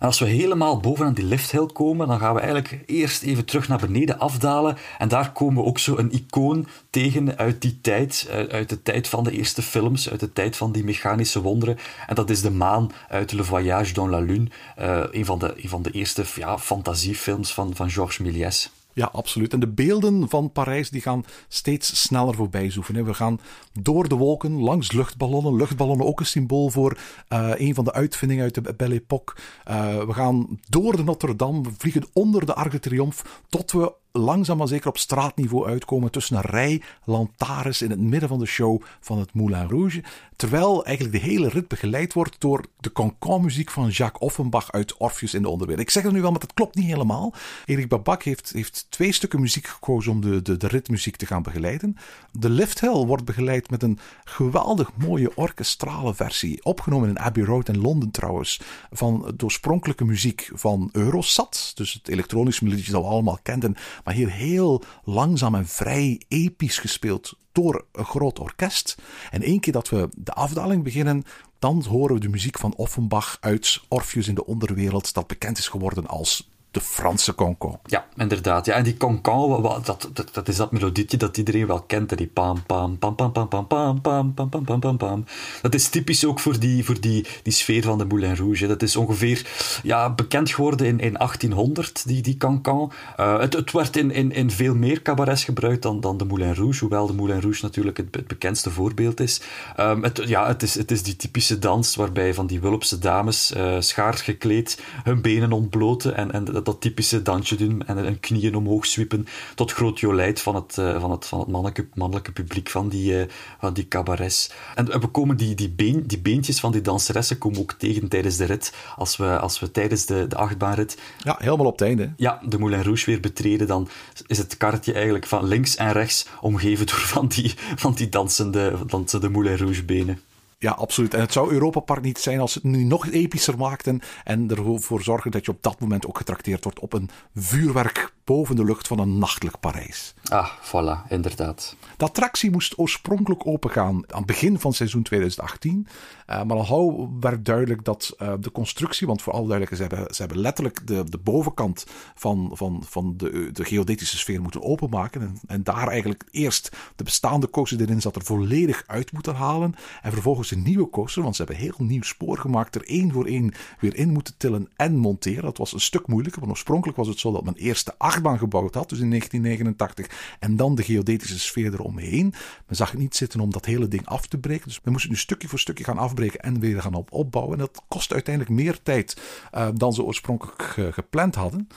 En 0.01 0.07
als 0.07 0.19
we 0.19 0.25
helemaal 0.25 0.79
bovenaan 0.79 1.13
die 1.13 1.25
lifthill 1.25 1.65
komen, 1.65 2.07
dan 2.07 2.19
gaan 2.19 2.33
we 2.33 2.39
eigenlijk 2.39 2.83
eerst 2.85 3.23
even 3.23 3.45
terug 3.45 3.67
naar 3.67 3.77
beneden 3.77 4.19
afdalen. 4.19 4.77
En 4.97 5.07
daar 5.07 5.31
komen 5.31 5.63
we 5.63 5.69
ook 5.69 5.79
zo 5.79 5.97
een 5.97 6.11
icoon 6.11 6.67
tegen 6.89 7.37
uit 7.37 7.61
die 7.61 7.81
tijd, 7.81 8.27
uit 8.49 8.69
de 8.69 8.81
tijd 8.81 9.07
van 9.07 9.23
de 9.23 9.31
eerste 9.31 9.61
films, 9.61 10.09
uit 10.09 10.19
de 10.19 10.33
tijd 10.33 10.55
van 10.55 10.71
die 10.71 10.83
mechanische 10.83 11.41
wonderen. 11.41 11.77
En 12.07 12.15
dat 12.15 12.29
is 12.29 12.41
de 12.41 12.51
maan 12.51 12.91
uit 13.09 13.31
Le 13.31 13.43
Voyage 13.43 13.93
dans 13.93 14.09
la 14.09 14.19
Lune, 14.19 14.47
uh, 14.79 15.03
een, 15.11 15.25
van 15.25 15.39
de, 15.39 15.53
een 15.63 15.69
van 15.69 15.81
de 15.81 15.91
eerste 15.91 16.23
ja, 16.35 16.59
fantasiefilms 16.59 17.53
van, 17.53 17.75
van 17.75 17.89
Georges 17.89 18.17
Méliès. 18.17 18.69
Ja, 18.93 19.09
absoluut. 19.11 19.53
En 19.53 19.59
de 19.59 19.67
beelden 19.67 20.29
van 20.29 20.51
Parijs 20.51 20.89
die 20.89 21.01
gaan 21.01 21.25
steeds 21.47 22.01
sneller 22.01 22.35
voorbij 22.35 22.69
zoeven. 22.69 23.05
We 23.05 23.13
gaan 23.13 23.39
door 23.79 24.07
de 24.07 24.15
wolken, 24.15 24.59
langs 24.59 24.91
luchtballonnen. 24.91 25.55
Luchtballonnen 25.55 26.05
ook 26.07 26.19
een 26.19 26.25
symbool 26.25 26.69
voor 26.69 26.97
uh, 27.29 27.51
een 27.55 27.73
van 27.73 27.83
de 27.83 27.93
uitvindingen 27.93 28.43
uit 28.43 28.53
de 28.53 28.73
Belle 28.77 28.95
Époque. 28.95 29.35
Uh, 29.69 30.03
we 30.03 30.13
gaan 30.13 30.59
door 30.69 30.95
de 30.95 31.03
Notre 31.03 31.35
Dame, 31.35 31.61
we 31.61 31.69
vliegen 31.77 32.05
onder 32.13 32.45
de 32.45 32.53
Arc 32.53 32.71
de 32.71 32.79
Triomphe, 32.79 33.23
tot 33.49 33.71
we 33.71 33.93
langzaam 34.11 34.57
maar 34.57 34.67
zeker 34.67 34.89
op 34.89 34.97
straatniveau 34.97 35.67
uitkomen 35.67 36.11
tussen 36.11 36.35
een 36.35 36.41
rij 36.41 36.81
lantaarns 37.03 37.81
in 37.81 37.89
het 37.89 37.99
midden 37.99 38.29
van 38.29 38.39
de 38.39 38.45
show 38.45 38.81
van 38.99 39.19
het 39.19 39.33
Moulin 39.33 39.69
Rouge. 39.69 40.03
Terwijl 40.35 40.85
eigenlijk 40.85 41.23
de 41.23 41.29
hele 41.29 41.49
rit 41.49 41.67
begeleid 41.67 42.13
wordt 42.13 42.35
door 42.39 42.65
de 42.79 42.91
cancan-muziek 42.91 43.71
van 43.71 43.89
Jacques 43.89 44.29
Offenbach 44.29 44.71
uit 44.71 44.97
Orpheus 44.97 45.33
in 45.33 45.41
de 45.41 45.49
Onderwereld. 45.49 45.85
Ik 45.87 45.93
zeg 45.93 46.03
het 46.03 46.11
nu 46.11 46.21
wel, 46.21 46.31
maar 46.31 46.39
dat 46.39 46.53
klopt 46.53 46.75
niet 46.75 46.85
helemaal. 46.85 47.33
Erik 47.65 47.87
Babak 47.87 48.23
heeft, 48.23 48.51
heeft 48.53 48.85
twee 48.89 49.11
stukken 49.11 49.41
muziek 49.41 49.67
gekozen 49.67 50.11
om 50.11 50.21
de, 50.21 50.41
de, 50.41 50.57
de 50.57 50.67
ritmuziek 50.67 51.15
te 51.15 51.25
gaan 51.25 51.43
begeleiden. 51.43 51.97
De 52.31 52.49
Lift 52.49 52.81
Hill 52.81 53.05
wordt 53.05 53.25
begeleid 53.25 53.69
met 53.69 53.83
een 53.83 53.99
geweldig 54.23 54.91
mooie 54.95 55.35
orkestrale 55.35 56.13
versie, 56.13 56.63
opgenomen 56.63 57.09
in 57.09 57.19
Abbey 57.19 57.43
Road 57.43 57.69
in 57.69 57.81
Londen 57.81 58.11
trouwens, 58.11 58.61
van 58.91 59.33
de 59.35 59.43
oorspronkelijke 59.43 60.05
muziek 60.05 60.49
van 60.53 60.89
Eurosat, 60.91 61.71
dus 61.75 61.93
het 61.93 62.07
elektronische 62.07 62.63
melodietje 62.63 62.91
dat 62.91 63.01
we 63.01 63.07
allemaal 63.07 63.39
kenden, 63.43 63.75
maar 64.03 64.13
hier 64.13 64.31
heel 64.31 64.83
langzaam 65.03 65.55
en 65.55 65.67
vrij 65.67 66.21
episch 66.27 66.77
gespeeld 66.77 67.33
door 67.51 67.85
een 67.91 68.05
groot 68.05 68.39
orkest. 68.39 68.97
En 69.31 69.41
één 69.41 69.59
keer 69.59 69.73
dat 69.73 69.89
we 69.89 70.09
de 70.15 70.33
afdaling 70.33 70.83
beginnen, 70.83 71.23
dan 71.59 71.83
horen 71.83 72.15
we 72.15 72.21
de 72.21 72.29
muziek 72.29 72.59
van 72.59 72.75
Offenbach 72.75 73.37
uit 73.39 73.81
Orpheus 73.87 74.27
in 74.27 74.35
de 74.35 74.45
onderwereld, 74.45 75.13
dat 75.13 75.27
bekend 75.27 75.57
is 75.57 75.67
geworden 75.67 76.07
als 76.07 76.49
de 76.71 76.81
Franse 76.81 77.35
cancan. 77.35 77.79
Ja, 77.85 78.05
inderdaad. 78.15 78.65
Ja, 78.65 78.73
en 78.73 78.83
die 78.83 78.97
cancan, 78.97 79.61
dat, 79.61 80.09
dat, 80.13 80.29
dat 80.31 80.47
is 80.47 80.55
dat 80.55 80.71
melodietje 80.71 81.17
dat 81.17 81.37
iedereen 81.37 81.67
wel 81.67 81.81
kent. 81.81 82.17
Die 82.17 82.27
pam, 82.27 82.63
pam, 82.65 82.97
pam, 82.97 83.15
pam, 83.15 83.31
pam, 83.31 83.47
pam, 83.47 83.67
pam, 83.67 84.01
pam, 84.01 84.33
pam, 84.33 84.65
pam, 84.65 84.79
pam, 84.79 84.97
pam. 84.97 85.25
Dat 85.61 85.73
is 85.73 85.89
typisch 85.89 86.25
ook 86.25 86.39
voor 86.39 86.59
die, 86.59 86.85
voor 86.85 87.01
die, 87.01 87.25
die 87.43 87.53
sfeer 87.53 87.83
van 87.83 87.97
de 87.97 88.05
Moulin 88.05 88.35
Rouge. 88.35 88.67
Dat 88.67 88.81
is 88.81 88.95
ongeveer 88.95 89.47
ja, 89.83 90.13
bekend 90.13 90.49
geworden 90.49 90.87
in, 90.87 90.99
in 90.99 91.13
1800, 91.13 92.07
die, 92.07 92.21
die 92.21 92.37
cancan. 92.37 92.91
Uh, 93.19 93.39
het, 93.39 93.53
het 93.53 93.71
werd 93.71 93.97
in, 93.97 94.11
in, 94.11 94.31
in 94.31 94.51
veel 94.51 94.75
meer 94.75 95.01
cabarets 95.01 95.43
gebruikt 95.43 95.81
dan, 95.81 96.01
dan 96.01 96.17
de 96.17 96.25
Moulin 96.25 96.53
Rouge, 96.53 96.79
hoewel 96.79 97.07
de 97.07 97.13
Moulin 97.13 97.41
Rouge 97.41 97.65
natuurlijk 97.65 97.97
het, 97.97 98.15
het 98.15 98.27
bekendste 98.27 98.69
voorbeeld 98.69 99.19
is. 99.19 99.41
Um, 99.79 100.03
het, 100.03 100.21
ja, 100.25 100.47
het 100.47 100.63
is. 100.63 100.75
Het 100.75 100.91
is 100.91 101.03
die 101.03 101.15
typische 101.15 101.59
dans 101.59 101.95
waarbij 101.95 102.33
van 102.33 102.47
die 102.47 102.59
Wulpse 102.59 102.99
dames 102.99 103.53
uh, 103.57 103.75
schaars 103.79 104.21
gekleed 104.21 104.81
hun 105.03 105.21
benen 105.21 105.51
ontbloten 105.51 106.15
en, 106.15 106.31
en 106.31 106.60
dat, 106.63 106.81
typische 106.81 107.21
dansje 107.21 107.55
doen 107.55 107.87
en 107.87 107.97
een 107.97 108.19
knieën 108.19 108.55
omhoog 108.55 108.85
zwiepen, 108.85 109.27
tot 109.55 109.71
groot 109.71 109.99
jolijt 109.99 110.41
van 110.41 110.55
het, 110.55 110.77
uh, 110.79 110.99
van 110.99 111.11
het, 111.11 111.25
van 111.25 111.39
het 111.39 111.47
mannelijke, 111.47 111.87
mannelijke 111.93 112.31
publiek 112.31 112.69
van 112.69 112.89
die, 112.89 113.13
uh, 113.13 113.23
van 113.59 113.73
die 113.73 113.87
cabarets. 113.87 114.51
En 114.75 114.85
we 114.85 115.07
komen 115.07 115.37
die, 115.37 115.55
die, 115.55 115.69
been, 115.69 116.03
die 116.07 116.19
beentjes 116.19 116.59
van 116.59 116.71
die 116.71 116.81
danseressen 116.81 117.37
komen 117.37 117.59
ook 117.59 117.71
tegen 117.71 118.07
tijdens 118.07 118.37
de 118.37 118.45
rit, 118.45 118.73
als 118.95 119.17
we, 119.17 119.39
als 119.39 119.59
we 119.59 119.71
tijdens 119.71 120.05
de, 120.05 120.27
de 120.27 120.35
achtbaanrit... 120.35 120.97
Ja, 121.17 121.35
helemaal 121.39 121.65
op 121.65 121.79
het 121.79 121.87
einde. 121.87 122.13
Ja, 122.17 122.41
de 122.45 122.59
Moulin 122.59 122.83
Rouge 122.83 123.05
weer 123.05 123.19
betreden, 123.19 123.67
dan 123.67 123.89
is 124.27 124.37
het 124.37 124.57
karretje 124.57 124.93
eigenlijk 124.93 125.25
van 125.25 125.45
links 125.45 125.75
en 125.75 125.91
rechts 125.91 126.27
omgeven 126.41 126.85
door 126.85 126.95
van 126.99 127.27
die, 127.27 127.53
van 127.75 127.93
die 127.93 128.09
dansende, 128.09 128.73
dansende 128.85 129.29
Moulin 129.29 129.57
Rouge 129.57 129.83
benen. 129.83 130.19
Ja, 130.61 130.71
absoluut. 130.71 131.13
En 131.13 131.19
het 131.19 131.33
zou 131.33 131.51
Europa 131.51 131.79
Park 131.79 132.01
niet 132.01 132.17
zijn 132.17 132.39
als 132.39 132.53
het 132.53 132.63
nu 132.63 132.83
nog 132.83 133.09
epischer 133.09 133.57
maakten 133.57 134.01
en 134.23 134.49
ervoor 134.49 135.01
zorgen 135.01 135.31
dat 135.31 135.45
je 135.45 135.51
op 135.51 135.63
dat 135.63 135.79
moment 135.79 136.05
ook 136.07 136.17
getrakteerd 136.17 136.63
wordt 136.63 136.79
op 136.79 136.93
een 136.93 137.09
vuurwerk 137.35 138.13
boven 138.31 138.55
de 138.55 138.63
lucht 138.63 138.87
van 138.87 138.99
een 138.99 139.17
nachtelijk 139.17 139.59
Parijs. 139.59 140.13
Ah, 140.23 140.49
voilà, 140.61 141.09
inderdaad. 141.09 141.75
De 141.97 142.05
attractie 142.05 142.51
moest 142.51 142.77
oorspronkelijk 142.77 143.47
opengaan 143.47 144.03
aan 144.07 144.17
het 144.17 144.25
begin 144.25 144.59
van 144.59 144.73
seizoen 144.73 145.03
2018. 145.03 145.87
Uh, 146.29 146.43
maar 146.43 146.57
al 146.57 146.63
gauw 146.63 147.17
werd 147.19 147.45
duidelijk 147.45 147.83
dat 147.85 148.15
uh, 148.21 148.33
de 148.39 148.51
constructie, 148.51 149.07
want 149.07 149.21
voor 149.21 149.33
alle 149.33 149.47
duidelijkheid, 149.47 149.89
ze 149.89 149.95
hebben, 149.95 150.15
ze 150.15 150.21
hebben 150.21 150.41
letterlijk 150.41 150.87
de, 150.87 151.09
de 151.09 151.17
bovenkant 151.17 151.85
van, 152.15 152.51
van, 152.53 152.83
van 152.87 153.13
de, 153.17 153.49
de 153.51 153.63
geodetische 153.65 154.17
sfeer 154.17 154.41
moeten 154.41 154.63
openmaken. 154.63 155.21
En, 155.21 155.39
en 155.47 155.63
daar 155.63 155.87
eigenlijk 155.87 156.23
eerst 156.31 156.75
de 156.95 157.03
bestaande 157.03 157.49
coaster 157.49 157.77
die 157.77 157.87
erin 157.87 158.01
zat 158.01 158.15
er 158.15 158.23
volledig 158.23 158.83
uit 158.87 159.11
moeten 159.11 159.35
halen. 159.35 159.75
En 160.01 160.11
vervolgens 160.11 160.51
een 160.51 160.63
nieuwe 160.63 160.89
coaster, 160.89 161.23
want 161.23 161.35
ze 161.35 161.43
hebben 161.43 161.61
heel 161.61 161.85
nieuw 161.85 162.03
spoor 162.03 162.37
gemaakt, 162.37 162.75
er 162.75 162.87
één 162.87 163.11
voor 163.11 163.25
één 163.25 163.53
weer 163.79 163.95
in 163.95 164.09
moeten 164.09 164.33
tillen 164.37 164.69
en 164.75 164.95
monteren. 164.95 165.43
Dat 165.43 165.57
was 165.57 165.73
een 165.73 165.79
stuk 165.79 166.07
moeilijker, 166.07 166.39
want 166.39 166.51
oorspronkelijk 166.51 166.97
was 166.97 167.07
het 167.07 167.19
zo 167.19 167.31
dat 167.31 167.43
men 167.43 167.55
eerst 167.55 167.85
de 167.85 167.93
gebouwd 168.23 168.73
had, 168.73 168.89
dus 168.89 168.99
in 168.99 169.09
1989, 169.09 170.37
en 170.39 170.55
dan 170.55 170.75
de 170.75 170.83
geodetische 170.83 171.39
sfeer 171.39 171.73
eromheen. 171.73 172.33
Men 172.67 172.75
zag 172.75 172.91
het 172.91 172.99
niet 172.99 173.15
zitten 173.15 173.39
om 173.39 173.51
dat 173.51 173.65
hele 173.65 173.87
ding 173.87 174.05
af 174.05 174.27
te 174.27 174.37
breken, 174.37 174.67
dus 174.67 174.81
men 174.83 174.91
moest 174.91 175.03
het 175.03 175.13
nu 175.13 175.19
stukje 175.19 175.47
voor 175.47 175.59
stukje 175.59 175.83
gaan 175.83 175.97
afbreken 175.97 176.39
en 176.39 176.59
weer 176.59 176.81
gaan 176.81 176.93
op 176.93 177.13
opbouwen. 177.13 177.53
En 177.53 177.59
dat 177.59 177.81
kost 177.87 178.13
uiteindelijk 178.13 178.55
meer 178.55 178.81
tijd 178.83 179.21
uh, 179.53 179.67
dan 179.73 179.93
ze 179.93 180.03
oorspronkelijk 180.03 180.77
gepland 180.91 181.35
hadden. 181.35 181.67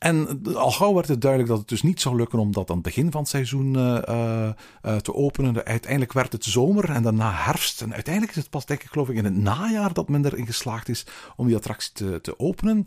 En 0.00 0.42
al 0.54 0.70
gauw 0.70 0.94
werd 0.94 1.08
het 1.08 1.20
duidelijk 1.20 1.50
dat 1.50 1.60
het 1.60 1.68
dus 1.68 1.82
niet 1.82 2.00
zou 2.00 2.16
lukken 2.16 2.38
om 2.38 2.52
dat 2.52 2.68
aan 2.68 2.74
het 2.74 2.84
begin 2.84 3.10
van 3.10 3.20
het 3.20 3.30
seizoen 3.30 3.74
uh, 3.74 4.50
te 4.82 5.14
openen. 5.14 5.64
Uiteindelijk 5.64 6.12
werd 6.12 6.32
het 6.32 6.44
zomer 6.44 6.90
en 6.90 7.02
daarna 7.02 7.32
herfst. 7.32 7.82
En 7.82 7.94
uiteindelijk 7.94 8.36
is 8.36 8.42
het 8.42 8.50
pas, 8.50 8.66
denk 8.66 8.82
ik, 8.82 8.88
geloof 8.90 9.08
ik, 9.08 9.16
in 9.16 9.24
het 9.24 9.36
najaar 9.36 9.92
dat 9.92 10.08
men 10.08 10.24
erin 10.24 10.46
geslaagd 10.46 10.88
is 10.88 11.06
om 11.36 11.46
die 11.46 11.56
attractie 11.56 11.92
te, 11.92 12.20
te 12.20 12.38
openen. 12.38 12.86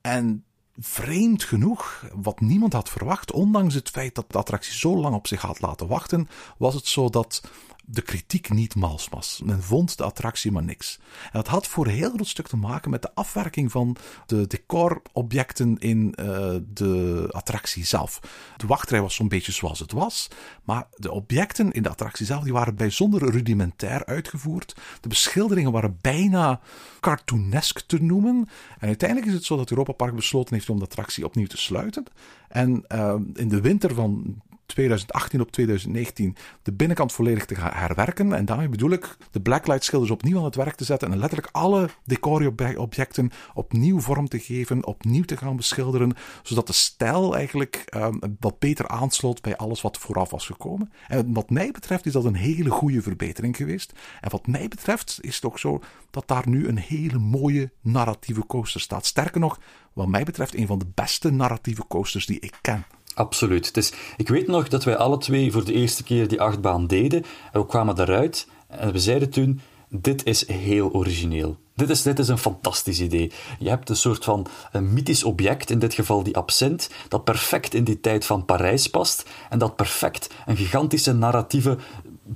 En 0.00 0.44
vreemd 0.80 1.44
genoeg, 1.44 2.04
wat 2.14 2.40
niemand 2.40 2.72
had 2.72 2.88
verwacht, 2.88 3.32
ondanks 3.32 3.74
het 3.74 3.88
feit 3.88 4.14
dat 4.14 4.24
de 4.28 4.38
attractie 4.38 4.74
zo 4.74 4.96
lang 4.96 5.14
op 5.14 5.26
zich 5.26 5.40
had 5.40 5.60
laten 5.60 5.86
wachten, 5.86 6.28
was 6.58 6.74
het 6.74 6.86
zo 6.86 7.08
dat 7.08 7.42
de 7.90 8.02
kritiek 8.02 8.50
niet 8.50 8.74
mals 8.74 9.08
was. 9.08 9.40
Men 9.44 9.62
vond 9.62 9.96
de 9.96 10.04
attractie 10.04 10.52
maar 10.52 10.62
niks. 10.62 10.98
En 11.22 11.30
dat 11.32 11.46
had 11.46 11.66
voor 11.66 11.86
een 11.86 11.92
heel 11.92 12.10
groot 12.10 12.26
stuk 12.26 12.48
te 12.48 12.56
maken 12.56 12.90
met 12.90 13.02
de 13.02 13.14
afwerking 13.14 13.70
van 13.70 13.96
de 14.26 14.46
decorobjecten 14.46 15.78
in 15.78 16.14
uh, 16.20 16.54
de 16.72 17.26
attractie 17.30 17.84
zelf. 17.84 18.20
De 18.56 18.66
wachtrij 18.66 19.00
was 19.00 19.14
zo'n 19.14 19.28
beetje 19.28 19.52
zoals 19.52 19.78
het 19.78 19.92
was, 19.92 20.28
maar 20.64 20.86
de 20.96 21.10
objecten 21.10 21.72
in 21.72 21.82
de 21.82 21.88
attractie 21.88 22.26
zelf 22.26 22.42
die 22.42 22.52
waren 22.52 22.74
bijzonder 22.74 23.30
rudimentair 23.30 24.04
uitgevoerd. 24.06 24.76
De 25.00 25.08
beschilderingen 25.08 25.72
waren 25.72 25.98
bijna 26.00 26.60
cartoonesk 27.00 27.80
te 27.80 28.02
noemen. 28.02 28.48
En 28.78 28.86
uiteindelijk 28.86 29.28
is 29.28 29.34
het 29.34 29.44
zo 29.44 29.56
dat 29.56 29.70
Europa 29.70 29.92
Park 29.92 30.14
besloten 30.14 30.54
heeft 30.54 30.70
om 30.70 30.78
de 30.78 30.84
attractie 30.84 31.24
opnieuw 31.24 31.46
te 31.46 31.56
sluiten. 31.56 32.04
En 32.48 32.84
uh, 32.92 33.14
in 33.34 33.48
de 33.48 33.60
winter 33.60 33.94
van 33.94 34.40
2018 34.68 35.40
op 35.40 35.50
2019 35.50 36.36
de 36.62 36.72
binnenkant 36.72 37.12
volledig 37.12 37.44
te 37.44 37.54
gaan 37.54 37.72
herwerken. 37.72 38.32
En 38.32 38.44
daarmee 38.44 38.68
bedoel 38.68 38.90
ik 38.90 39.16
de 39.30 39.40
blacklight 39.40 39.84
schilders 39.84 40.10
opnieuw 40.10 40.38
aan 40.38 40.44
het 40.44 40.54
werk 40.54 40.74
te 40.74 40.84
zetten 40.84 41.12
en 41.12 41.18
letterlijk 41.18 41.48
alle 41.52 41.88
decorobjecten 42.04 43.30
opnieuw 43.54 44.00
vorm 44.00 44.28
te 44.28 44.38
geven, 44.38 44.86
opnieuw 44.86 45.24
te 45.24 45.36
gaan 45.36 45.56
beschilderen, 45.56 46.16
zodat 46.42 46.66
de 46.66 46.72
stijl 46.72 47.34
eigenlijk 47.34 47.84
um, 47.96 48.18
wat 48.40 48.58
beter 48.58 48.88
aansloot 48.88 49.42
bij 49.42 49.56
alles 49.56 49.80
wat 49.80 49.98
vooraf 49.98 50.30
was 50.30 50.46
gekomen. 50.46 50.92
En 51.08 51.32
wat 51.32 51.50
mij 51.50 51.70
betreft 51.70 52.06
is 52.06 52.12
dat 52.12 52.24
een 52.24 52.34
hele 52.34 52.70
goede 52.70 53.02
verbetering 53.02 53.56
geweest. 53.56 53.92
En 54.20 54.30
wat 54.30 54.46
mij 54.46 54.68
betreft 54.68 55.18
is 55.20 55.34
het 55.34 55.44
ook 55.44 55.58
zo 55.58 55.80
dat 56.10 56.28
daar 56.28 56.48
nu 56.48 56.68
een 56.68 56.78
hele 56.78 57.18
mooie 57.18 57.70
narratieve 57.80 58.46
coaster 58.46 58.80
staat. 58.80 59.06
Sterker 59.06 59.40
nog, 59.40 59.58
wat 59.92 60.08
mij 60.08 60.24
betreft 60.24 60.54
een 60.54 60.66
van 60.66 60.78
de 60.78 60.86
beste 60.94 61.30
narratieve 61.30 61.86
coasters 61.86 62.26
die 62.26 62.40
ik 62.40 62.58
ken. 62.60 62.84
Absoluut. 63.18 63.74
Dus 63.74 63.92
ik 64.16 64.28
weet 64.28 64.46
nog 64.46 64.68
dat 64.68 64.84
wij 64.84 64.96
alle 64.96 65.18
twee 65.18 65.52
voor 65.52 65.64
de 65.64 65.72
eerste 65.72 66.02
keer 66.02 66.28
die 66.28 66.40
achtbaan 66.40 66.86
deden. 66.86 67.24
En 67.52 67.60
we 67.60 67.66
kwamen 67.66 67.94
daaruit 67.94 68.46
en 68.68 68.92
we 68.92 68.98
zeiden 68.98 69.30
toen: 69.30 69.60
Dit 69.88 70.24
is 70.24 70.48
heel 70.48 70.92
origineel. 70.92 71.56
Dit 71.74 71.90
is, 71.90 72.02
dit 72.02 72.18
is 72.18 72.28
een 72.28 72.38
fantastisch 72.38 73.00
idee. 73.00 73.32
Je 73.58 73.68
hebt 73.68 73.88
een 73.88 73.96
soort 73.96 74.24
van 74.24 74.46
een 74.72 74.92
mythisch 74.92 75.24
object, 75.24 75.70
in 75.70 75.78
dit 75.78 75.94
geval 75.94 76.22
die 76.22 76.36
absint, 76.36 76.90
dat 77.08 77.24
perfect 77.24 77.74
in 77.74 77.84
die 77.84 78.00
tijd 78.00 78.24
van 78.24 78.44
Parijs 78.44 78.86
past 78.86 79.24
en 79.50 79.58
dat 79.58 79.76
perfect 79.76 80.30
een 80.46 80.56
gigantische 80.56 81.12
narratieve 81.12 81.76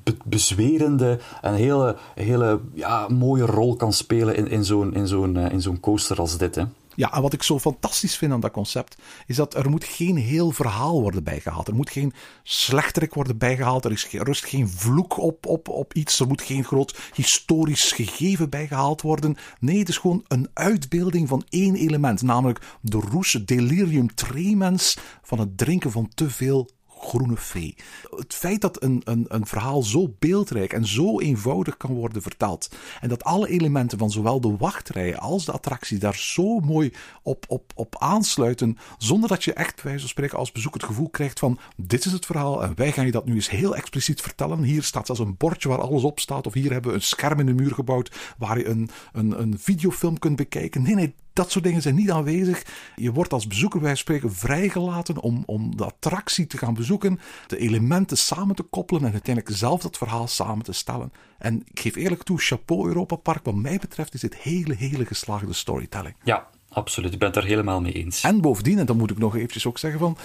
be 0.04 0.16
bezwerende, 0.24 1.18
een 1.40 1.54
hele, 1.54 1.96
hele 2.14 2.60
ja, 2.74 3.08
mooie 3.08 3.46
rol 3.46 3.76
kan 3.76 3.92
spelen 3.92 4.36
in, 4.36 4.48
in 4.48 4.64
zo'n 4.64 4.94
in 4.94 5.06
zo'n 5.06 5.36
in 5.36 5.62
zo'n 5.62 5.80
coaster 5.80 6.18
als 6.18 6.38
dit. 6.38 6.54
Hè. 6.54 6.64
Ja, 6.94 7.12
en 7.12 7.22
wat 7.22 7.32
ik 7.32 7.42
zo 7.42 7.58
fantastisch 7.58 8.16
vind 8.16 8.32
aan 8.32 8.40
dat 8.40 8.50
concept, 8.50 8.96
is 9.26 9.36
dat 9.36 9.54
er 9.54 9.70
moet 9.70 9.84
geen 9.84 10.16
heel 10.16 10.50
verhaal 10.50 11.00
worden 11.00 11.24
bijgehaald. 11.24 11.68
Er 11.68 11.74
moet 11.74 11.90
geen 11.90 12.12
slechterik 12.42 13.14
worden 13.14 13.38
bijgehaald. 13.38 13.84
Er 13.84 13.92
is 13.92 14.08
rust 14.10 14.44
geen 14.44 14.68
vloek 14.68 15.18
op, 15.18 15.46
op, 15.46 15.68
op 15.68 15.94
iets. 15.94 16.20
Er 16.20 16.26
moet 16.26 16.42
geen 16.42 16.64
groot 16.64 16.98
historisch 17.14 17.92
gegeven 17.92 18.50
bijgehaald 18.50 19.02
worden. 19.02 19.36
Nee, 19.60 19.78
het 19.78 19.88
is 19.88 19.98
gewoon 19.98 20.24
een 20.28 20.48
uitbeelding 20.52 21.28
van 21.28 21.44
één 21.48 21.74
element, 21.74 22.22
namelijk 22.22 22.60
de 22.80 23.00
roes 23.10 23.38
delirium 23.44 24.14
tremens 24.14 24.96
van 25.22 25.38
het 25.38 25.58
drinken 25.58 25.90
van 25.92 26.10
te 26.14 26.30
veel 26.30 26.70
groene 27.02 27.36
vee. 27.36 27.74
Het 28.16 28.34
feit 28.34 28.60
dat 28.60 28.82
een, 28.82 29.00
een, 29.04 29.24
een 29.28 29.46
verhaal 29.46 29.82
zo 29.82 30.14
beeldrijk 30.18 30.72
en 30.72 30.86
zo 30.86 31.20
eenvoudig 31.20 31.76
kan 31.76 31.94
worden 31.94 32.22
verteld. 32.22 32.68
En 33.00 33.08
dat 33.08 33.24
alle 33.24 33.48
elementen 33.48 33.98
van 33.98 34.10
zowel 34.10 34.40
de 34.40 34.56
wachtrij 34.56 35.16
als 35.16 35.44
de 35.44 35.52
attractie 35.52 35.98
daar 35.98 36.16
zo 36.16 36.60
mooi 36.60 36.92
op, 37.22 37.44
op, 37.48 37.72
op 37.74 37.96
aansluiten. 37.98 38.78
Zonder 38.98 39.28
dat 39.28 39.44
je 39.44 39.52
echt, 39.52 39.82
wij 39.82 39.98
zo 39.98 40.06
spreken, 40.06 40.38
als 40.38 40.52
bezoeker 40.52 40.80
het 40.80 40.88
gevoel 40.90 41.08
krijgt 41.08 41.38
van: 41.38 41.58
dit 41.76 42.04
is 42.04 42.12
het 42.12 42.26
verhaal 42.26 42.62
en 42.62 42.72
wij 42.76 42.92
gaan 42.92 43.06
je 43.06 43.12
dat 43.12 43.26
nu 43.26 43.34
eens 43.34 43.50
heel 43.50 43.76
expliciet 43.76 44.20
vertellen. 44.20 44.62
Hier 44.62 44.82
staat 44.82 45.06
zelfs 45.06 45.20
een 45.20 45.36
bordje 45.36 45.68
waar 45.68 45.80
alles 45.80 46.02
op 46.02 46.20
staat. 46.20 46.46
Of 46.46 46.52
hier 46.52 46.72
hebben 46.72 46.90
we 46.90 46.96
een 46.96 47.02
scherm 47.02 47.40
in 47.40 47.46
de 47.46 47.54
muur 47.54 47.74
gebouwd 47.74 48.34
waar 48.38 48.58
je 48.58 48.66
een, 48.66 48.90
een, 49.12 49.40
een 49.40 49.58
videofilm 49.58 50.18
kunt 50.18 50.36
bekijken. 50.36 50.82
Nee, 50.82 50.94
nee, 50.94 51.14
dat 51.32 51.50
soort 51.50 51.64
dingen 51.64 51.82
zijn 51.82 51.94
niet 51.94 52.10
aanwezig. 52.10 52.62
Je 52.96 53.12
wordt 53.12 53.32
als 53.32 53.46
bezoeker, 53.46 53.80
wij 53.80 53.94
spreken, 53.94 54.32
vrijgelaten 54.32 55.20
om, 55.20 55.42
om 55.46 55.76
de 55.76 55.84
attractie 55.84 56.46
te 56.46 56.58
gaan 56.58 56.74
bezoeken, 56.74 57.20
de 57.46 57.58
elementen 57.58 58.18
samen 58.18 58.54
te 58.54 58.62
koppelen 58.62 59.04
en 59.04 59.12
uiteindelijk 59.12 59.56
zelf 59.56 59.82
dat 59.82 59.98
verhaal 59.98 60.28
samen 60.28 60.64
te 60.64 60.72
stellen. 60.72 61.12
En 61.38 61.62
ik 61.64 61.80
geef 61.80 61.94
eerlijk 61.94 62.22
toe, 62.22 62.38
chapeau 62.38 62.88
Europa 62.88 63.16
Park. 63.16 63.44
Wat 63.44 63.54
mij 63.54 63.78
betreft 63.78 64.14
is 64.14 64.20
dit 64.20 64.36
hele, 64.36 64.74
hele 64.74 65.06
geslaagde 65.06 65.52
storytelling. 65.52 66.14
Ja, 66.24 66.48
absoluut. 66.68 67.12
Ik 67.12 67.18
ben 67.18 67.28
het 67.28 67.36
er 67.36 67.44
helemaal 67.44 67.80
mee 67.80 67.92
eens. 67.92 68.22
En 68.22 68.40
bovendien, 68.40 68.78
en 68.78 68.86
dan 68.86 68.96
moet 68.96 69.10
ik 69.10 69.18
nog 69.18 69.36
eventjes 69.36 69.66
ook 69.66 69.78
zeggen 69.78 70.00
van... 70.00 70.16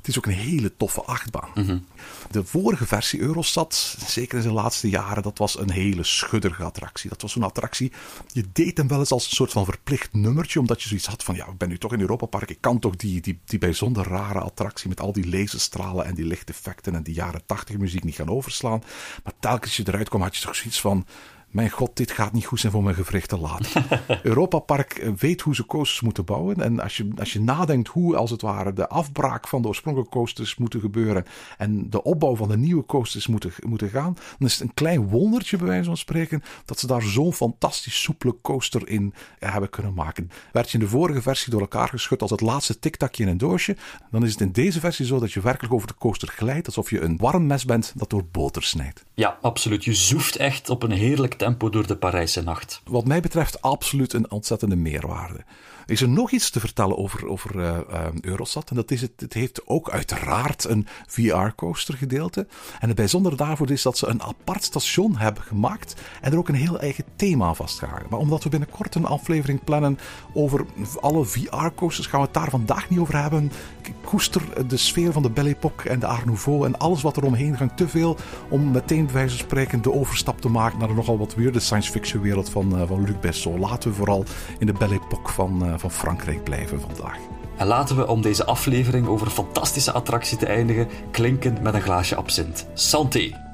Het 0.00 0.08
is 0.08 0.18
ook 0.18 0.26
een 0.26 0.32
hele 0.32 0.76
toffe 0.76 1.02
achtbaan. 1.02 1.50
Mm 1.54 1.84
De 2.30 2.44
vorige 2.44 2.86
versie 2.86 3.20
Eurostat, 3.20 3.96
zeker 4.06 4.36
in 4.36 4.42
zijn 4.42 4.54
laatste 4.54 4.88
jaren, 4.88 5.22
dat 5.22 5.38
was 5.38 5.58
een 5.58 5.70
hele 5.70 6.04
schudderige 6.04 6.62
attractie. 6.62 7.10
Dat 7.10 7.22
was 7.22 7.36
een 7.36 7.42
attractie, 7.42 7.92
je 8.32 8.44
deed 8.52 8.76
hem 8.76 8.88
wel 8.88 8.98
eens 8.98 9.10
als 9.10 9.24
een 9.24 9.36
soort 9.36 9.52
van 9.52 9.64
verplicht 9.64 10.12
nummertje, 10.12 10.60
omdat 10.60 10.82
je 10.82 10.88
zoiets 10.88 11.06
had 11.06 11.24
van, 11.24 11.34
ja, 11.34 11.46
ik 11.46 11.58
ben 11.58 11.68
nu 11.68 11.78
toch 11.78 11.92
in 11.92 12.00
Europa 12.00 12.26
Park, 12.26 12.50
ik 12.50 12.60
kan 12.60 12.78
toch 12.78 12.96
die, 12.96 13.20
die, 13.20 13.38
die 13.44 13.58
bijzonder 13.58 14.08
rare 14.08 14.40
attractie 14.40 14.88
met 14.88 15.00
al 15.00 15.12
die 15.12 15.28
laserstralen 15.28 16.04
en 16.04 16.14
die 16.14 16.24
lichteffecten 16.24 16.94
en 16.94 17.02
die 17.02 17.14
jaren 17.14 17.42
tachtig 17.46 17.78
muziek 17.78 18.04
niet 18.04 18.14
gaan 18.14 18.30
overslaan. 18.30 18.82
Maar 19.24 19.32
telkens 19.40 19.76
je 19.76 19.82
eruit 19.86 20.08
kwam, 20.08 20.22
had 20.22 20.36
je 20.36 20.44
toch 20.44 20.56
zoiets 20.56 20.80
van 20.80 21.06
mijn 21.50 21.70
god, 21.70 21.96
dit 21.96 22.10
gaat 22.10 22.32
niet 22.32 22.46
goed 22.46 22.60
zijn 22.60 22.72
voor 22.72 22.82
mijn 22.82 22.94
gewrichten 22.94 23.40
later. 23.40 23.86
Europa 24.22 24.58
Park 24.58 25.10
weet 25.16 25.40
hoe 25.40 25.54
ze 25.54 25.66
coasters 25.66 26.00
moeten 26.00 26.24
bouwen. 26.24 26.60
En 26.60 26.80
als 26.80 26.96
je, 26.96 27.08
als 27.18 27.32
je 27.32 27.40
nadenkt 27.40 27.88
hoe, 27.88 28.16
als 28.16 28.30
het 28.30 28.42
ware, 28.42 28.72
de 28.72 28.88
afbraak 28.88 29.48
van 29.48 29.62
de 29.62 29.68
oorspronkelijke 29.68 30.16
coasters 30.16 30.56
moeten 30.56 30.80
gebeuren. 30.80 31.24
en 31.58 31.90
de 31.90 32.02
opbouw 32.02 32.36
van 32.36 32.48
de 32.48 32.56
nieuwe 32.56 32.84
coasters 32.84 33.26
moeten, 33.26 33.52
moeten 33.66 33.88
gaan. 33.88 34.16
dan 34.38 34.48
is 34.48 34.52
het 34.52 34.62
een 34.62 34.74
klein 34.74 35.08
wondertje, 35.08 35.56
bij 35.56 35.66
wijze 35.66 35.84
van 35.84 35.96
spreken. 35.96 36.42
dat 36.64 36.78
ze 36.78 36.86
daar 36.86 37.02
zo'n 37.02 37.32
fantastisch 37.32 38.02
soepele 38.02 38.36
coaster 38.42 38.88
in 38.88 39.14
hebben 39.38 39.70
kunnen 39.70 39.94
maken. 39.94 40.30
Werd 40.52 40.70
je 40.70 40.78
in 40.78 40.84
de 40.84 40.90
vorige 40.90 41.22
versie 41.22 41.50
door 41.50 41.60
elkaar 41.60 41.88
geschud 41.88 42.22
als 42.22 42.30
het 42.30 42.40
laatste 42.40 42.78
tiktakje 42.78 43.22
in 43.22 43.28
een 43.28 43.38
doosje. 43.38 43.76
dan 44.10 44.24
is 44.24 44.32
het 44.32 44.40
in 44.40 44.52
deze 44.52 44.80
versie 44.80 45.06
zo 45.06 45.18
dat 45.18 45.32
je 45.32 45.40
werkelijk 45.40 45.74
over 45.74 45.86
de 45.86 45.94
coaster 45.98 46.28
glijdt. 46.28 46.66
alsof 46.66 46.90
je 46.90 47.00
een 47.00 47.16
warm 47.16 47.46
mes 47.46 47.64
bent 47.64 47.92
dat 47.96 48.10
door 48.10 48.24
boter 48.24 48.62
snijdt. 48.62 49.04
Ja, 49.14 49.38
absoluut. 49.40 49.84
Je 49.84 49.94
zoeft 49.94 50.36
echt 50.36 50.70
op 50.70 50.82
een 50.82 50.90
heerlijk 50.90 51.38
tempo 51.40 51.70
door 51.70 51.86
de 51.86 51.96
Parijse 51.96 52.42
nacht. 52.42 52.80
Wat 52.84 53.04
mij 53.04 53.20
betreft 53.20 53.62
absoluut 53.62 54.12
een 54.12 54.30
ontzettende 54.30 54.76
meerwaarde. 54.76 55.44
Is 55.90 56.00
er 56.00 56.08
nog 56.08 56.30
iets 56.30 56.50
te 56.50 56.60
vertellen 56.60 56.98
over, 56.98 57.26
over 57.26 57.56
uh, 57.56 57.78
uh, 57.90 58.06
Eurosat? 58.20 58.70
En 58.70 58.76
dat 58.76 58.90
is 58.90 59.00
het, 59.00 59.12
het 59.16 59.32
heeft 59.32 59.66
ook 59.66 59.90
uiteraard 59.90 60.64
een 60.64 60.86
VR-coaster 61.06 61.94
gedeelte. 61.94 62.46
En 62.80 62.88
het 62.88 62.96
bijzondere 62.96 63.36
daarvoor 63.36 63.70
is 63.70 63.82
dat 63.82 63.98
ze 63.98 64.06
een 64.06 64.22
apart 64.22 64.64
station 64.64 65.16
hebben 65.16 65.42
gemaakt 65.42 65.94
en 66.20 66.32
er 66.32 66.38
ook 66.38 66.48
een 66.48 66.54
heel 66.54 66.80
eigen 66.80 67.04
thema 67.16 67.46
aan 67.46 67.56
vastgehangen. 67.56 68.06
Maar 68.10 68.18
omdat 68.18 68.42
we 68.42 68.48
binnenkort 68.48 68.94
een 68.94 69.04
aflevering 69.04 69.64
plannen 69.64 69.98
over 70.34 70.66
alle 71.00 71.24
VR-coasters, 71.24 72.06
gaan 72.06 72.20
we 72.20 72.26
het 72.26 72.34
daar 72.34 72.50
vandaag 72.50 72.90
niet 72.90 72.98
over 72.98 73.22
hebben. 73.22 73.52
Ik 73.82 73.94
koester 74.04 74.68
de 74.68 74.76
sfeer 74.76 75.12
van 75.12 75.22
de 75.22 75.30
Belle 75.30 75.48
Époque 75.48 75.88
en 75.88 76.00
de 76.00 76.06
Art 76.06 76.24
Nouveau 76.24 76.66
en 76.66 76.78
alles 76.78 77.02
wat 77.02 77.16
er 77.16 77.24
omheen 77.24 77.56
gaat 77.56 77.76
te 77.76 77.88
veel 77.88 78.16
om 78.50 78.70
meteen 78.70 79.04
bij 79.04 79.14
wijze 79.14 79.36
van 79.36 79.44
spreken 79.44 79.82
de 79.82 79.92
overstap 79.92 80.40
te 80.40 80.48
maken 80.48 80.78
naar 80.78 80.88
de 80.88 80.94
nogal 80.94 81.18
wat 81.18 81.34
weirde 81.34 81.60
science 81.60 81.90
fiction 81.90 82.22
wereld 82.22 82.50
van, 82.50 82.80
uh, 82.80 82.86
van 82.86 83.04
Luc 83.04 83.18
Besson. 83.20 83.60
Laten 83.60 83.90
we 83.90 83.96
vooral 83.96 84.24
in 84.58 84.66
de 84.66 84.72
Belle 84.72 84.94
Époque 84.94 85.32
van, 85.32 85.78
van 85.80 85.90
Frankrijk 85.90 86.44
blijven 86.44 86.80
vandaag. 86.80 87.18
En 87.56 87.66
laten 87.66 87.96
we 87.96 88.06
om 88.06 88.22
deze 88.22 88.44
aflevering 88.44 89.06
over 89.06 89.26
een 89.26 89.32
fantastische 89.32 89.92
attractie 89.92 90.38
te 90.38 90.46
eindigen, 90.46 90.88
klinken 91.10 91.62
met 91.62 91.74
een 91.74 91.82
glaasje 91.82 92.16
absint. 92.16 92.66
Santé! 92.74 93.48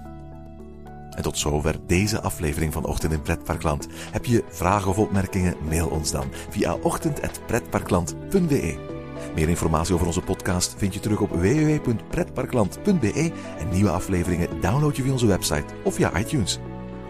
En 1.11 1.23
tot 1.23 1.39
zover 1.39 1.77
deze 1.87 2.21
aflevering 2.21 2.73
van 2.73 2.85
Ochtend 2.85 3.13
in 3.13 3.23
Pretparkland. 3.23 3.89
Heb 4.11 4.25
je 4.25 4.45
vragen 4.49 4.91
of 4.91 4.99
opmerkingen? 4.99 5.55
Mail 5.69 5.89
ons 5.89 6.11
dan 6.11 6.27
via 6.51 6.75
ochtend.pretparkland.be. 6.75 8.95
Meer 9.35 9.49
informatie 9.49 9.95
over 9.95 10.07
onze 10.07 10.21
podcast 10.21 10.75
vind 10.79 10.95
je 10.95 11.01
terug 11.01 11.21
op 11.21 11.31
www.pretparkland.be 11.31 13.33
en 13.59 13.69
nieuwe 13.69 13.91
afleveringen 13.91 14.61
download 14.61 14.97
je 14.97 15.03
via 15.03 15.13
onze 15.13 15.27
website 15.27 15.75
of 15.85 15.95
via 15.95 16.19
iTunes. 16.19 16.61